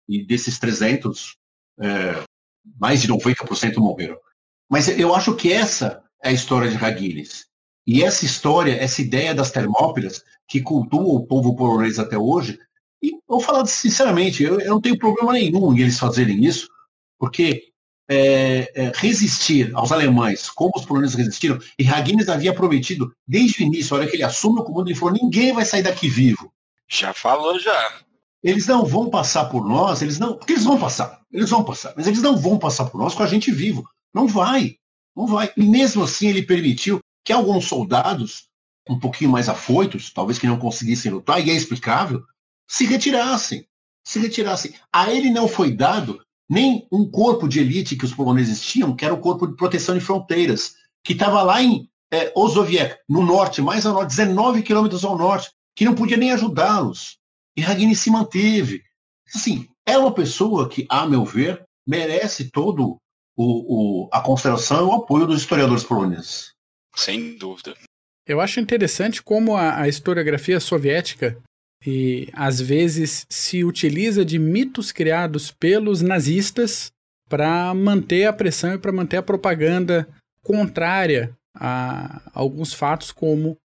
e 0.08 0.26
desses 0.26 0.60
300, 0.60 1.36
é, 1.80 2.24
mais 2.80 3.02
de 3.02 3.08
90% 3.08 3.78
morreram. 3.78 4.18
Mas 4.70 4.88
eu 4.88 5.14
acho 5.14 5.36
que 5.36 5.52
essa 5.52 6.04
é 6.24 6.30
a 6.30 6.34
história 6.34 6.70
de 6.70 6.78
Hagilis. 6.78 7.46
E 7.86 8.04
essa 8.04 8.26
história, 8.26 8.74
essa 8.74 9.02
ideia 9.02 9.34
das 9.34 9.52
Termópilas, 9.52 10.24
que 10.48 10.62
cultua 10.62 11.02
o 11.02 11.26
povo 11.26 11.56
polonês 11.56 11.98
até 12.00 12.18
hoje, 12.18 12.60
E 13.04 13.14
vou 13.28 13.40
falar 13.40 13.66
sinceramente, 13.66 14.44
eu, 14.44 14.60
eu 14.60 14.70
não 14.70 14.82
tenho 14.82 14.98
problema 14.98 15.34
nenhum 15.34 15.74
em 15.74 15.80
eles 15.82 15.98
fazerem 15.98 16.46
isso, 16.46 16.70
porque 17.18 17.72
é, 18.08 18.72
é, 18.76 18.92
resistir 18.94 19.72
aos 19.74 19.92
alemães, 19.92 20.50
como 20.50 20.74
os 20.76 20.86
poloneses 20.86 21.16
resistiram, 21.16 21.58
e 21.80 21.88
Haguines 21.88 22.30
havia 22.30 22.54
prometido, 22.54 23.12
desde 23.28 23.64
o 23.64 23.66
início, 23.66 23.96
a 23.96 24.00
hora 24.00 24.10
que 24.10 24.16
ele 24.16 24.24
assume 24.24 24.60
o 24.60 24.64
comando, 24.64 24.90
ele 24.90 25.00
falou: 25.00 25.18
ninguém 25.20 25.54
vai 25.54 25.66
sair 25.66 25.82
daqui 25.82 26.08
vivo. 26.08 26.54
Já 26.92 27.14
falou, 27.14 27.58
já. 27.58 28.02
Eles 28.44 28.68
não 28.68 28.84
vão 28.86 29.10
passar 29.10 29.46
por 29.46 29.66
nós, 29.66 30.02
eles 30.02 30.20
não. 30.20 30.36
Porque 30.36 30.52
eles 30.52 30.66
vão 30.66 30.78
passar, 30.78 31.22
eles 31.32 31.50
vão 31.50 31.64
passar, 31.64 31.94
mas 31.96 32.06
eles 32.06 32.22
não 32.22 32.36
vão 32.36 32.60
passar 32.60 32.86
por 32.90 32.98
nós 32.98 33.16
com 33.16 33.24
a 33.24 33.28
gente 33.28 33.50
vivo. 33.50 33.88
Não 34.14 34.28
vai, 34.28 34.76
não 35.16 35.26
vai. 35.26 35.54
E 35.56 35.64
mesmo 35.64 36.04
assim 36.04 36.28
ele 36.28 36.44
permitiu 36.44 37.00
que 37.24 37.32
alguns 37.32 37.66
soldados, 37.66 38.50
um 38.90 39.00
pouquinho 39.00 39.32
mais 39.32 39.48
afoitos, 39.48 40.12
talvez 40.12 40.38
que 40.38 40.48
não 40.48 40.60
conseguissem 40.60 41.12
lutar, 41.12 41.40
e 41.40 41.50
é 41.50 41.54
explicável, 41.54 42.24
se 42.68 42.86
retirassem. 42.86 43.66
Se 44.06 44.20
retirassem. 44.20 44.74
A 44.92 45.14
ele 45.14 45.30
não 45.30 45.48
foi 45.48 45.72
dado 45.72 46.22
nem 46.50 46.86
um 46.92 47.10
corpo 47.10 47.48
de 47.48 47.62
elite 47.62 47.96
que 47.96 48.04
os 48.04 48.14
poloneses 48.14 48.60
tinham, 48.60 48.94
que 48.94 49.06
era 49.06 49.14
o 49.14 49.22
Corpo 49.22 49.48
de 49.48 49.56
Proteção 49.56 49.98
de 49.98 50.04
Fronteiras, 50.04 50.74
que 51.06 51.14
estava 51.14 51.42
lá 51.42 51.64
em 51.64 51.90
é, 52.12 52.34
no 53.08 53.26
norte, 53.26 53.62
mais 53.62 53.86
ao 53.86 53.94
norte, 53.94 54.10
19 54.10 54.62
quilômetros 54.62 55.06
ao 55.06 55.18
norte, 55.18 55.50
que 55.76 55.86
não 55.86 55.96
podia 55.96 56.18
nem 56.18 56.32
ajudá-los. 56.32 57.18
E 57.56 57.62
Ragini 57.62 57.96
se 57.96 58.10
manteve. 58.10 58.84
Assim, 59.34 59.68
é 59.86 59.98
uma 59.98 60.14
pessoa 60.14 60.70
que, 60.70 60.86
a 60.90 61.08
meu 61.08 61.26
ver, 61.26 61.64
merece 61.88 62.50
todo 62.50 62.98
o, 63.38 64.06
o, 64.06 64.10
a 64.12 64.22
consideração 64.22 64.86
e 64.86 64.90
o 64.90 64.94
apoio 64.94 65.28
dos 65.28 65.42
historiadores 65.42 65.84
poloneses. 65.84 66.54
Sem 66.96 67.38
dúvida. 67.38 67.76
Eu 68.28 68.40
acho 68.40 68.60
interessante 68.60 69.22
como 69.22 69.56
a, 69.56 69.82
a 69.82 69.88
historiografia 69.88 70.60
soviética 70.60 71.42
e 71.86 72.30
às 72.34 72.62
vezes 72.62 73.26
se 73.30 73.64
utiliza 73.64 74.24
de 74.24 74.38
mitos 74.38 74.92
criados 74.92 75.52
pelos 75.52 76.02
nazistas 76.02 76.92
para 77.28 77.74
manter 77.74 78.26
a 78.26 78.34
pressão 78.34 78.74
e 78.74 78.78
para 78.78 78.92
manter 78.92 79.18
a 79.18 79.24
propaganda 79.24 80.08
contrária 80.44 81.36
a 81.56 82.22
alguns 82.34 82.74
fatos 82.74 83.12
como 83.12 83.58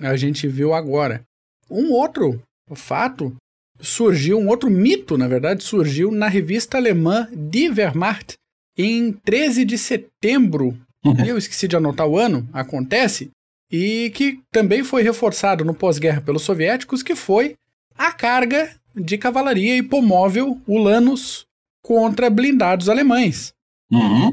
a 0.00 0.16
gente 0.16 0.46
viu 0.46 0.72
agora. 0.72 1.24
Um 1.70 1.92
outro 1.92 2.40
fato 2.74 3.34
surgiu, 3.80 4.38
um 4.38 4.48
outro 4.48 4.70
mito, 4.70 5.18
na 5.18 5.28
verdade, 5.28 5.62
surgiu 5.62 6.10
na 6.10 6.28
revista 6.28 6.78
alemã 6.78 7.28
Die 7.32 7.68
Wehrmacht 7.68 8.34
em 8.76 9.12
13 9.12 9.64
de 9.64 9.78
setembro. 9.78 10.78
eu 11.26 11.36
esqueci 11.36 11.68
de 11.68 11.76
anotar 11.76 12.06
o 12.06 12.18
ano, 12.18 12.48
acontece, 12.52 13.30
e 13.70 14.10
que 14.14 14.40
também 14.50 14.82
foi 14.82 15.02
reforçado 15.02 15.64
no 15.64 15.74
pós-guerra 15.74 16.20
pelos 16.20 16.42
soviéticos, 16.42 17.02
que 17.02 17.14
foi 17.14 17.54
a 17.96 18.12
carga 18.12 18.74
de 18.94 19.18
cavalaria 19.18 19.76
hipomóvel 19.76 20.60
Ulanus 20.66 21.44
contra 21.82 22.30
blindados 22.30 22.88
alemães. 22.88 23.52
Uhum. 23.90 24.32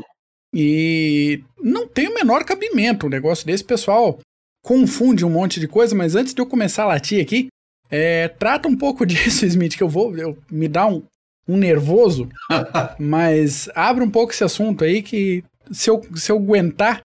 E 0.54 1.44
não 1.62 1.88
tem 1.88 2.08
o 2.08 2.14
menor 2.14 2.44
cabimento 2.44 3.06
um 3.06 3.10
negócio 3.10 3.46
desse, 3.46 3.64
pessoal. 3.64 4.20
Confunde 4.64 5.26
um 5.26 5.30
monte 5.30 5.60
de 5.60 5.68
coisa, 5.68 5.96
mas 5.96 6.16
antes 6.16 6.34
de 6.34 6.42
eu 6.42 6.46
começar 6.46 6.84
a 6.84 6.88
latir 6.88 7.22
aqui, 7.22 7.48
é, 7.90 8.28
trata 8.28 8.68
um 8.68 8.78
pouco 8.78 9.06
disso, 9.08 9.46
Smith, 9.46 9.76
que 9.76 9.84
eu 9.84 9.90
vou 9.90 10.16
eu, 10.18 10.38
me 10.50 10.68
dá 10.68 10.86
um, 10.88 11.04
um 11.48 11.58
nervoso, 11.58 12.30
mas 13.00 13.70
abre 13.76 14.04
um 14.04 14.10
pouco 14.10 14.32
esse 14.32 14.44
assunto 14.44 14.84
aí 14.84 15.02
que 15.02 15.44
se 15.72 15.90
eu, 15.90 16.02
se 16.16 16.32
eu 16.32 16.38
aguentar, 16.38 17.02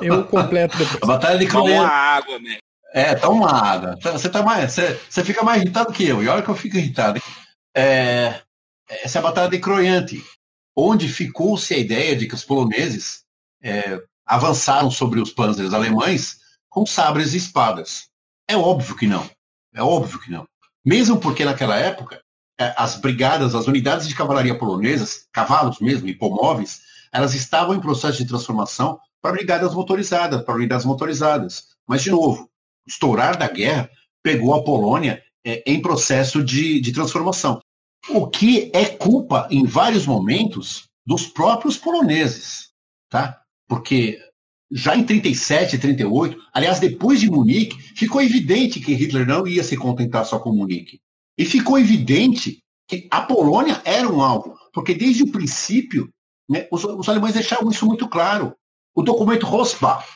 eu 0.00 0.24
completo 0.24 0.76
depois. 0.78 1.02
A 1.02 1.06
batalha 1.06 1.38
de 1.38 1.46
Toma 1.46 1.86
água, 1.86 2.38
né? 2.38 2.58
É, 2.92 3.14
toma 3.14 3.50
água. 3.50 3.94
Você, 4.00 4.26
tá 4.26 4.42
mais, 4.42 4.72
você, 4.72 4.98
você 5.10 5.22
fica 5.22 5.42
mais 5.42 5.60
irritado 5.60 5.92
que 5.92 6.06
eu. 6.06 6.22
E 6.22 6.28
olha 6.28 6.42
que 6.42 6.48
eu 6.48 6.56
fico 6.56 6.78
irritado. 6.78 7.20
É, 7.76 8.40
essa 8.88 9.18
é 9.18 9.20
a 9.20 9.22
Batalha 9.22 9.50
de 9.50 9.58
Croiante, 9.58 10.24
onde 10.74 11.06
ficou-se 11.06 11.74
a 11.74 11.76
ideia 11.76 12.16
de 12.16 12.26
que 12.26 12.34
os 12.34 12.42
poloneses 12.42 13.20
é, 13.62 14.00
avançaram 14.24 14.90
sobre 14.90 15.20
os 15.20 15.30
panzers 15.30 15.74
alemães 15.74 16.38
com 16.76 16.84
sabres 16.84 17.32
e 17.32 17.38
espadas. 17.38 18.10
É 18.46 18.54
óbvio 18.54 18.94
que 18.94 19.06
não. 19.06 19.26
É 19.74 19.82
óbvio 19.82 20.20
que 20.20 20.30
não. 20.30 20.46
Mesmo 20.84 21.18
porque 21.18 21.42
naquela 21.42 21.74
época 21.78 22.20
é, 22.60 22.74
as 22.76 22.96
brigadas, 22.96 23.54
as 23.54 23.66
unidades 23.66 24.06
de 24.06 24.14
cavalaria 24.14 24.58
polonesas, 24.58 25.26
cavalos 25.32 25.80
mesmo, 25.80 26.06
hipomóveis, 26.06 26.82
elas 27.10 27.34
estavam 27.34 27.74
em 27.74 27.80
processo 27.80 28.18
de 28.18 28.28
transformação 28.28 29.00
para 29.22 29.32
brigadas 29.32 29.72
motorizadas, 29.72 30.42
para 30.42 30.54
unidades 30.54 30.84
motorizadas. 30.84 31.68
Mas, 31.88 32.02
de 32.02 32.10
novo, 32.10 32.46
estourar 32.86 33.38
da 33.38 33.48
guerra 33.48 33.88
pegou 34.22 34.52
a 34.54 34.62
Polônia 34.62 35.24
é, 35.46 35.62
em 35.66 35.80
processo 35.80 36.44
de, 36.44 36.78
de 36.78 36.92
transformação. 36.92 37.58
O 38.10 38.28
que 38.28 38.70
é 38.74 38.84
culpa, 38.84 39.48
em 39.50 39.64
vários 39.64 40.06
momentos, 40.06 40.90
dos 41.06 41.26
próprios 41.26 41.78
poloneses. 41.78 42.68
Tá? 43.08 43.40
Porque 43.66 44.20
já 44.70 44.96
em 44.96 45.04
37, 45.04 45.78
38, 45.78 46.38
aliás, 46.52 46.80
depois 46.80 47.20
de 47.20 47.30
Munique, 47.30 47.80
ficou 47.94 48.20
evidente 48.20 48.80
que 48.80 48.94
Hitler 48.94 49.26
não 49.26 49.46
ia 49.46 49.62
se 49.62 49.76
contentar 49.76 50.24
só 50.26 50.38
com 50.38 50.52
Munique. 50.52 51.00
E 51.38 51.44
ficou 51.44 51.78
evidente 51.78 52.62
que 52.88 53.06
a 53.10 53.20
Polônia 53.20 53.80
era 53.84 54.08
um 54.10 54.20
alvo, 54.20 54.58
porque 54.72 54.94
desde 54.94 55.22
o 55.22 55.30
princípio 55.30 56.12
né, 56.48 56.66
os, 56.70 56.84
os, 56.84 57.08
alemães 57.08 57.34
deixaram 57.34 57.70
isso 57.70 57.86
muito 57.86 58.08
claro. 58.08 58.54
O 58.94 59.02
documento 59.02 59.46
Rosbach, 59.46 60.06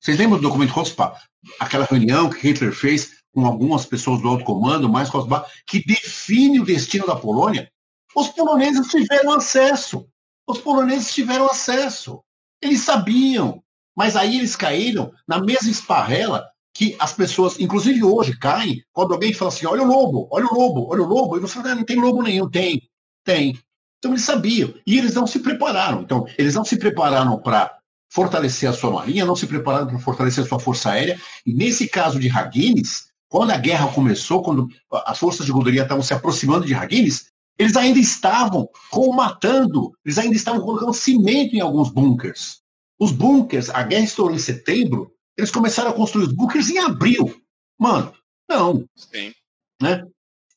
vocês 0.00 0.18
lembram 0.18 0.38
do 0.38 0.42
documento 0.42 0.70
Rosbach? 0.70 1.20
Aquela 1.58 1.84
reunião 1.84 2.30
que 2.30 2.46
Hitler 2.46 2.72
fez 2.72 3.18
com 3.32 3.46
algumas 3.46 3.84
pessoas 3.86 4.20
do 4.20 4.28
alto 4.28 4.44
comando, 4.44 4.88
mais 4.88 5.08
Rosbach, 5.08 5.50
que 5.66 5.84
define 5.84 6.60
o 6.60 6.64
destino 6.64 7.06
da 7.06 7.16
Polônia? 7.16 7.70
Os 8.14 8.28
poloneses 8.28 8.88
tiveram 8.88 9.32
acesso. 9.32 10.08
Os 10.46 10.58
poloneses 10.58 11.12
tiveram 11.12 11.46
acesso. 11.46 12.22
Eles 12.62 12.80
sabiam. 12.80 13.62
Mas 13.98 14.14
aí 14.14 14.38
eles 14.38 14.54
caíram 14.54 15.10
na 15.26 15.40
mesma 15.40 15.68
esparrela 15.68 16.46
que 16.72 16.94
as 17.00 17.12
pessoas, 17.12 17.58
inclusive 17.58 18.04
hoje, 18.04 18.38
caem 18.38 18.80
quando 18.92 19.12
alguém 19.12 19.32
fala 19.32 19.50
assim: 19.50 19.66
olha 19.66 19.82
o 19.82 19.86
lobo, 19.86 20.28
olha 20.30 20.46
o 20.46 20.54
lobo, 20.54 20.86
olha 20.88 21.02
o 21.02 21.06
lobo. 21.06 21.36
E 21.36 21.40
você 21.40 21.54
fala: 21.54 21.72
ah, 21.72 21.74
não 21.74 21.84
tem 21.84 21.96
lobo 21.96 22.22
nenhum. 22.22 22.48
Tem, 22.48 22.80
tem. 23.24 23.58
Então 23.98 24.12
eles 24.12 24.22
sabiam. 24.22 24.72
E 24.86 24.96
eles 24.96 25.14
não 25.14 25.26
se 25.26 25.40
prepararam. 25.40 26.02
Então, 26.02 26.28
eles 26.38 26.54
não 26.54 26.64
se 26.64 26.76
prepararam 26.76 27.40
para 27.40 27.76
fortalecer 28.08 28.70
a 28.70 28.72
sua 28.72 28.92
marinha, 28.92 29.26
não 29.26 29.34
se 29.34 29.48
prepararam 29.48 29.88
para 29.88 29.98
fortalecer 29.98 30.44
a 30.44 30.46
sua 30.46 30.60
força 30.60 30.92
aérea. 30.92 31.20
E 31.44 31.52
nesse 31.52 31.88
caso 31.88 32.20
de 32.20 32.30
Haguines, 32.30 33.08
quando 33.28 33.50
a 33.50 33.56
guerra 33.56 33.88
começou, 33.88 34.44
quando 34.44 34.68
as 34.92 35.18
forças 35.18 35.44
de 35.44 35.50
Godoria 35.50 35.82
estavam 35.82 36.04
se 36.04 36.14
aproximando 36.14 36.64
de 36.64 36.72
Haguines, 36.72 37.32
eles 37.58 37.74
ainda 37.74 37.98
estavam 37.98 38.68
matando, 39.12 39.90
eles 40.04 40.18
ainda 40.18 40.36
estavam 40.36 40.60
colocando 40.60 40.94
cimento 40.94 41.56
em 41.56 41.60
alguns 41.60 41.90
bunkers. 41.90 42.62
Os 42.98 43.12
bunkers, 43.12 43.70
a 43.70 43.82
guerra 43.82 44.04
estourou 44.04 44.34
em 44.34 44.40
setembro, 44.40 45.12
eles 45.36 45.50
começaram 45.50 45.90
a 45.90 45.94
construir 45.94 46.24
os 46.24 46.32
bunkers 46.32 46.68
em 46.68 46.78
abril. 46.78 47.40
Mano, 47.78 48.12
não. 48.48 48.84
Sim. 48.96 49.32
Né? 49.80 50.04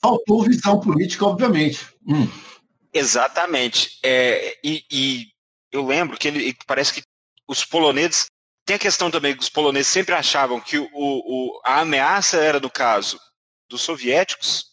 Faltou 0.01 0.43
visão 0.43 0.79
política, 0.79 1.25
obviamente. 1.25 1.87
Hum. 2.07 2.27
Exatamente. 2.91 3.99
É, 4.03 4.57
e, 4.63 4.83
e, 4.91 5.27
eu 5.71 5.85
lembro 5.85 6.17
que 6.17 6.27
ele 6.27 6.57
parece 6.65 6.93
que 6.93 7.03
os 7.47 7.63
poloneses. 7.63 8.25
Tem 8.65 8.75
a 8.75 8.79
questão 8.79 9.09
também 9.09 9.35
que 9.35 9.41
os 9.41 9.49
poloneses 9.49 9.87
sempre 9.87 10.13
achavam 10.13 10.61
que 10.61 10.77
o, 10.77 10.87
o, 10.93 11.61
a 11.65 11.81
ameaça 11.81 12.37
era, 12.37 12.59
no 12.59 12.69
caso, 12.69 13.19
dos 13.67 13.81
soviéticos 13.81 14.65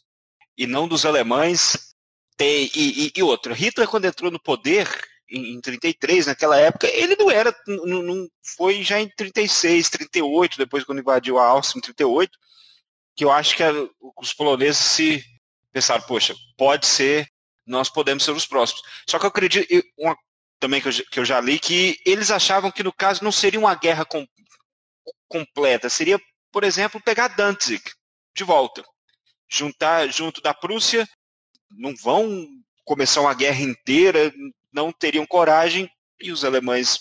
e 0.57 0.67
não 0.67 0.87
dos 0.87 1.07
alemães. 1.07 1.95
Tem, 2.37 2.71
e, 2.75 3.07
e, 3.07 3.13
e 3.17 3.23
outro, 3.23 3.53
Hitler, 3.53 3.89
quando 3.89 4.05
entrou 4.05 4.31
no 4.31 4.41
poder, 4.41 4.89
em, 5.31 5.55
em 5.55 5.61
33, 5.61 6.27
naquela 6.27 6.57
época, 6.59 6.87
ele 6.87 7.17
não 7.17 7.31
era, 7.31 7.55
não, 7.67 8.03
não, 8.03 8.29
foi 8.57 8.83
já 8.83 9.01
em 9.01 9.09
36, 9.09 9.91
38, 9.91 10.59
depois 10.59 10.85
quando 10.85 11.01
invadiu 11.01 11.39
a 11.39 11.47
Áustria 11.47 11.79
em 11.79 11.83
38, 11.83 12.39
que 13.17 13.25
eu 13.25 13.33
acho 13.33 13.57
que 13.57 13.63
os 14.17 14.33
poloneses 14.33 14.79
se 14.79 15.25
pensaram, 15.73 16.03
poxa, 16.07 16.35
pode 16.57 16.87
ser, 16.87 17.29
nós 17.67 17.91
podemos 17.91 18.25
ser 18.25 18.31
os 18.31 18.47
próximos. 18.47 18.83
Só 19.09 19.19
que 19.19 19.25
eu 19.25 19.29
acredito, 19.29 19.69
uma 19.99 20.17
também 20.61 20.81
que 20.81 20.89
eu, 20.89 20.93
que 20.93 21.21
eu 21.21 21.25
já 21.25 21.41
li, 21.41 21.59
que 21.59 21.97
eles 22.05 22.31
achavam 22.31 22.71
que 22.71 22.83
no 22.83 22.93
caso 22.93 23.23
não 23.23 23.31
seria 23.31 23.61
uma 23.61 23.75
guerra 23.75 24.05
com, 24.05 24.27
completa, 25.29 25.89
seria, 25.89 26.21
por 26.51 26.65
exemplo, 26.65 27.01
pegar 27.01 27.29
Danzig 27.29 27.83
de 28.35 28.45
volta, 28.45 28.85
juntar 29.49 30.09
junto 30.09 30.41
da 30.41 30.55
Prússia, 30.55 31.07
não 31.71 31.95
vão 31.97 32.47
começar 32.85 33.21
uma 33.21 33.35
guerra 33.35 33.61
inteira, 33.61 34.33
não 34.73 34.93
teriam 34.93 35.27
coragem 35.27 35.91
e 36.21 36.31
os 36.33 36.45
alemães 36.45 37.01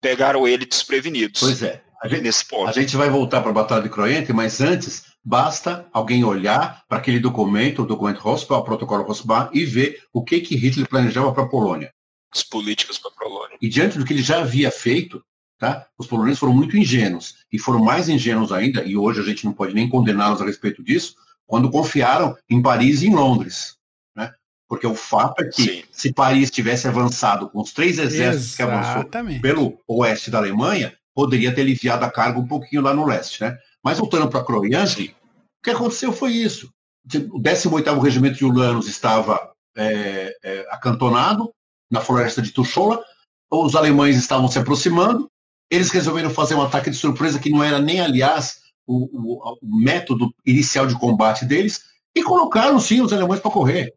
pegaram 0.00 0.46
ele 0.46 0.66
desprevenidos. 0.66 1.40
Pois 1.40 1.62
é. 1.62 1.82
A 2.02 2.08
gente, 2.08 2.22
nesse 2.22 2.44
ponto. 2.44 2.68
a 2.68 2.72
gente 2.72 2.96
vai 2.96 3.08
voltar 3.08 3.40
para 3.40 3.50
a 3.50 3.54
Batalha 3.54 3.82
de 3.82 3.88
Croente, 3.88 4.32
mas 4.32 4.60
antes 4.60 5.04
basta 5.24 5.86
alguém 5.92 6.24
olhar 6.24 6.82
para 6.88 6.98
aquele 6.98 7.20
documento, 7.20 7.82
o 7.82 7.86
documento 7.86 8.18
Rosbach, 8.18 8.60
o 8.60 8.64
protocolo 8.64 9.04
Rosbach, 9.04 9.50
e 9.56 9.64
ver 9.64 10.02
o 10.12 10.24
que, 10.24 10.40
que 10.40 10.56
Hitler 10.56 10.88
planejava 10.88 11.32
para 11.32 11.44
a 11.44 11.48
Polônia 11.48 11.92
as 12.32 12.42
políticas 12.42 12.98
para 12.98 13.10
a 13.10 13.14
Polônia. 13.14 13.58
E 13.60 13.68
diante 13.68 13.98
do 13.98 14.04
que 14.04 14.12
ele 14.12 14.22
já 14.22 14.40
havia 14.40 14.70
feito, 14.70 15.22
tá, 15.58 15.86
os 15.98 16.06
poloneses 16.06 16.38
foram 16.38 16.54
muito 16.54 16.76
ingênuos, 16.76 17.36
e 17.52 17.58
foram 17.58 17.84
mais 17.84 18.08
ingênuos 18.08 18.50
ainda, 18.50 18.82
e 18.84 18.96
hoje 18.96 19.20
a 19.20 19.24
gente 19.24 19.44
não 19.44 19.52
pode 19.52 19.74
nem 19.74 19.88
condená-los 19.88 20.40
a 20.40 20.46
respeito 20.46 20.82
disso, 20.82 21.14
quando 21.46 21.70
confiaram 21.70 22.36
em 22.48 22.62
Paris 22.62 23.02
e 23.02 23.08
em 23.08 23.14
Londres. 23.14 23.76
Porque 24.72 24.86
o 24.86 24.94
fato 24.94 25.42
é 25.42 25.50
que 25.50 25.62
Sim. 25.64 25.82
se 25.92 26.14
Paris 26.14 26.50
tivesse 26.50 26.88
avançado 26.88 27.46
com 27.50 27.60
os 27.60 27.74
três 27.74 27.98
exércitos 27.98 28.58
Exatamente. 28.58 29.42
que 29.42 29.46
avançou 29.46 29.76
pelo 29.76 29.78
oeste 29.86 30.30
da 30.30 30.38
Alemanha, 30.38 30.96
poderia 31.14 31.54
ter 31.54 31.60
aliviado 31.60 32.06
a 32.06 32.10
carga 32.10 32.38
um 32.38 32.46
pouquinho 32.46 32.80
lá 32.80 32.94
no 32.94 33.04
leste. 33.04 33.42
Né? 33.42 33.54
Mas 33.84 33.98
voltando 33.98 34.30
para 34.30 34.42
Croyansk, 34.42 35.00
o 35.00 35.62
que 35.62 35.70
aconteceu 35.72 36.10
foi 36.10 36.32
isso. 36.32 36.72
O 37.30 37.38
18º 37.38 38.00
Regimento 38.00 38.38
de 38.38 38.46
Ulanos 38.46 38.88
estava 38.88 39.52
é, 39.76 40.34
é, 40.42 40.66
acantonado 40.70 41.52
na 41.90 42.00
floresta 42.00 42.40
de 42.40 42.50
Tuchola, 42.50 42.98
os 43.50 43.76
alemães 43.76 44.16
estavam 44.16 44.48
se 44.48 44.58
aproximando, 44.58 45.28
eles 45.70 45.90
resolveram 45.90 46.30
fazer 46.30 46.54
um 46.54 46.62
ataque 46.62 46.88
de 46.88 46.96
surpresa 46.96 47.38
que 47.38 47.50
não 47.50 47.62
era 47.62 47.78
nem, 47.78 48.00
aliás, 48.00 48.60
o, 48.86 49.04
o, 49.12 49.58
o 49.60 49.78
método 49.78 50.34
inicial 50.46 50.86
de 50.86 50.98
combate 50.98 51.44
deles, 51.44 51.82
e 52.16 52.22
colocaram 52.22 52.80
sim 52.80 53.02
os 53.02 53.12
alemães 53.12 53.40
para 53.42 53.50
correr. 53.50 53.92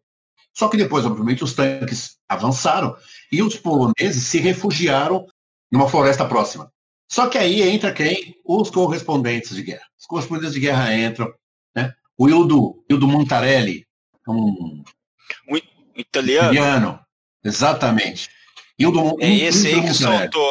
Só 0.55 0.67
que 0.69 0.77
depois, 0.77 1.05
obviamente, 1.05 1.43
os 1.43 1.53
tanques 1.53 2.17
avançaram 2.27 2.95
e 3.31 3.41
os 3.41 3.55
poloneses 3.57 4.23
se 4.23 4.39
refugiaram 4.39 5.25
numa 5.71 5.89
floresta 5.89 6.25
próxima. 6.25 6.71
Só 7.11 7.27
que 7.27 7.37
aí 7.37 7.61
entra 7.61 7.93
quem? 7.93 8.35
Os 8.43 8.69
correspondentes 8.69 9.55
de 9.55 9.63
guerra. 9.63 9.85
Os 9.99 10.05
correspondentes 10.05 10.53
de 10.53 10.59
guerra 10.59 10.95
entram. 10.95 11.33
Né? 11.75 11.93
O 12.17 12.29
Ildo, 12.29 12.83
Ildo 12.89 13.07
Montarelli, 13.07 13.85
um, 14.27 14.83
um 15.49 15.57
italiano. 15.95 16.53
italiano. 16.53 16.99
Exatamente. 17.43 18.29
Ildo, 18.79 19.17
é 19.19 19.31
esse 19.35 19.67
aí 19.67 19.81
que 19.81 19.93
soltou. 19.93 20.49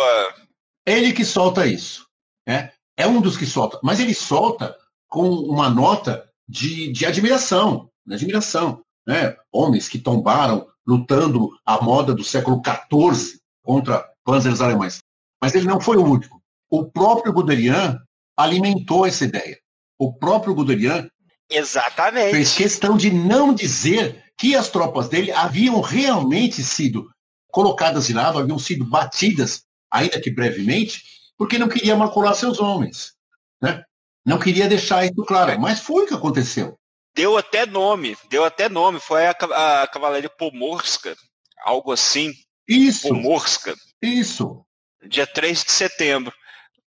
Ele 0.87 1.13
que 1.13 1.25
solta 1.25 1.67
isso. 1.67 2.07
Né? 2.47 2.71
é 2.97 3.07
um 3.07 3.21
dos 3.21 3.37
que 3.37 3.47
solta, 3.47 3.79
mas 3.83 4.01
ele 4.01 4.15
solta 4.15 4.77
com 5.09 5.29
uma 5.29 5.69
nota 5.69 6.29
de, 6.49 6.93
de 6.93 7.07
admiração, 7.07 7.91
de 8.07 8.15
admiração. 8.15 8.84
Né? 9.07 9.37
Homens 9.53 9.89
que 9.89 9.99
tombaram 9.99 10.67
lutando 10.87 11.51
à 11.65 11.83
moda 11.83 12.15
do 12.15 12.25
século 12.25 12.61
XIV 12.65 13.39
contra 13.63 14.05
panzers 14.25 14.61
alemães. 14.61 14.99
Mas 15.41 15.55
ele 15.55 15.67
não 15.67 15.81
foi 15.81 15.97
o 15.97 16.05
único. 16.05 16.43
O 16.71 16.85
próprio 16.85 17.33
Guderian 17.33 17.99
alimentou 18.37 19.07
essa 19.07 19.25
ideia. 19.25 19.59
O 19.99 20.13
próprio 20.13 20.55
Guderian 20.55 21.09
Exatamente. 21.51 22.31
fez 22.31 22.55
questão 22.55 22.97
de 22.97 23.11
não 23.11 23.55
dizer 23.55 24.25
que 24.37 24.57
as 24.57 24.69
tropas 24.69 25.09
dele 25.09 25.31
haviam 25.33 25.81
realmente 25.81 26.63
sido 26.63 27.09
colocadas 27.49 28.07
de 28.07 28.13
lado, 28.13 28.39
haviam 28.39 28.59
sido 28.59 28.85
batidas, 28.85 29.63
ainda 29.91 30.21
que 30.21 30.31
brevemente, 30.31 31.05
porque 31.37 31.59
não 31.59 31.69
queria 31.69 31.97
macular 31.97 32.35
seus 32.35 32.59
homens. 32.59 33.13
Né? 33.63 33.85
Não 34.27 34.39
queria 34.39 34.69
deixar 34.69 35.05
isso 35.05 35.25
claro, 35.25 35.61
mas 35.61 35.81
foi 35.81 36.05
o 36.05 36.07
que 36.07 36.15
aconteceu. 36.15 36.77
Deu 37.15 37.37
até 37.39 37.65
nome, 37.65 38.17
deu 38.29 38.45
até 38.45 38.69
nome, 38.69 38.99
foi 38.99 39.27
a, 39.27 39.31
a 39.31 39.87
Cavalaria 39.87 40.29
Pomorska, 40.29 41.17
algo 41.65 41.93
assim. 41.93 42.33
Isso. 42.67 43.09
Pomorska. 43.09 43.75
Isso. 44.03 44.65
Dia 45.07 45.27
3 45.27 45.65
de 45.65 45.71
setembro. 45.71 46.33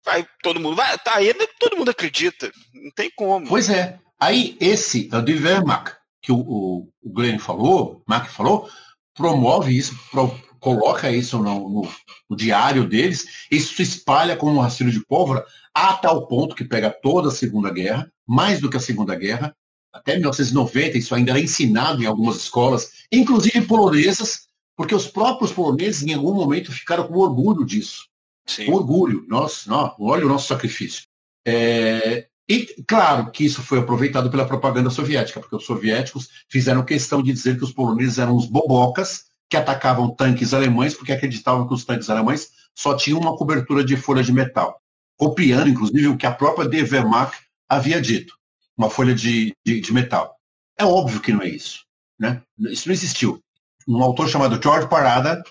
Aí 0.06 0.26
todo 0.42 0.60
mundo 0.60 0.76
vai, 0.76 0.96
tá 0.98 1.16
aí, 1.16 1.32
todo 1.58 1.76
mundo 1.76 1.90
acredita. 1.90 2.50
Não 2.72 2.90
tem 2.90 3.10
como. 3.14 3.46
Pois 3.46 3.68
é. 3.68 3.98
Aí 4.18 4.56
esse, 4.60 5.08
o 5.12 5.20
de 5.20 5.34
Wehrmacht, 5.34 5.96
que 6.22 6.32
o, 6.32 6.38
o, 6.38 6.88
o 7.02 7.12
Glenn 7.12 7.38
falou, 7.38 8.02
Mac 8.06 8.28
falou, 8.30 8.68
promove 9.14 9.76
isso, 9.76 9.96
pro, 10.10 10.28
coloca 10.58 11.10
isso 11.10 11.38
no, 11.38 11.68
no, 11.68 11.92
no, 12.28 12.36
diário 12.36 12.88
deles, 12.88 13.46
isso 13.50 13.74
se 13.76 13.82
espalha 13.82 14.36
como 14.36 14.52
um 14.52 14.60
rastilho 14.60 14.90
de 14.90 15.04
pólvora 15.04 15.44
a 15.74 15.92
tal 15.94 16.26
ponto 16.26 16.54
que 16.56 16.64
pega 16.64 16.90
toda 16.90 17.28
a 17.28 17.32
Segunda 17.32 17.70
Guerra, 17.70 18.10
mais 18.26 18.60
do 18.60 18.70
que 18.70 18.76
a 18.76 18.80
Segunda 18.80 19.14
Guerra, 19.14 19.54
até 19.96 20.14
1990 20.14 20.98
isso 20.98 21.14
ainda 21.14 21.32
era 21.32 21.40
ensinado 21.40 22.02
em 22.02 22.06
algumas 22.06 22.36
escolas, 22.36 22.92
inclusive 23.10 23.62
polonesas, 23.62 24.46
porque 24.76 24.94
os 24.94 25.06
próprios 25.06 25.52
poloneses 25.52 26.02
em 26.02 26.14
algum 26.14 26.34
momento 26.34 26.70
ficaram 26.70 27.06
com 27.06 27.18
orgulho 27.18 27.64
disso. 27.64 28.06
Sim. 28.46 28.70
Orgulho, 28.70 29.24
nós, 29.26 29.66
nós, 29.66 29.92
olha 29.98 30.24
o 30.24 30.28
nosso 30.28 30.46
sacrifício. 30.46 31.04
É, 31.46 32.26
e 32.48 32.66
claro 32.86 33.30
que 33.30 33.44
isso 33.44 33.62
foi 33.62 33.78
aproveitado 33.80 34.30
pela 34.30 34.46
propaganda 34.46 34.90
soviética, 34.90 35.40
porque 35.40 35.56
os 35.56 35.64
soviéticos 35.64 36.28
fizeram 36.48 36.84
questão 36.84 37.22
de 37.22 37.32
dizer 37.32 37.56
que 37.56 37.64
os 37.64 37.72
poloneses 37.72 38.18
eram 38.18 38.36
os 38.36 38.46
bobocas 38.46 39.24
que 39.48 39.56
atacavam 39.56 40.14
tanques 40.14 40.52
alemães 40.52 40.94
porque 40.94 41.12
acreditavam 41.12 41.66
que 41.66 41.74
os 41.74 41.84
tanques 41.84 42.10
alemães 42.10 42.50
só 42.74 42.94
tinham 42.94 43.18
uma 43.18 43.36
cobertura 43.36 43.82
de 43.82 43.96
folha 43.96 44.22
de 44.22 44.32
metal, 44.32 44.80
copiando, 45.16 45.68
inclusive, 45.68 46.08
o 46.08 46.16
que 46.16 46.26
a 46.26 46.32
própria 46.32 46.68
De 46.68 46.82
Wehrmacht 46.82 47.36
havia 47.68 48.00
dito, 48.00 48.34
uma 48.76 48.90
folha 48.90 49.14
de, 49.14 49.54
de, 49.64 49.80
de 49.80 49.92
metal. 49.92 50.36
É 50.78 50.84
óbvio 50.84 51.20
que 51.20 51.32
não 51.32 51.42
é 51.42 51.48
isso. 51.48 51.84
Né? 52.18 52.42
Isso 52.58 52.88
não 52.88 52.94
existiu. 52.94 53.40
Um 53.88 54.02
autor 54.02 54.28
chamado 54.28 54.60
George 54.62 54.88
Parada 54.88 55.42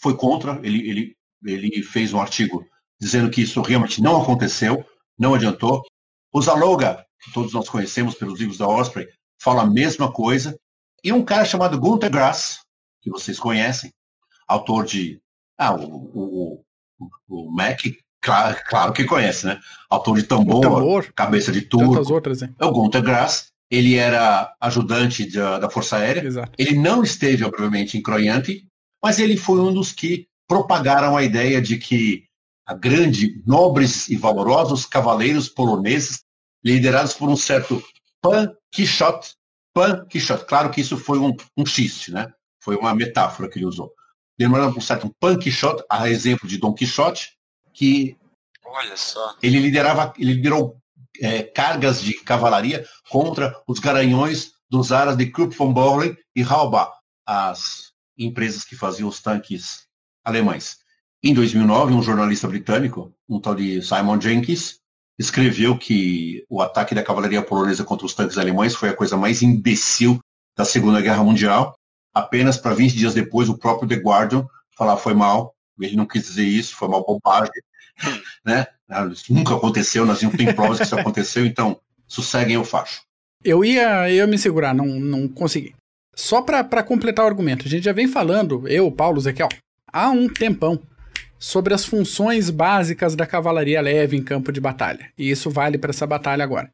foi 0.00 0.16
contra, 0.16 0.60
ele, 0.62 0.88
ele, 0.88 1.16
ele 1.44 1.82
fez 1.82 2.12
um 2.12 2.20
artigo 2.20 2.64
dizendo 3.00 3.30
que 3.30 3.42
isso 3.42 3.60
realmente 3.62 4.02
não 4.02 4.20
aconteceu, 4.20 4.84
não 5.18 5.34
adiantou. 5.34 5.82
O 6.32 6.42
Zaloga, 6.42 7.04
que 7.20 7.32
todos 7.32 7.52
nós 7.52 7.68
conhecemos 7.68 8.14
pelos 8.14 8.38
livros 8.38 8.58
da 8.58 8.68
Osprey, 8.68 9.08
fala 9.40 9.62
a 9.62 9.70
mesma 9.70 10.12
coisa. 10.12 10.58
E 11.02 11.12
um 11.12 11.24
cara 11.24 11.44
chamado 11.44 11.78
Gunther 11.78 12.10
Grass, 12.10 12.60
que 13.00 13.10
vocês 13.10 13.38
conhecem, 13.38 13.92
autor 14.46 14.84
de. 14.84 15.20
Ah, 15.56 15.74
o, 15.74 15.84
o, 15.84 16.64
o, 16.98 17.08
o 17.28 17.50
Mac, 17.52 17.80
claro, 18.20 18.56
claro, 18.66 18.92
que 18.92 19.04
conhece, 19.04 19.46
né? 19.46 19.58
Autor 19.90 20.16
de 20.16 20.22
Tambor, 20.24 20.60
tambor 20.60 21.12
Cabeça 21.14 21.50
de 21.50 21.62
Turco. 21.62 22.12
outras? 22.12 22.42
É 22.42 22.64
o 22.64 22.72
Gunter 22.72 23.02
Grass. 23.02 23.48
Ele 23.70 23.96
era 23.96 24.54
ajudante 24.60 25.30
da, 25.30 25.58
da 25.58 25.70
Força 25.70 25.96
Aérea. 25.96 26.24
Exato. 26.24 26.52
Ele 26.56 26.78
não 26.78 27.02
esteve, 27.02 27.44
obviamente, 27.44 27.98
em 27.98 28.02
Croyante, 28.02 28.66
mas 29.02 29.18
ele 29.18 29.36
foi 29.36 29.60
um 29.60 29.72
dos 29.72 29.92
que 29.92 30.26
propagaram 30.48 31.16
a 31.16 31.22
ideia 31.22 31.60
de 31.60 31.76
que 31.76 32.24
a 32.66 32.74
grande, 32.74 33.42
nobres 33.46 34.08
e 34.08 34.16
valorosos 34.16 34.84
cavaleiros 34.84 35.48
poloneses, 35.48 36.22
liderados 36.64 37.14
por 37.14 37.28
um 37.28 37.36
certo 37.36 37.82
Pan 38.20 38.52
Quixote, 38.70 39.34
Pan 39.72 40.04
Quixote. 40.06 40.44
Claro 40.44 40.70
que 40.70 40.80
isso 40.80 40.96
foi 40.96 41.18
um, 41.18 41.34
um 41.56 41.64
xiste, 41.64 42.12
né? 42.12 42.30
Foi 42.60 42.76
uma 42.76 42.94
metáfora 42.94 43.48
que 43.48 43.58
ele 43.58 43.66
usou. 43.66 43.92
Lembrando 44.38 44.76
um 44.76 44.80
certo 44.80 45.10
Pan 45.18 45.38
Quixote, 45.38 45.82
a 45.90 46.10
exemplo 46.10 46.48
de 46.48 46.58
Dom 46.58 46.74
Quixote, 46.74 47.37
que 47.78 48.16
Olha 48.64 48.96
só. 48.96 49.36
ele 49.40 49.60
liderava, 49.60 50.12
ele 50.18 50.34
liderou 50.34 50.76
é, 51.20 51.44
cargas 51.44 52.02
de 52.02 52.12
cavalaria 52.14 52.84
contra 53.08 53.54
os 53.68 53.78
garanhões 53.78 54.52
dos 54.68 54.90
aras 54.90 55.16
de 55.16 55.26
Krupp 55.30 55.56
von 55.56 55.72
Bohlen 55.72 56.16
e 56.34 56.42
Halbach, 56.42 56.90
as 57.24 57.92
empresas 58.18 58.64
que 58.64 58.74
faziam 58.74 59.08
os 59.08 59.22
tanques 59.22 59.86
alemães. 60.24 60.78
Em 61.22 61.32
2009, 61.32 61.94
um 61.94 62.02
jornalista 62.02 62.48
britânico, 62.48 63.14
um 63.28 63.40
tal 63.40 63.54
de 63.54 63.80
Simon 63.80 64.20
Jenkins, 64.20 64.80
escreveu 65.18 65.78
que 65.78 66.44
o 66.48 66.60
ataque 66.60 66.94
da 66.94 67.02
cavalaria 67.02 67.42
polonesa 67.42 67.84
contra 67.84 68.06
os 68.06 68.14
tanques 68.14 68.38
alemães 68.38 68.74
foi 68.74 68.88
a 68.88 68.96
coisa 68.96 69.16
mais 69.16 69.40
imbecil 69.42 70.18
da 70.56 70.64
Segunda 70.64 71.00
Guerra 71.00 71.22
Mundial 71.22 71.78
apenas 72.12 72.56
para 72.56 72.74
20 72.74 72.96
dias 72.96 73.14
depois 73.14 73.48
o 73.48 73.56
próprio 73.56 73.88
The 73.88 73.96
Guardian 73.96 74.46
falar 74.76 74.96
foi 74.96 75.14
mal, 75.14 75.54
ele 75.80 75.96
não 75.96 76.06
quis 76.06 76.24
dizer 76.24 76.44
isso, 76.44 76.74
foi 76.74 76.88
mal 76.88 77.04
bobagem, 77.04 77.52
né? 78.44 78.66
Isso 79.12 79.32
nunca 79.32 79.54
aconteceu, 79.54 80.06
nós 80.06 80.22
não 80.22 80.30
tem 80.30 80.52
provas 80.52 80.78
que 80.78 80.84
isso 80.84 80.98
aconteceu, 80.98 81.44
então 81.44 81.78
sosseguem 82.06 82.56
o 82.56 82.64
facho. 82.64 83.02
Eu 83.44 83.64
ia, 83.64 84.10
eu 84.10 84.16
ia 84.16 84.26
me 84.26 84.38
segurar, 84.38 84.74
não, 84.74 84.86
não 84.86 85.28
consegui. 85.28 85.74
Só 86.14 86.42
para 86.42 86.82
completar 86.82 87.24
o 87.24 87.28
argumento, 87.28 87.66
a 87.66 87.70
gente 87.70 87.84
já 87.84 87.92
vem 87.92 88.08
falando, 88.08 88.66
eu, 88.66 88.90
Paulo, 88.90 89.20
Zequiel, 89.20 89.48
há 89.92 90.10
um 90.10 90.28
tempão, 90.28 90.80
sobre 91.38 91.72
as 91.72 91.84
funções 91.84 92.50
básicas 92.50 93.14
da 93.14 93.26
cavalaria 93.26 93.80
leve 93.80 94.16
em 94.16 94.22
campo 94.22 94.50
de 94.50 94.60
batalha. 94.60 95.10
E 95.16 95.30
isso 95.30 95.50
vale 95.50 95.78
para 95.78 95.90
essa 95.90 96.06
batalha 96.06 96.42
agora. 96.42 96.70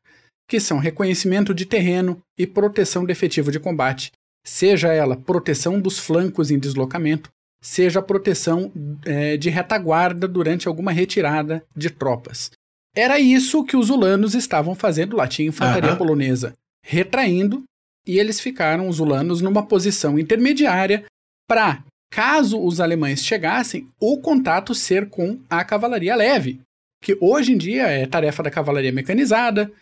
Que 0.49 0.59
são 0.59 0.79
reconhecimento 0.79 1.55
de 1.55 1.67
terreno 1.67 2.21
e 2.39 2.47
proteção 2.47 3.05
de 3.05 3.13
efetivo 3.13 3.53
de 3.53 3.61
combate, 3.61 4.11
seja 4.43 4.93
ela 4.93 5.17
proteção 5.17 5.81
dos 5.81 5.99
flancos 5.99 6.51
em 6.51 6.59
deslocamento, 6.59 7.31
seja 7.65 8.03
proteção 8.03 8.71
é, 9.07 9.39
de 9.39 9.49
retaguarda 9.49 10.29
durante 10.29 10.69
alguma 10.69 10.93
retirada 10.93 11.65
de 11.75 11.89
tropas. 11.89 12.51
Era 12.95 13.19
isso 13.19 13.65
que 13.65 13.75
os 13.75 13.89
ulanos 13.89 14.35
estavam 14.35 14.75
fazendo 14.75 15.17
lá. 15.17 15.27
Tinha 15.27 15.49
infantaria 15.49 15.93
uhum. 15.93 15.97
polonesa 15.97 16.53
retraindo 16.85 17.65
e 18.07 18.19
eles 18.19 18.39
ficaram, 18.39 18.87
os 18.87 19.01
ulanos, 19.01 19.41
numa 19.41 19.67
posição 19.67 20.19
intermediária 20.19 21.07
para, 21.49 21.83
caso 22.11 22.63
os 22.63 22.81
alemães 22.81 23.25
chegassem, 23.25 23.89
o 23.99 24.19
contato 24.19 24.75
ser 24.75 25.09
com 25.09 25.41
a 25.49 25.65
cavalaria 25.65 26.15
leve, 26.15 26.61
que 27.03 27.17
hoje 27.19 27.53
em 27.53 27.57
dia 27.57 27.85
é 27.85 28.07
tarefa 28.07 28.43
da 28.43 28.51
cavalaria 28.51 28.93
mecanizada, 28.93 29.73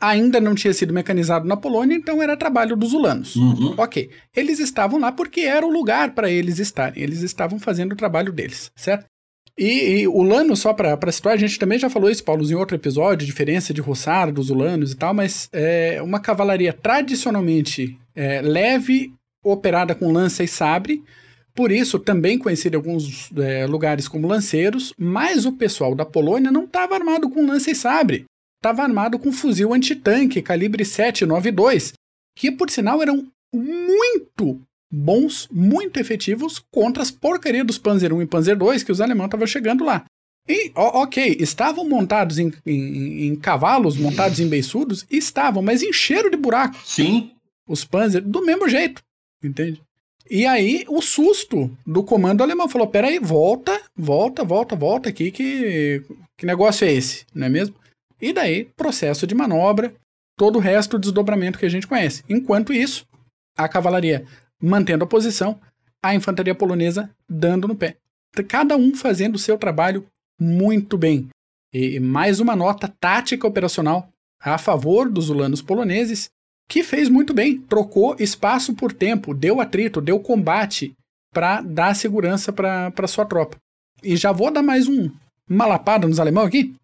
ainda 0.00 0.40
não 0.40 0.54
tinha 0.54 0.72
sido 0.72 0.92
mecanizado 0.92 1.46
na 1.46 1.56
Polônia, 1.56 1.94
então 1.94 2.22
era 2.22 2.36
trabalho 2.36 2.76
dos 2.76 2.92
ulanos. 2.92 3.36
Uhum. 3.36 3.74
Ok. 3.76 4.10
Eles 4.34 4.58
estavam 4.58 5.00
lá 5.00 5.10
porque 5.10 5.40
era 5.40 5.66
o 5.66 5.70
lugar 5.70 6.14
para 6.14 6.30
eles 6.30 6.58
estarem. 6.58 7.02
Eles 7.02 7.22
estavam 7.22 7.58
fazendo 7.58 7.92
o 7.92 7.96
trabalho 7.96 8.32
deles, 8.32 8.70
certo? 8.76 9.06
E, 9.58 10.00
e 10.00 10.08
Ulano, 10.08 10.54
só 10.54 10.74
para 10.74 11.10
situar, 11.10 11.34
a 11.34 11.38
gente 11.38 11.58
também 11.58 11.78
já 11.78 11.88
falou 11.88 12.10
isso, 12.10 12.22
Paulo, 12.22 12.48
em 12.48 12.54
outro 12.54 12.76
episódio, 12.76 13.26
diferença 13.26 13.72
de 13.72 13.80
roçar 13.80 14.30
dos 14.30 14.50
Ulanos 14.50 14.92
e 14.92 14.96
tal, 14.96 15.14
mas 15.14 15.48
é 15.50 16.00
uma 16.02 16.20
cavalaria 16.20 16.74
tradicionalmente 16.74 17.98
é, 18.14 18.42
leve, 18.42 19.14
operada 19.42 19.94
com 19.94 20.12
lança 20.12 20.44
e 20.44 20.48
sabre, 20.48 21.02
por 21.54 21.72
isso 21.72 21.98
também 21.98 22.38
conhecida 22.38 22.76
em 22.76 22.78
alguns 22.78 23.30
é, 23.34 23.66
lugares 23.66 24.06
como 24.06 24.28
lanceiros, 24.28 24.92
mas 24.98 25.46
o 25.46 25.52
pessoal 25.52 25.94
da 25.94 26.04
Polônia 26.04 26.52
não 26.52 26.64
estava 26.64 26.94
armado 26.94 27.30
com 27.30 27.46
lança 27.46 27.70
e 27.70 27.74
sabre, 27.74 28.26
estava 28.56 28.82
armado 28.82 29.18
com 29.18 29.32
fuzil 29.32 29.72
antitanque 29.72 30.42
calibre 30.42 30.84
792, 30.84 31.92
que 32.36 32.50
por 32.50 32.70
sinal 32.70 33.02
eram 33.02 33.26
muito 33.54 34.60
bons, 34.92 35.48
muito 35.50 35.98
efetivos 35.98 36.62
contra 36.70 37.02
as 37.02 37.10
porcarias 37.10 37.66
dos 37.66 37.78
Panzer 37.78 38.12
1 38.12 38.22
e 38.22 38.26
Panzer 38.26 38.56
2 38.56 38.82
que 38.82 38.92
os 38.92 39.00
alemães 39.00 39.26
estavam 39.26 39.46
chegando 39.46 39.84
lá. 39.84 40.04
E, 40.48 40.70
ok, 40.76 41.36
estavam 41.40 41.88
montados 41.88 42.38
em, 42.38 42.52
em, 42.64 43.26
em, 43.26 43.36
cavalos, 43.36 43.96
montados 43.96 44.38
em 44.38 44.48
beiçudos? 44.48 45.04
Estavam, 45.10 45.60
mas 45.60 45.82
em 45.82 45.92
cheiro 45.92 46.30
de 46.30 46.36
buraco. 46.36 46.76
Sim. 46.84 47.32
Os 47.68 47.84
Panzer, 47.84 48.22
do 48.22 48.44
mesmo 48.44 48.68
jeito, 48.68 49.02
entende? 49.42 49.82
E 50.30 50.46
aí, 50.46 50.84
o 50.88 51.02
susto 51.02 51.70
do 51.84 52.04
comando 52.04 52.42
alemão 52.42 52.68
falou: 52.68 52.86
peraí, 52.86 53.18
volta, 53.18 53.80
volta, 53.96 54.44
volta, 54.44 54.76
volta 54.76 55.08
aqui, 55.08 55.32
que, 55.32 56.02
que 56.36 56.46
negócio 56.46 56.86
é 56.86 56.92
esse, 56.92 57.24
não 57.34 57.46
é 57.46 57.50
mesmo? 57.50 57.74
E 58.26 58.32
daí, 58.32 58.64
processo 58.76 59.24
de 59.24 59.36
manobra, 59.36 59.94
todo 60.36 60.56
o 60.56 60.60
resto 60.60 60.98
do 60.98 61.02
desdobramento 61.02 61.60
que 61.60 61.64
a 61.64 61.68
gente 61.68 61.86
conhece. 61.86 62.24
Enquanto 62.28 62.72
isso, 62.72 63.06
a 63.56 63.68
cavalaria 63.68 64.26
mantendo 64.60 65.04
a 65.04 65.06
posição, 65.06 65.60
a 66.02 66.12
infantaria 66.12 66.52
polonesa 66.52 67.08
dando 67.28 67.68
no 67.68 67.76
pé. 67.76 67.94
Cada 68.48 68.76
um 68.76 68.96
fazendo 68.96 69.36
o 69.36 69.38
seu 69.38 69.56
trabalho 69.56 70.04
muito 70.40 70.98
bem. 70.98 71.28
E 71.72 72.00
mais 72.00 72.40
uma 72.40 72.56
nota 72.56 72.92
tática 72.98 73.46
operacional 73.46 74.08
a 74.40 74.58
favor 74.58 75.08
dos 75.08 75.30
ulanos 75.30 75.62
poloneses, 75.62 76.28
que 76.68 76.82
fez 76.82 77.08
muito 77.08 77.32
bem, 77.32 77.60
trocou 77.60 78.16
espaço 78.18 78.74
por 78.74 78.92
tempo, 78.92 79.34
deu 79.34 79.60
atrito, 79.60 80.00
deu 80.00 80.18
combate 80.18 80.96
para 81.32 81.60
dar 81.60 81.94
segurança 81.94 82.52
para 82.52 83.06
sua 83.06 83.24
tropa. 83.24 83.56
E 84.02 84.16
já 84.16 84.32
vou 84.32 84.50
dar 84.50 84.64
mais 84.64 84.88
um, 84.88 85.12
uma 85.48 85.80
nos 86.08 86.18
alemão 86.18 86.42
aqui, 86.42 86.74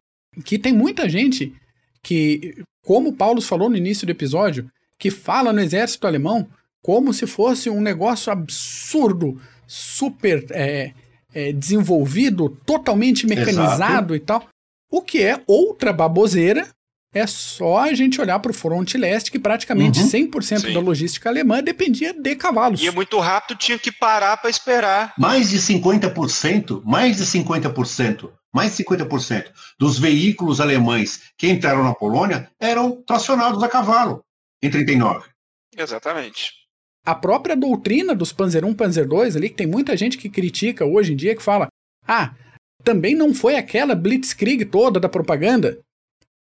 que 0.44 0.58
tem 0.58 0.72
muita 0.72 1.08
gente 1.08 1.54
que, 2.02 2.62
como 2.84 3.10
o 3.10 3.12
Paulo 3.12 3.40
falou 3.40 3.68
no 3.68 3.76
início 3.76 4.06
do 4.06 4.10
episódio, 4.10 4.70
que 4.98 5.10
fala 5.10 5.52
no 5.52 5.60
exército 5.60 6.06
alemão 6.06 6.48
como 6.82 7.14
se 7.14 7.26
fosse 7.26 7.70
um 7.70 7.80
negócio 7.80 8.32
absurdo, 8.32 9.40
super 9.66 10.44
é, 10.50 10.92
é, 11.32 11.52
desenvolvido, 11.52 12.48
totalmente 12.66 13.26
mecanizado 13.26 14.14
Exato. 14.14 14.16
e 14.16 14.20
tal. 14.20 14.48
O 14.90 15.00
que 15.00 15.22
é 15.22 15.40
outra 15.46 15.92
baboseira. 15.92 16.68
É 17.14 17.26
só 17.26 17.80
a 17.80 17.92
gente 17.92 18.18
olhar 18.22 18.38
para 18.38 18.52
o 18.52 18.54
fronte 18.54 18.96
leste, 18.96 19.30
que 19.30 19.38
praticamente 19.38 20.00
uhum. 20.00 20.30
100% 20.30 20.60
Sim. 20.60 20.72
da 20.72 20.80
logística 20.80 21.28
alemã 21.28 21.62
dependia 21.62 22.14
de 22.14 22.34
cavalos. 22.34 22.80
E 22.80 22.86
é 22.86 22.90
muito 22.90 23.18
rápido, 23.20 23.58
tinha 23.58 23.78
que 23.78 23.92
parar 23.92 24.38
para 24.38 24.48
esperar. 24.48 25.12
Mais 25.18 25.50
de 25.50 25.58
50%, 25.58 26.80
mais 26.86 27.18
de 27.18 27.24
50%, 27.24 28.30
mais 28.52 28.76
de 28.76 28.84
50% 28.84 29.50
dos 29.78 29.98
veículos 29.98 30.60
alemães 30.60 31.32
que 31.36 31.48
entraram 31.48 31.82
na 31.82 31.94
Polônia 31.94 32.50
eram 32.60 33.02
tracionados 33.02 33.62
a 33.62 33.68
cavalo 33.68 34.24
em 34.62 34.70
39. 34.70 35.28
Exatamente 35.76 36.62
a 37.04 37.14
própria 37.14 37.56
doutrina 37.56 38.14
dos 38.14 38.32
Panzer 38.32 38.64
1, 38.64 38.74
Panzer 38.74 39.06
2 39.06 39.36
ali, 39.36 39.48
que 39.48 39.56
tem 39.56 39.66
muita 39.66 39.96
gente 39.96 40.16
que 40.16 40.28
critica 40.28 40.84
hoje 40.84 41.12
em 41.12 41.16
dia, 41.16 41.34
que 41.34 41.42
fala, 41.42 41.66
ah, 42.06 42.34
também 42.84 43.14
não 43.14 43.34
foi 43.34 43.56
aquela 43.56 43.94
blitzkrieg 43.94 44.64
toda 44.66 45.00
da 45.00 45.08
propaganda, 45.08 45.78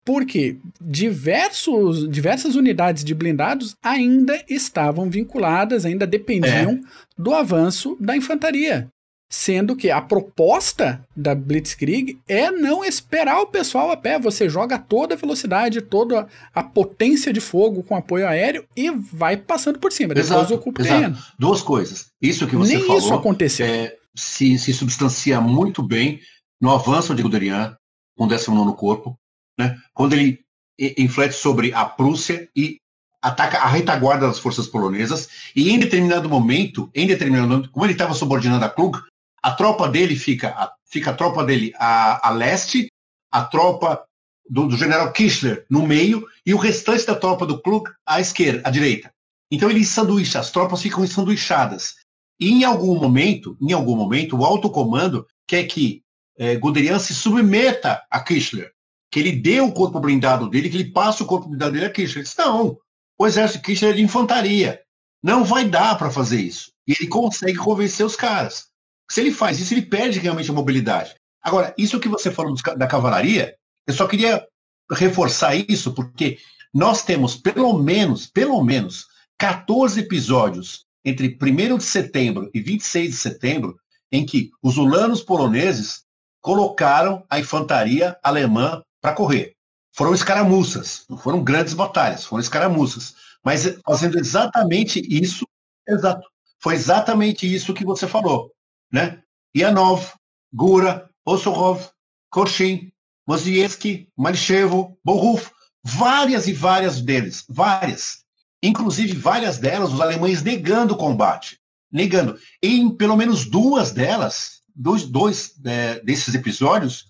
porque 0.05 0.57
diversos, 0.81 2.09
diversas 2.09 2.55
unidades 2.55 3.05
de 3.05 3.15
blindados 3.15 3.75
ainda 3.83 4.43
estavam 4.49 5.11
vinculadas, 5.11 5.85
ainda 5.85 6.07
dependiam 6.07 6.73
é. 6.73 6.81
do 7.19 7.35
avanço 7.35 7.97
da 8.01 8.17
infantaria. 8.17 8.89
Sendo 9.29 9.75
que 9.75 9.91
a 9.91 10.01
proposta 10.01 11.05
da 11.17 11.35
Blitzkrieg 11.35 12.19
é 12.29 12.51
não 12.51 12.85
esperar 12.85 13.41
o 13.41 13.47
pessoal 13.47 13.91
a 13.91 13.97
pé. 13.97 14.19
Você 14.21 14.49
joga 14.49 14.79
toda 14.79 15.15
a 15.15 15.19
velocidade, 15.19 15.83
toda 15.83 16.29
a 16.55 16.63
potência 16.63 17.33
de 17.33 17.41
fogo 17.41 17.83
com 17.83 17.97
apoio 17.97 18.27
aéreo 18.27 18.65
e 18.77 18.89
vai 18.91 19.37
passando 19.37 19.81
por 19.81 19.93
cima. 19.93 20.15
Depois 20.15 20.31
exato, 20.31 20.55
ocupa 20.55 20.81
o 20.81 20.85
terreno. 20.85 21.19
Duas 21.39 21.61
coisas. 21.61 22.07
Isso 22.23 22.47
que 22.47 22.55
você 22.55 22.77
Nem 22.77 22.87
falou. 22.87 22.99
isso 22.99 23.15
aconteceu. 23.15 23.67
É, 23.67 23.97
se, 24.15 24.59
se 24.59 24.73
substancia 24.73 25.41
muito 25.41 25.83
bem 25.83 26.21
no 26.61 26.73
avanço 26.73 27.15
de 27.15 27.23
Guderian, 27.23 27.77
com 28.17 28.25
o 28.25 28.29
19 28.29 28.77
Corpo, 28.77 29.19
né? 29.59 29.77
quando 29.93 30.15
ele 30.15 30.41
inflete 30.79 31.35
sobre 31.35 31.73
a 31.73 31.85
Prússia 31.85 32.49
e 32.55 32.79
ataca 33.23 33.59
a 33.59 33.67
retaguarda 33.67 34.27
das 34.27 34.39
forças 34.39 34.67
polonesas 34.67 35.29
e 35.55 35.71
em 35.71 35.79
determinado 35.79 36.29
momento, 36.29 36.91
em 36.95 37.07
determinado 37.07 37.49
momento, 37.49 37.71
como 37.71 37.85
ele 37.85 37.93
estava 37.93 38.15
subordinado 38.15 38.65
a 38.65 38.69
Klug, 38.69 38.99
a 39.47 39.53
tropa 39.53 39.89
dele 39.89 40.17
fica, 40.17 40.49
a, 40.49 40.73
fica 40.85 41.13
a 41.13 41.15
tropa 41.15 41.45
dele 41.45 41.73
a, 41.79 42.31
a 42.31 42.31
leste, 42.33 42.91
a 43.31 43.45
tropa 43.45 44.05
do, 44.51 44.67
do, 44.67 44.77
general 44.77 45.13
Kirchner 45.13 45.65
no 45.71 45.87
meio 45.87 46.27
e 46.45 46.53
o 46.53 46.57
restante 46.57 47.07
da 47.07 47.15
tropa 47.15 47.47
do 47.47 47.63
Klug 47.63 47.89
à 48.05 48.21
esquerda, 48.21 48.69
à 48.69 48.73
direita. 48.73 49.09
Então 49.49 49.71
ele 49.71 49.85
sanduícha, 49.85 50.41
as 50.41 50.51
tropas 50.51 50.83
ficam 50.83 51.05
ensanduichadas. 51.05 51.95
E 52.41 52.51
em 52.51 52.65
algum 52.65 52.99
momento, 52.99 53.57
em 53.61 53.73
algum 53.73 53.95
momento, 53.95 54.37
o 54.37 54.45
alto 54.45 54.69
comando 54.69 55.25
quer 55.47 55.63
que 55.63 56.03
é, 56.37 56.57
Guderian 56.57 56.99
se 56.99 57.15
submeta 57.15 58.03
a 58.11 58.19
Kirchner, 58.19 58.73
que 59.13 59.21
ele 59.21 59.31
dê 59.31 59.61
o 59.61 59.71
corpo 59.71 60.01
blindado 60.01 60.51
dele, 60.51 60.69
que 60.69 60.77
ele 60.77 60.91
passe 60.91 61.23
o 61.23 61.27
corpo 61.27 61.49
blindado 61.49 61.71
dele 61.71 61.87
a 61.87 61.91
Kirchner. 61.91 62.17
Ele 62.17 62.25
disse, 62.25 62.39
não, 62.39 62.77
o 63.17 63.25
exército 63.25 63.63
Kirchner 63.63 63.93
é 63.93 63.95
de 63.95 64.03
infantaria. 64.03 64.83
Não 65.23 65.45
vai 65.45 65.69
dar 65.69 65.97
para 65.97 66.11
fazer 66.11 66.41
isso. 66.41 66.73
E 66.85 66.95
ele 66.99 67.09
consegue 67.09 67.57
convencer 67.57 68.05
os 68.05 68.17
caras. 68.17 68.75
Se 69.11 69.21
ele 69.21 69.33
faz 69.33 69.61
isso, 69.61 69.73
ele 69.73 69.83
perde 69.83 70.19
realmente 70.19 70.51
a 70.51 70.55
mobilidade. 70.55 71.15
Agora, 71.43 71.75
isso 71.79 72.01
que 72.01 72.09
você 72.09 72.31
falou 72.31 72.55
da 72.77 72.87
cavalaria, 72.87 73.55
eu 73.87 73.95
só 73.95 74.07
queria 74.07 74.45
reforçar 74.91 75.55
isso, 75.55 75.93
porque 75.93 76.39
nós 76.75 77.05
temos 77.05 77.37
pelo 77.37 77.79
menos, 77.79 78.27
pelo 78.27 78.63
menos, 78.63 79.07
14 79.39 80.01
episódios 80.01 80.85
entre 81.05 81.39
1 81.41 81.79
de 81.79 81.85
setembro 81.85 82.51
e 82.53 82.61
26 82.61 83.11
de 83.11 83.17
setembro, 83.17 83.79
em 84.11 84.27
que 84.27 84.51
os 84.61 84.77
ulanos 84.77 85.23
poloneses 85.23 86.03
colocaram 86.41 87.25
a 87.31 87.39
infantaria 87.39 88.17
alemã 88.23 88.83
para 89.01 89.15
correr. 89.15 89.53
Foram 89.93 90.15
escaramuças, 90.15 91.05
não 91.09 91.17
foram 91.17 91.43
grandes 91.43 91.75
batalhas, 91.75 92.25
foram 92.25 92.41
escaramuças. 92.41 93.15
Mas 93.45 93.79
fazendo 93.85 94.19
exatamente 94.19 95.01
isso, 95.09 95.47
exato. 95.89 96.27
Foi 96.61 96.75
exatamente 96.75 97.53
isso 97.53 97.73
que 97.73 97.85
você 97.85 98.07
falou 98.09 98.51
né? 98.93 99.23
Yanov, 99.57 100.13
Gura, 100.53 101.11
Osorov, 101.25 101.89
Korshin, 102.31 102.93
Mozievski, 103.27 104.09
Malichevo, 104.17 104.99
Boruf, 105.05 105.51
várias 105.85 106.47
e 106.47 106.53
várias 106.53 107.01
deles, 107.01 107.45
várias. 107.49 108.25
Inclusive 108.63 109.15
várias 109.15 109.59
delas, 109.59 109.93
os 109.93 110.01
alemães 110.01 110.43
negando 110.43 110.95
o 110.95 110.97
combate, 110.97 111.59
negando. 111.91 112.39
Em 112.63 112.89
pelo 112.95 113.17
menos 113.17 113.45
duas 113.47 113.93
delas, 113.93 114.63
dois, 114.75 115.05
dois 115.05 115.55
é, 115.65 116.01
desses 116.01 116.35
episódios, 116.35 117.07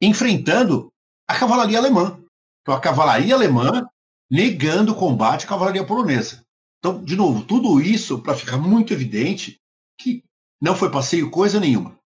enfrentando 0.00 0.92
a 1.28 1.38
cavalaria 1.38 1.78
alemã. 1.78 2.18
Então 2.62 2.74
a 2.74 2.80
cavalaria 2.80 3.34
alemã 3.34 3.86
negando 4.30 4.92
o 4.92 4.96
combate 4.96 5.44
à 5.44 5.48
cavalaria 5.48 5.84
polonesa. 5.84 6.44
Então, 6.78 7.02
de 7.04 7.16
novo, 7.16 7.42
tudo 7.44 7.80
isso 7.80 8.20
para 8.20 8.34
ficar 8.34 8.56
muito 8.56 8.92
evidente 8.92 9.60
que 9.98 10.24
não 10.60 10.76
foi 10.76 10.90
passeio 10.90 11.30
coisa 11.30 11.58
nenhuma. 11.58 11.98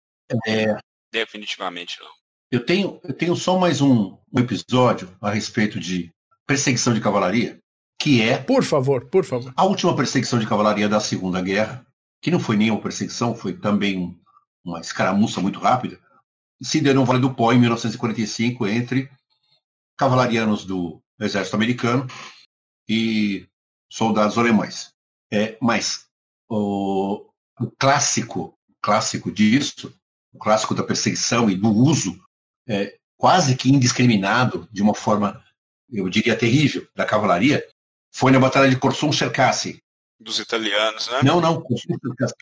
É, 0.47 0.77
Definitivamente 1.11 1.99
não. 1.99 2.09
Eu 2.51 2.65
tenho, 2.65 2.99
eu 3.03 3.13
tenho 3.13 3.35
só 3.35 3.57
mais 3.57 3.81
um, 3.81 4.17
um 4.31 4.39
episódio 4.39 5.15
a 5.21 5.29
respeito 5.29 5.79
de 5.79 6.11
perseguição 6.45 6.93
de 6.93 7.01
cavalaria, 7.01 7.59
que 7.99 8.21
é. 8.21 8.37
Por 8.37 8.63
favor, 8.63 9.05
por 9.09 9.25
favor. 9.25 9.53
A 9.55 9.63
última 9.63 9.95
perseguição 9.95 10.39
de 10.39 10.47
cavalaria 10.47 10.89
da 10.89 10.99
Segunda 10.99 11.41
Guerra, 11.41 11.85
que 12.21 12.31
não 12.31 12.39
foi 12.39 12.55
nenhuma 12.57 12.81
perseguição, 12.81 13.35
foi 13.35 13.53
também 13.53 13.97
um, 13.97 14.19
uma 14.63 14.79
escaramuça 14.79 15.41
muito 15.41 15.59
rápida, 15.59 15.99
se 16.61 16.79
deu 16.79 16.93
no 16.93 17.05
Vale 17.05 17.19
do 17.19 17.33
Pó 17.33 17.51
em 17.51 17.59
1945 17.59 18.67
entre 18.67 19.09
cavalarianos 19.97 20.65
do 20.65 21.01
Exército 21.19 21.55
Americano 21.55 22.07
e 22.87 23.47
soldados 23.91 24.37
alemães. 24.37 24.93
É, 25.31 25.57
mas 25.61 26.05
o, 26.49 27.29
o 27.59 27.69
clássico, 27.71 28.57
clássico 28.81 29.31
disso, 29.31 29.93
o 30.33 30.39
clássico 30.39 30.73
da 30.73 30.83
perseguição 30.83 31.49
e 31.49 31.55
do 31.55 31.69
uso 31.69 32.19
é, 32.67 32.95
quase 33.17 33.55
que 33.55 33.69
indiscriminado, 33.69 34.67
de 34.71 34.81
uma 34.81 34.93
forma, 34.93 35.41
eu 35.91 36.09
diria, 36.09 36.35
terrível, 36.35 36.85
da 36.95 37.05
cavalaria, 37.05 37.65
foi 38.11 38.31
na 38.31 38.39
Batalha 38.39 38.69
de 38.69 38.77
Korsun-Cherkassy. 38.77 39.81
Dos 40.19 40.39
italianos, 40.39 41.09
né? 41.09 41.19
Não, 41.23 41.41
não. 41.41 41.63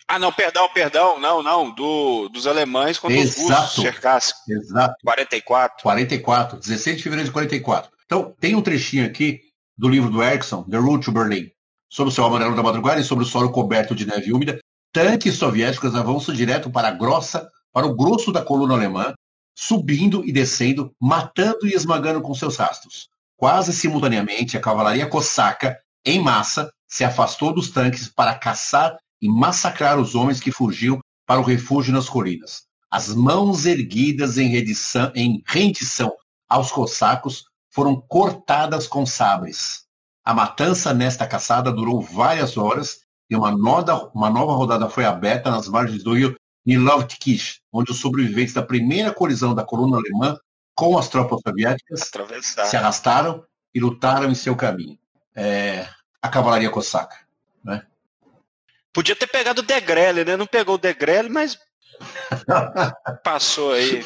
Ah, 0.07 0.19
não, 0.19 0.31
perdão, 0.31 0.69
perdão. 0.71 1.19
Não, 1.19 1.41
não. 1.41 1.73
Do, 1.73 2.29
dos 2.29 2.45
alemães 2.45 2.99
contra 2.99 3.17
Exato. 3.17 3.41
os 3.41 3.49
russos, 3.49 3.83
cercasse. 3.83 4.33
Exato. 4.47 4.95
44. 5.03 5.81
44. 5.81 6.59
16 6.59 6.97
de 6.97 7.03
fevereiro 7.03 7.29
de 7.29 7.33
44. 7.33 7.91
Então, 8.05 8.35
tem 8.39 8.55
um 8.55 8.61
trechinho 8.61 9.05
aqui 9.05 9.41
do 9.75 9.89
livro 9.89 10.11
do 10.11 10.21
Erickson, 10.21 10.63
The 10.63 10.77
Route 10.77 11.05
to 11.05 11.11
Berlin, 11.11 11.49
sobre 11.89 12.11
o 12.11 12.15
céu 12.15 12.25
amarelo 12.25 12.55
da 12.55 12.61
madrugada 12.61 13.01
e 13.01 13.03
sobre 13.03 13.23
o 13.23 13.27
solo 13.27 13.51
coberto 13.51 13.95
de 13.95 14.05
neve 14.05 14.31
úmida. 14.31 14.59
Tanques 14.93 15.35
soviéticos 15.35 15.95
avançam 15.95 16.35
direto 16.35 16.69
para 16.69 16.89
a 16.89 16.91
grossa, 16.91 17.49
para 17.71 17.85
o 17.85 17.95
grosso 17.95 18.31
da 18.31 18.43
coluna 18.43 18.73
alemã, 18.73 19.13
subindo 19.55 20.25
e 20.25 20.31
descendo, 20.31 20.93
matando 20.99 21.65
e 21.65 21.73
esmagando 21.73 22.21
com 22.21 22.33
seus 22.33 22.57
rastros. 22.57 23.07
Quase 23.37 23.73
simultaneamente, 23.73 24.57
a 24.57 24.61
cavalaria 24.61 25.07
cosaca, 25.07 25.79
em 26.05 26.21
massa, 26.21 26.71
se 26.87 27.03
afastou 27.03 27.53
dos 27.53 27.69
tanques 27.69 28.09
para 28.09 28.35
caçar 28.35 28.97
e 29.21 29.29
massacrar 29.29 29.97
os 29.97 30.13
homens 30.13 30.39
que 30.39 30.51
fugiam 30.51 30.99
para 31.25 31.39
o 31.39 31.43
refúgio 31.43 31.93
nas 31.93 32.09
colinas. 32.09 32.63
As 32.91 33.15
mãos 33.15 33.65
erguidas 33.65 34.37
em, 34.37 34.53
em 35.15 35.41
rendição 35.47 36.13
aos 36.49 36.69
cossacos 36.69 37.45
foram 37.69 37.95
cortadas 37.95 38.87
com 38.87 39.05
sabres. 39.05 39.85
A 40.25 40.33
matança 40.33 40.93
nesta 40.93 41.25
caçada 41.25 41.71
durou 41.71 42.01
várias 42.01 42.57
horas 42.57 43.00
e 43.31 43.35
uma, 43.35 43.49
noda, 43.49 43.95
uma 44.13 44.29
nova 44.29 44.51
rodada 44.51 44.89
foi 44.89 45.05
aberta 45.05 45.49
nas 45.49 45.69
margens 45.69 46.03
do 46.03 46.13
rio 46.13 46.35
Nilovtkish, 46.65 47.61
onde 47.71 47.91
os 47.91 47.99
sobreviventes 47.99 48.53
da 48.53 48.61
primeira 48.61 49.13
colisão 49.13 49.55
da 49.55 49.63
coluna 49.63 49.97
alemã 49.97 50.37
com 50.75 50.97
as 50.97 51.07
tropas 51.07 51.39
soviéticas 51.41 52.11
se 52.69 52.75
arrastaram 52.75 53.43
e 53.73 53.79
lutaram 53.79 54.29
em 54.29 54.35
seu 54.35 54.53
caminho. 54.53 54.99
É, 55.33 55.87
a 56.21 56.27
cavalaria 56.27 56.69
cosaca. 56.69 57.15
Né? 57.63 57.81
Podia 58.91 59.15
ter 59.15 59.27
pegado 59.27 59.61
o 59.61 59.65
Degrelle, 59.65 60.25
né? 60.25 60.35
Não 60.35 60.45
pegou 60.45 60.75
o 60.75 60.77
Degrelle, 60.77 61.29
mas 61.29 61.57
passou 63.23 63.71
aí. 63.71 64.05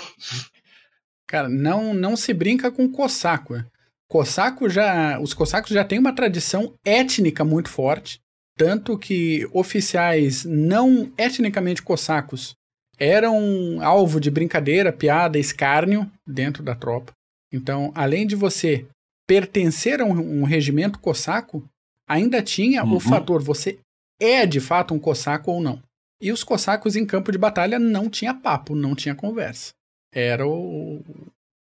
Cara, 1.26 1.50
não, 1.50 1.96
não 1.96 2.16
se 2.16 2.32
brinca 2.32 2.70
com 2.70 2.92
cossaco. 2.92 3.56
Né? 3.56 3.66
Cossaco 4.08 4.70
já, 4.70 5.20
os 5.20 5.34
cossacos 5.34 5.72
já 5.72 5.84
têm 5.84 5.98
uma 5.98 6.14
tradição 6.14 6.78
étnica 6.86 7.44
muito 7.44 7.70
forte, 7.70 8.22
tanto 8.58 8.98
que 8.98 9.48
oficiais 9.52 10.46
não 10.46 11.12
etnicamente 11.18 11.82
cossacos 11.82 12.56
eram 12.98 13.80
alvo 13.82 14.20
de 14.20 14.32
brincadeira, 14.32 14.94
piada, 14.94 15.38
escárnio 15.38 16.10
dentro 16.26 16.64
da 16.64 16.76
tropa. 16.76 17.12
Então, 17.52 17.92
além 17.94 18.26
de 18.26 18.36
você 18.36 18.86
pertencer 19.28 20.02
a 20.02 20.06
um, 20.06 20.42
um 20.42 20.44
regimento 20.44 21.00
cossaco, 21.00 21.64
ainda 22.08 22.42
tinha 22.42 22.84
uhum. 22.84 22.96
o 22.96 23.00
fator 23.00 23.42
você 23.42 23.80
é 24.20 24.46
de 24.46 24.60
fato 24.60 24.94
um 24.94 25.00
cossaco 25.00 25.52
ou 25.52 25.62
não. 25.62 25.82
E 26.22 26.32
os 26.32 26.44
cossacos 26.44 26.96
em 26.96 27.06
campo 27.06 27.32
de 27.32 27.38
batalha 27.38 27.78
não 27.78 28.10
tinha 28.10 28.34
papo, 28.34 28.76
não 28.76 28.96
tinha 28.96 29.14
conversa. 29.14 29.74
Era 30.14 30.48
o 30.48 31.04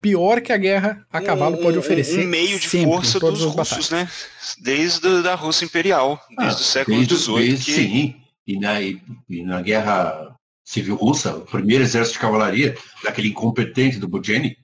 pior 0.08 0.40
que 0.40 0.54
a 0.54 0.58
guerra 0.58 1.06
a 1.12 1.22
cavalo 1.22 1.58
um, 1.58 1.62
pode 1.62 1.78
oferecer. 1.78 2.26
Um 2.26 2.30
meio 2.30 2.58
de 2.58 2.70
sempre, 2.70 2.86
força 2.92 3.20
dos 3.20 3.44
russos, 3.44 3.90
né? 3.90 4.10
Desde 4.60 5.28
a 5.28 5.36
Rússia 5.36 5.66
Imperial, 5.66 6.22
desde 6.30 6.56
ah, 6.56 6.62
o 6.62 6.64
século 6.64 7.04
XVIII. 7.04 7.58
Que... 7.58 7.72
Sim, 7.74 8.16
e 8.48 8.60
na, 8.60 8.82
e 8.82 9.44
na 9.44 9.62
guerra 9.62 10.34
civil 10.64 10.96
russa, 10.96 11.36
o 11.36 11.42
primeiro 11.42 11.84
exército 11.84 12.14
de 12.14 12.22
cavalaria, 12.22 12.78
daquele 13.04 13.28
incompetente 13.28 14.00
do 14.00 14.08
Bujeni, 14.08 14.58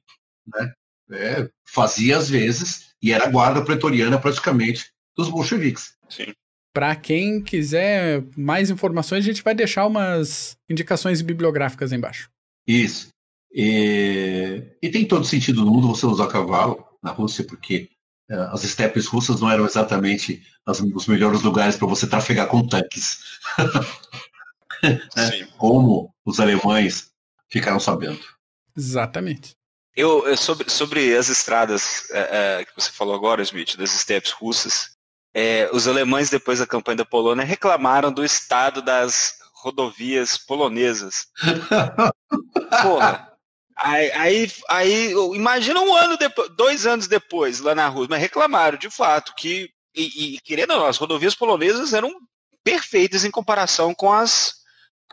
né? 0.47 0.71
É, 1.11 1.49
fazia 1.65 2.17
às 2.17 2.29
vezes, 2.29 2.89
e 3.01 3.11
era 3.11 3.25
a 3.25 3.29
guarda 3.29 3.63
pretoriana 3.63 4.17
praticamente 4.17 4.85
dos 5.15 5.29
bolcheviques. 5.29 5.93
Sim. 6.09 6.33
Para 6.73 6.95
quem 6.95 7.41
quiser 7.41 8.23
mais 8.35 8.69
informações, 8.69 9.19
a 9.23 9.27
gente 9.27 9.43
vai 9.43 9.53
deixar 9.53 9.85
umas 9.85 10.57
indicações 10.69 11.21
bibliográficas 11.21 11.91
embaixo. 11.91 12.29
Isso. 12.65 13.09
E, 13.53 14.63
e 14.81 14.89
tem 14.89 15.07
todo 15.07 15.25
sentido 15.25 15.63
no 15.63 15.71
mundo 15.71 15.87
você 15.87 16.05
usar 16.05 16.27
cavalo 16.27 16.83
na 17.01 17.11
Rússia, 17.11 17.45
porque 17.45 17.89
uh, 18.31 18.53
as 18.53 18.63
estepes 18.63 19.05
russas 19.05 19.39
não 19.39 19.51
eram 19.51 19.65
exatamente 19.65 20.41
as, 20.65 20.79
os 20.79 21.05
melhores 21.05 21.41
lugares 21.43 21.75
para 21.75 21.87
você 21.87 22.07
trafegar 22.07 22.47
com 22.47 22.67
tanques. 22.67 23.19
né? 24.81 25.47
Como 25.57 26.13
os 26.25 26.39
alemães 26.39 27.11
ficaram 27.47 27.79
sabendo. 27.79 28.19
Exatamente. 28.75 29.55
Eu, 29.95 30.27
eu 30.27 30.35
sobre, 30.35 30.69
sobre 30.71 31.15
as 31.15 31.29
estradas 31.29 32.09
é, 32.09 32.59
é, 32.61 32.65
que 32.65 32.71
você 32.75 32.91
falou 32.91 33.13
agora, 33.13 33.43
Smith, 33.43 33.77
das 33.77 33.93
estepes 33.93 34.31
russas, 34.31 34.97
é, 35.35 35.69
os 35.71 35.87
alemães, 35.87 36.31
depois 36.31 36.57
da 36.57 36.65
campanha 36.65 36.97
da 36.97 37.05
Polônia, 37.05 37.45
reclamaram 37.45 38.11
do 38.11 38.25
estado 38.25 38.81
das 38.81 39.35
rodovias 39.53 40.37
polonesas. 40.37 41.27
Porra. 42.81 43.32
Aí, 43.75 44.11
aí, 44.11 44.51
aí, 44.69 45.11
imagina 45.33 45.81
um 45.81 45.93
ano 45.95 46.17
depois, 46.17 46.49
dois 46.55 46.85
anos 46.85 47.07
depois, 47.07 47.59
lá 47.59 47.73
na 47.73 47.87
Rússia, 47.87 48.09
mas 48.11 48.21
reclamaram 48.21 48.77
de 48.77 48.89
fato 48.89 49.33
que, 49.35 49.69
e, 49.95 50.35
e 50.35 50.39
querendo 50.41 50.71
ou 50.71 50.79
não, 50.79 50.85
as 50.85 50.97
rodovias 50.97 51.35
polonesas 51.35 51.93
eram 51.93 52.11
perfeitas 52.63 53.25
em 53.25 53.31
comparação 53.31 53.93
com 53.93 54.11
as 54.11 54.63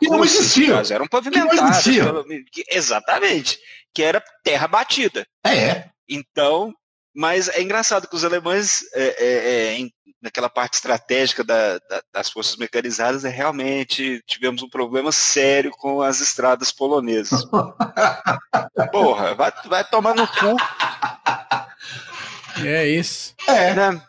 que 0.01 0.09
não 0.09 0.23
existiam. 0.23 0.81
Eram 0.89 1.07
pavimentadas. 1.07 1.83
Que, 2.51 2.63
exatamente. 2.69 3.59
Que 3.93 4.01
era 4.01 4.23
terra 4.43 4.67
batida. 4.67 5.27
É. 5.45 5.89
Então, 6.09 6.73
mas 7.15 7.49
é 7.49 7.61
engraçado 7.61 8.07
que 8.07 8.15
os 8.15 8.23
alemães, 8.23 8.81
é, 8.93 9.03
é, 9.03 9.81
é, 9.81 9.87
naquela 10.21 10.49
parte 10.49 10.75
estratégica 10.75 11.43
da, 11.43 11.79
da, 11.79 12.01
das 12.13 12.29
forças 12.29 12.55
mecanizadas, 12.55 13.25
é, 13.25 13.29
realmente 13.29 14.21
tivemos 14.25 14.61
um 14.61 14.69
problema 14.69 15.11
sério 15.11 15.71
com 15.71 16.01
as 16.01 16.21
estradas 16.21 16.71
polonesas. 16.71 17.45
Porra, 18.91 19.35
vai, 19.35 19.51
vai 19.65 19.83
tomar 19.83 20.15
no 20.15 20.27
cu. 20.27 20.55
É 22.63 22.87
isso. 22.87 23.33
É. 23.47 23.73
Né? 23.73 24.01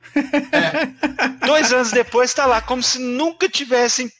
é. 0.52 1.46
Dois 1.46 1.72
anos 1.72 1.90
depois 1.90 2.30
está 2.30 2.46
lá, 2.46 2.60
como 2.60 2.82
se 2.82 2.98
nunca 2.98 3.48
tivessem 3.48 4.10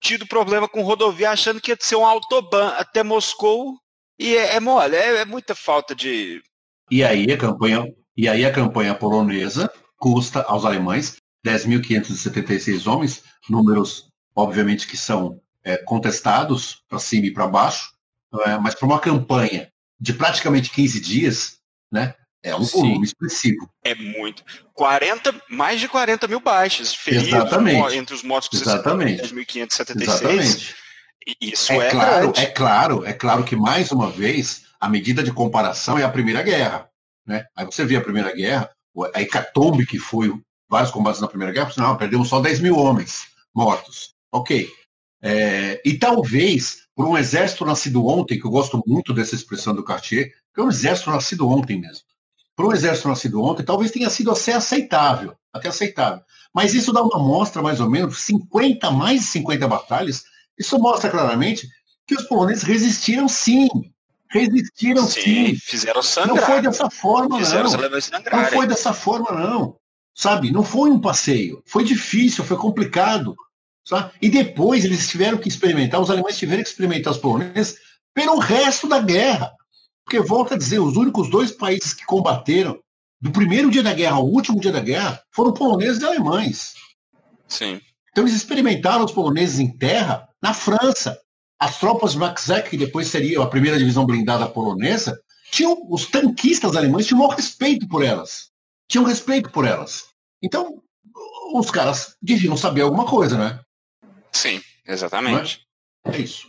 tido 0.00 0.26
problema 0.26 0.66
com 0.68 0.82
rodovia, 0.82 1.30
achando 1.30 1.60
que 1.60 1.70
ia 1.70 1.76
ser 1.78 1.96
um 1.96 2.06
autobahn 2.06 2.74
até 2.78 3.02
Moscou. 3.02 3.76
E 4.18 4.36
é, 4.36 4.56
é 4.56 4.60
mole, 4.60 4.96
é, 4.96 5.16
é 5.16 5.24
muita 5.24 5.54
falta 5.54 5.94
de. 5.94 6.42
E 6.90 7.02
aí 7.02 7.32
a 7.32 7.38
campanha 7.38 7.86
e 8.16 8.28
aí 8.28 8.44
a 8.44 8.52
campanha 8.52 8.94
polonesa 8.94 9.70
custa 9.96 10.42
aos 10.42 10.64
alemães 10.64 11.16
10.576 11.46 12.86
homens, 12.86 13.22
números, 13.48 14.08
obviamente, 14.34 14.86
que 14.86 14.96
são 14.96 15.40
é, 15.64 15.76
contestados 15.78 16.82
para 16.88 16.98
cima 16.98 17.26
e 17.26 17.32
para 17.32 17.46
baixo, 17.46 17.92
é, 18.46 18.58
mas 18.58 18.74
para 18.74 18.86
uma 18.86 19.00
campanha 19.00 19.70
de 19.98 20.12
praticamente 20.12 20.70
15 20.70 21.00
dias, 21.00 21.58
né, 21.90 22.14
é 22.42 22.54
um 22.56 22.64
Sim. 22.64 22.80
volume 22.80 23.04
expressivo. 23.04 23.68
É 23.84 23.94
muito. 23.94 24.42
40, 24.72 25.34
mais 25.48 25.78
de 25.80 25.88
40 25.88 26.26
mil 26.26 26.40
baixas. 26.40 26.94
Feridos, 26.94 27.28
Exatamente. 27.28 27.96
Entre 27.96 28.14
os 28.14 28.22
mortos 28.22 28.48
que 28.48 28.56
Exatamente. 28.56 29.28
você 29.28 29.34
10.576. 29.34 30.02
Exatamente. 30.02 30.76
Isso 31.40 31.72
é, 31.72 31.76
é 31.76 31.90
claro, 31.90 32.22
grande. 32.22 32.40
é 32.40 32.46
claro, 32.46 33.04
é 33.04 33.12
claro 33.12 33.44
que 33.44 33.54
mais 33.54 33.92
uma 33.92 34.10
vez 34.10 34.62
a 34.80 34.88
medida 34.88 35.22
de 35.22 35.32
comparação 35.32 35.98
é 35.98 36.02
a 36.02 36.08
Primeira 36.08 36.42
Guerra. 36.42 36.89
Né? 37.30 37.46
Aí 37.54 37.64
você 37.64 37.84
vê 37.84 37.94
a 37.94 38.00
Primeira 38.00 38.34
Guerra, 38.34 38.68
a 39.14 39.22
hecatombe 39.22 39.86
que 39.86 40.00
foi 40.00 40.34
vários 40.68 40.90
combates 40.90 41.20
na 41.20 41.28
Primeira 41.28 41.52
Guerra, 41.52 41.72
não, 41.76 41.96
perdemos 41.96 42.28
só 42.28 42.40
10 42.40 42.58
mil 42.58 42.76
homens 42.76 43.28
mortos. 43.54 44.16
Ok. 44.32 44.68
É, 45.22 45.80
e 45.84 45.96
talvez, 45.96 46.88
por 46.92 47.06
um 47.06 47.16
exército 47.16 47.64
nascido 47.64 48.04
ontem, 48.04 48.36
que 48.36 48.44
eu 48.44 48.50
gosto 48.50 48.82
muito 48.84 49.14
dessa 49.14 49.36
expressão 49.36 49.72
do 49.72 49.84
Cartier, 49.84 50.32
que 50.52 50.60
é 50.60 50.64
um 50.64 50.68
exército 50.68 51.08
nascido 51.08 51.48
ontem 51.48 51.80
mesmo. 51.80 52.02
Por 52.56 52.66
um 52.66 52.72
exército 52.72 53.06
nascido 53.06 53.40
ontem, 53.40 53.62
talvez 53.62 53.92
tenha 53.92 54.10
sido 54.10 54.32
até 54.32 54.54
aceitável, 54.54 55.36
até 55.52 55.68
aceitável. 55.68 56.24
Mas 56.52 56.74
isso 56.74 56.92
dá 56.92 57.00
uma 57.00 57.20
mostra, 57.20 57.62
mais 57.62 57.78
ou 57.78 57.88
menos, 57.88 58.22
50, 58.22 58.90
mais 58.90 59.20
de 59.20 59.26
50 59.26 59.68
batalhas, 59.68 60.24
isso 60.58 60.76
mostra 60.80 61.08
claramente 61.08 61.68
que 62.08 62.16
os 62.16 62.24
poloneses 62.24 62.64
resistiram 62.64 63.28
sim 63.28 63.68
Resistiram 64.30 65.06
sim. 65.06 65.20
sim. 65.20 65.54
Fizeram 65.56 66.02
sangrar. 66.02 66.36
Não 66.36 66.46
foi 66.46 66.62
dessa 66.62 66.90
forma, 66.90 67.38
fizeram 67.38 67.70
não. 67.70 67.80
Não 67.80 68.44
foi 68.46 68.66
dessa 68.66 68.92
forma, 68.92 69.32
não. 69.32 69.76
Sabe? 70.14 70.52
Não 70.52 70.62
foi 70.62 70.90
um 70.90 71.00
passeio. 71.00 71.62
Foi 71.66 71.84
difícil, 71.84 72.44
foi 72.44 72.56
complicado. 72.56 73.34
Sabe? 73.84 74.12
E 74.22 74.28
depois 74.28 74.84
eles 74.84 75.08
tiveram 75.08 75.38
que 75.38 75.48
experimentar, 75.48 76.00
os 76.00 76.10
alemães 76.10 76.38
tiveram 76.38 76.62
que 76.62 76.68
experimentar 76.68 77.12
os 77.12 77.18
poloneses 77.18 77.76
pelo 78.14 78.38
resto 78.38 78.88
da 78.88 79.00
guerra. 79.00 79.52
Porque, 80.04 80.20
volta 80.20 80.54
a 80.54 80.58
dizer, 80.58 80.78
os 80.78 80.96
únicos 80.96 81.30
dois 81.30 81.50
países 81.50 81.92
que 81.92 82.04
combateram 82.04 82.78
do 83.20 83.30
primeiro 83.30 83.70
dia 83.70 83.82
da 83.82 83.92
guerra 83.92 84.16
ao 84.16 84.26
último 84.26 84.60
dia 84.60 84.72
da 84.72 84.80
guerra 84.80 85.20
foram 85.30 85.52
poloneses 85.52 86.00
e 86.00 86.04
alemães. 86.04 86.74
Sim. 87.48 87.80
Então 88.10 88.24
eles 88.24 88.34
experimentaram 88.34 89.04
os 89.04 89.12
poloneses 89.12 89.58
em 89.58 89.76
terra 89.76 90.28
na 90.42 90.54
França, 90.54 91.18
as 91.60 91.78
tropas 91.78 92.14
Maxek, 92.14 92.70
que 92.70 92.76
depois 92.78 93.08
seria 93.08 93.42
a 93.42 93.46
primeira 93.46 93.78
divisão 93.78 94.06
blindada 94.06 94.48
polonesa, 94.48 95.20
tinham 95.50 95.86
os 95.90 96.06
tanquistas 96.06 96.74
alemães 96.74 97.06
tinham 97.06 97.22
um 97.22 97.28
respeito 97.28 97.86
por 97.86 98.02
elas. 98.02 98.50
Tinham 98.88 99.04
respeito 99.04 99.50
por 99.50 99.66
elas. 99.66 100.06
Então, 100.42 100.82
os 101.52 101.70
caras 101.70 102.16
deviam 102.22 102.56
saber 102.56 102.80
alguma 102.80 103.04
coisa, 103.04 103.36
né? 103.36 103.60
Sim, 104.32 104.62
exatamente. 104.86 105.66
É? 106.06 106.16
é 106.16 106.18
isso. 106.18 106.48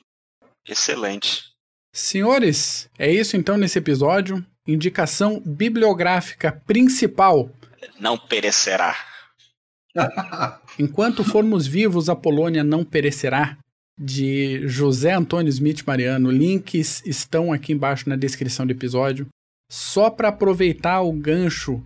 Excelente. 0.65 1.51
Senhores, 1.91 2.89
é 2.97 3.11
isso 3.11 3.35
então 3.35 3.57
nesse 3.57 3.79
episódio. 3.79 4.45
Indicação 4.65 5.41
bibliográfica 5.45 6.51
principal. 6.65 7.51
Não 7.99 8.17
perecerá. 8.17 8.95
Enquanto 10.79 11.23
formos 11.23 11.67
vivos, 11.67 12.07
a 12.07 12.15
Polônia 12.15 12.63
não 12.63 12.85
perecerá. 12.85 13.57
De 14.03 14.67
José 14.67 15.13
Antônio 15.13 15.49
Smith 15.49 15.83
Mariano. 15.85 16.31
Links 16.31 17.03
estão 17.05 17.53
aqui 17.53 17.71
embaixo 17.71 18.09
na 18.09 18.15
descrição 18.15 18.65
do 18.65 18.71
episódio. 18.71 19.27
Só 19.71 20.09
para 20.09 20.29
aproveitar 20.29 21.01
o 21.01 21.13
gancho 21.13 21.83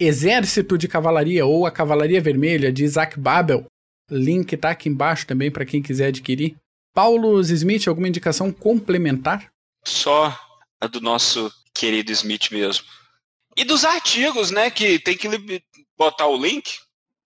Exército 0.00 0.78
de 0.78 0.88
Cavalaria 0.88 1.44
ou 1.44 1.66
a 1.66 1.70
Cavalaria 1.70 2.20
Vermelha 2.20 2.72
de 2.72 2.84
Isaac 2.84 3.18
Babel. 3.18 3.66
Link 4.10 4.56
tá 4.56 4.70
aqui 4.70 4.88
embaixo 4.88 5.26
também 5.26 5.50
para 5.50 5.66
quem 5.66 5.82
quiser 5.82 6.06
adquirir. 6.06 6.56
Paulo 6.94 7.40
Smith, 7.40 7.86
alguma 7.86 8.08
indicação 8.08 8.50
complementar? 8.52 9.50
Só 9.84 10.34
a 10.80 10.86
do 10.86 11.00
nosso 11.00 11.52
querido 11.74 12.10
Smith 12.12 12.50
mesmo. 12.50 12.86
E 13.56 13.64
dos 13.64 13.84
artigos, 13.84 14.50
né? 14.50 14.70
Que 14.70 14.98
tem 14.98 15.16
que 15.16 15.28
botar 15.98 16.26
o 16.26 16.40
link 16.40 16.78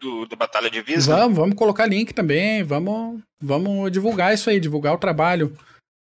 do, 0.02 0.26
do 0.26 0.36
Batalha 0.36 0.68
de 0.68 0.82
Visa. 0.82 1.16
Vamos, 1.16 1.36
vamos 1.36 1.54
colocar 1.54 1.86
link 1.86 2.12
também. 2.12 2.64
Vamos, 2.64 3.22
vamos 3.40 3.90
divulgar 3.90 4.34
isso 4.34 4.50
aí, 4.50 4.58
divulgar 4.58 4.94
o 4.94 4.98
trabalho 4.98 5.56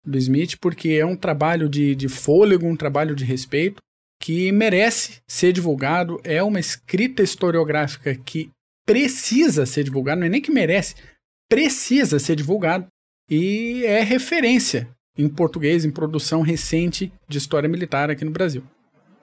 do 0.05 0.18
Smith, 0.18 0.57
porque 0.61 0.90
é 0.90 1.07
um 1.07 1.16
trabalho 1.16 1.68
de, 1.68 1.95
de 1.95 2.09
fôlego, 2.09 2.66
um 2.66 2.76
trabalho 2.76 3.14
de 3.14 3.24
respeito 3.24 3.80
que 4.20 4.51
merece 4.53 5.20
ser 5.28 5.53
divulgado. 5.53 6.20
É 6.24 6.42
uma 6.42 6.61
escrita 6.61 7.22
historiográfica 7.22 8.14
que 8.14 8.51
precisa 8.84 9.64
ser 9.64 9.84
divulgada, 9.84 10.20
não 10.20 10.26
é 10.26 10.30
nem 10.30 10.42
que 10.42 10.51
merece, 10.51 10.97
precisa 11.49 12.18
ser 12.18 12.36
divulgado 12.36 12.86
e 13.30 13.82
é 13.86 14.03
referência 14.03 14.88
em 15.16 15.28
português 15.28 15.84
em 15.84 15.90
produção 15.90 16.42
recente 16.42 17.12
de 17.28 17.38
história 17.38 17.68
militar 17.68 18.11
aqui 18.11 18.24
no 18.24 18.30
Brasil. 18.30 18.62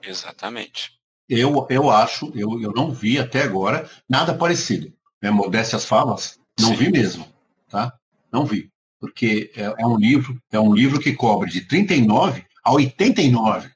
Exatamente. 0.02 1.01
Eu, 1.34 1.66
eu 1.70 1.90
acho, 1.90 2.30
eu, 2.34 2.60
eu 2.60 2.72
não 2.72 2.92
vi 2.92 3.18
até 3.18 3.42
agora 3.42 3.88
nada 4.06 4.34
parecido. 4.34 4.92
É, 5.22 5.30
modéstia 5.30 5.76
as 5.76 5.84
falas, 5.86 6.38
não 6.60 6.68
Sim. 6.68 6.76
vi 6.76 6.92
mesmo, 6.92 7.26
tá? 7.70 7.94
Não 8.30 8.44
vi. 8.44 8.70
Porque 9.00 9.50
é, 9.56 9.74
é, 9.78 9.86
um 9.86 9.96
livro, 9.96 10.38
é 10.50 10.60
um 10.60 10.74
livro 10.74 11.00
que 11.00 11.14
cobre 11.14 11.50
de 11.50 11.62
39 11.62 12.44
a 12.62 12.72
89. 12.72 13.70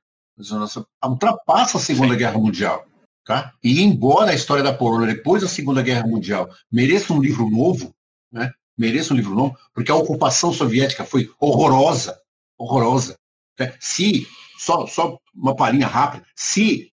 Ultrapassa 1.02 1.78
a 1.78 1.80
Segunda 1.80 2.12
Sim. 2.12 2.18
Guerra 2.18 2.38
Mundial. 2.38 2.84
Tá? 3.24 3.54
E 3.64 3.80
embora 3.82 4.32
a 4.32 4.34
história 4.34 4.62
da 4.62 4.74
Polônia 4.74 5.14
depois 5.14 5.40
da 5.40 5.48
Segunda 5.48 5.80
Guerra 5.80 6.06
Mundial 6.06 6.50
mereça 6.70 7.14
um 7.14 7.20
livro 7.20 7.48
novo, 7.48 7.94
né? 8.30 8.52
mereça 8.76 9.14
um 9.14 9.16
livro 9.16 9.34
novo, 9.34 9.56
porque 9.72 9.90
a 9.90 9.96
ocupação 9.96 10.52
soviética 10.52 11.04
foi 11.04 11.30
horrorosa, 11.40 12.20
horrorosa. 12.58 13.18
Né? 13.58 13.74
Se, 13.80 14.26
só, 14.58 14.86
só 14.86 15.18
uma 15.34 15.56
palhinha 15.56 15.86
rápida, 15.86 16.24
se 16.36 16.92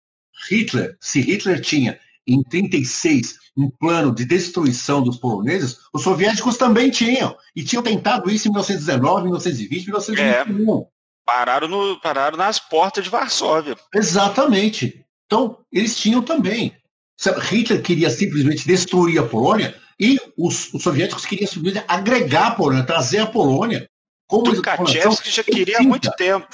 Hitler, 0.49 0.97
se 1.01 1.21
Hitler 1.21 1.61
tinha 1.61 1.99
em 2.27 2.43
36 2.43 3.41
um 3.57 3.69
plano 3.69 4.15
de 4.15 4.25
destruição 4.25 5.03
dos 5.03 5.19
poloneses, 5.19 5.79
os 5.93 6.03
soviéticos 6.03 6.57
também 6.57 6.91
tinham. 6.91 7.37
E 7.55 7.63
tinham 7.63 7.83
tentado 7.83 8.31
isso 8.31 8.49
em 8.49 8.51
1919, 8.51 9.23
1920, 9.25 9.85
1921. 9.87 10.79
É, 10.79 10.87
pararam, 11.27 11.69
no, 11.69 12.01
pararam 12.01 12.39
nas 12.39 12.59
portas 12.59 13.05
de 13.05 13.11
Varsóvia. 13.11 13.77
Exatamente. 13.95 15.05
Então, 15.27 15.59
eles 15.71 15.97
tinham 15.97 16.23
também. 16.23 16.75
Hitler 17.43 17.83
queria 17.83 18.11
simplesmente 18.11 18.67
destruir 18.67 19.19
a 19.19 19.27
Polônia 19.27 19.79
e 20.01 20.19
os, 20.37 20.73
os 20.73 20.83
soviéticos 20.83 21.27
queriam 21.27 21.47
simplesmente 21.47 21.85
agregar 21.87 22.49
a 22.49 22.51
Polônia, 22.53 22.85
trazer 22.85 23.19
a 23.19 23.27
Polônia 23.27 23.87
como 24.27 24.55
Tukhachevsky 24.55 25.31
já 25.31 25.45
queria 25.45 25.79
há 25.79 25.83
muito 25.83 26.11
tempo. 26.13 26.49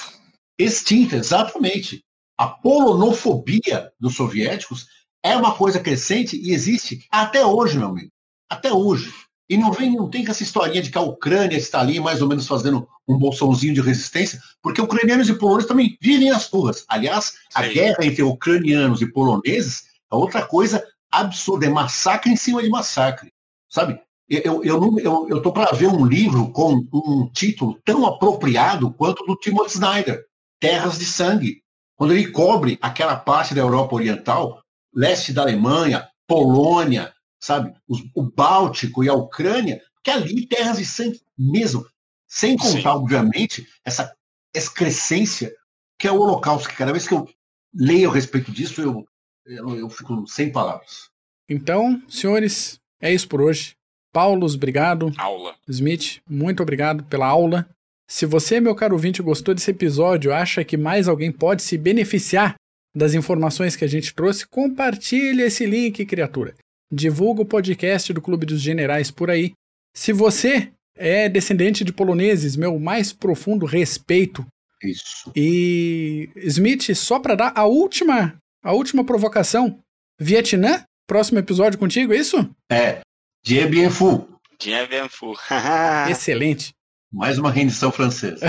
Extinta, 0.59 1.15
exatamente. 1.15 2.03
A 2.39 2.47
polonofobia 2.47 3.91
dos 3.99 4.15
soviéticos 4.15 4.87
é 5.21 5.35
uma 5.35 5.53
coisa 5.53 5.77
crescente 5.77 6.39
e 6.41 6.53
existe 6.53 7.05
até 7.11 7.45
hoje, 7.45 7.77
meu 7.77 7.89
amigo. 7.89 8.13
Até 8.49 8.71
hoje. 8.71 9.13
E 9.49 9.57
não 9.57 9.73
vem, 9.73 9.93
não 9.93 10.09
tem 10.09 10.25
essa 10.25 10.41
historinha 10.41 10.81
de 10.81 10.89
que 10.89 10.97
a 10.97 11.01
Ucrânia 11.01 11.57
está 11.57 11.81
ali 11.81 11.99
mais 11.99 12.21
ou 12.21 12.29
menos 12.29 12.47
fazendo 12.47 12.87
um 13.05 13.17
bolsãozinho 13.17 13.73
de 13.73 13.81
resistência, 13.81 14.39
porque 14.61 14.79
ucranianos 14.79 15.27
e 15.27 15.33
poloneses 15.33 15.67
também 15.67 15.97
vivem 15.99 16.29
nas 16.29 16.47
ruas. 16.47 16.85
Aliás, 16.87 17.33
a 17.53 17.61
Sim. 17.65 17.73
guerra 17.73 18.05
entre 18.05 18.23
ucranianos 18.23 19.01
e 19.01 19.11
poloneses 19.11 19.83
é 20.09 20.15
outra 20.15 20.45
coisa 20.45 20.81
absurda, 21.11 21.65
é 21.65 21.69
massacre 21.69 22.31
em 22.31 22.37
cima 22.37 22.63
de 22.63 22.69
massacre. 22.69 23.33
Sabe? 23.67 23.99
Eu, 24.29 24.63
eu, 24.63 24.99
eu, 24.99 25.27
eu 25.27 25.41
tô 25.41 25.51
para 25.51 25.75
ver 25.75 25.87
um 25.87 26.05
livro 26.05 26.49
com 26.53 26.87
um 26.93 27.29
título 27.33 27.77
tão 27.83 28.05
apropriado 28.05 28.93
quanto 28.93 29.23
o 29.23 29.25
do 29.25 29.35
Timothy 29.35 29.73
Snyder, 29.73 30.23
Terras 30.57 30.97
de 30.97 31.05
Sangue, 31.05 31.61
quando 31.99 32.13
ele 32.13 32.31
cobre 32.31 32.79
aquela 32.81 33.17
parte 33.17 33.53
da 33.53 33.59
Europa 33.59 33.93
Oriental, 33.93 34.63
leste 34.95 35.33
da 35.33 35.41
Alemanha, 35.41 36.07
Polônia, 36.25 37.13
sabe? 37.37 37.73
Os, 37.85 37.99
o 38.15 38.23
Báltico 38.23 39.03
e 39.03 39.09
a 39.09 39.13
Ucrânia, 39.13 39.81
que 40.01 40.09
ali 40.09 40.47
terras 40.47 40.77
de 40.77 40.85
sangue 40.85 41.19
mesmo. 41.37 41.85
Sem 42.25 42.55
contar, 42.55 42.79
Sim. 42.79 42.87
obviamente, 42.87 43.67
essa 43.83 44.15
excrescência 44.55 45.53
que 45.97 46.07
é 46.07 46.11
o 46.11 46.21
Holocausto, 46.21 46.69
que 46.69 46.77
cada 46.77 46.93
vez 46.93 47.05
que 47.05 47.13
eu 47.13 47.27
leio 47.75 48.09
a 48.09 48.13
respeito 48.13 48.49
disso, 48.49 48.81
eu, 48.81 49.05
eu, 49.45 49.75
eu 49.75 49.89
fico 49.89 50.25
sem 50.25 50.49
palavras. 50.53 51.09
Então, 51.49 52.01
senhores, 52.07 52.79
é 53.01 53.13
isso 53.13 53.27
por 53.27 53.41
hoje. 53.41 53.75
Paulos, 54.13 54.55
obrigado. 54.55 55.11
Aula. 55.17 55.53
Smith, 55.67 56.21
muito 56.29 56.63
obrigado 56.63 57.03
pela 57.03 57.27
aula. 57.27 57.69
Se 58.09 58.25
você, 58.25 58.59
meu 58.59 58.73
caro 58.73 58.95
ouvinte, 58.95 59.21
gostou 59.21 59.53
desse 59.53 59.69
episódio, 59.69 60.33
acha 60.33 60.63
que 60.63 60.75
mais 60.75 61.07
alguém 61.07 61.31
pode 61.31 61.61
se 61.61 61.77
beneficiar 61.77 62.55
das 62.95 63.13
informações 63.13 63.75
que 63.75 63.85
a 63.85 63.87
gente 63.87 64.15
trouxe, 64.15 64.47
compartilhe 64.47 65.43
esse 65.43 65.63
link, 65.67 66.03
criatura. 66.07 66.55
Divulga 66.91 67.43
o 67.43 67.45
podcast 67.45 68.11
do 68.11 68.19
Clube 68.19 68.47
dos 68.47 68.61
Generais 68.61 69.11
por 69.11 69.29
aí. 69.29 69.51
Se 69.95 70.11
você 70.11 70.71
é 70.95 71.29
descendente 71.29 71.83
de 71.83 71.93
poloneses, 71.93 72.55
meu 72.55 72.79
mais 72.79 73.13
profundo 73.13 73.67
respeito. 73.67 74.43
Isso. 74.83 75.31
E 75.35 76.31
Smith, 76.37 76.95
só 76.95 77.19
para 77.19 77.35
dar 77.35 77.53
a 77.55 77.65
última, 77.65 78.35
a 78.63 78.73
última 78.73 79.05
provocação, 79.05 79.79
Vietnã, 80.19 80.83
próximo 81.05 81.37
episódio 81.37 81.77
contigo, 81.77 82.11
é 82.11 82.17
isso? 82.17 82.49
É. 82.71 83.01
Dia 83.45 83.67
bien 83.67 83.91
fou. 83.91 84.27
Dia 84.59 84.87
bien 84.87 85.07
fou. 85.07 85.35
Excelente. 86.09 86.71
Mais 87.11 87.37
uma 87.37 87.51
rendição 87.51 87.91
francesa. 87.91 88.45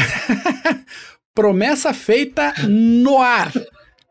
Promessa 1.35 1.95
feita 1.95 2.53
no 2.69 3.21
ar. 3.21 3.53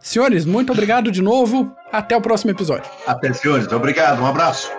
Senhores, 0.01 0.45
muito 0.45 0.71
obrigado 0.71 1.11
de 1.11 1.21
novo. 1.21 1.71
Até 1.91 2.15
o 2.15 2.21
próximo 2.21 2.51
episódio. 2.51 2.89
Até, 3.05 3.33
senhores. 3.33 3.71
Obrigado. 3.71 4.21
Um 4.21 4.25
abraço. 4.25 4.78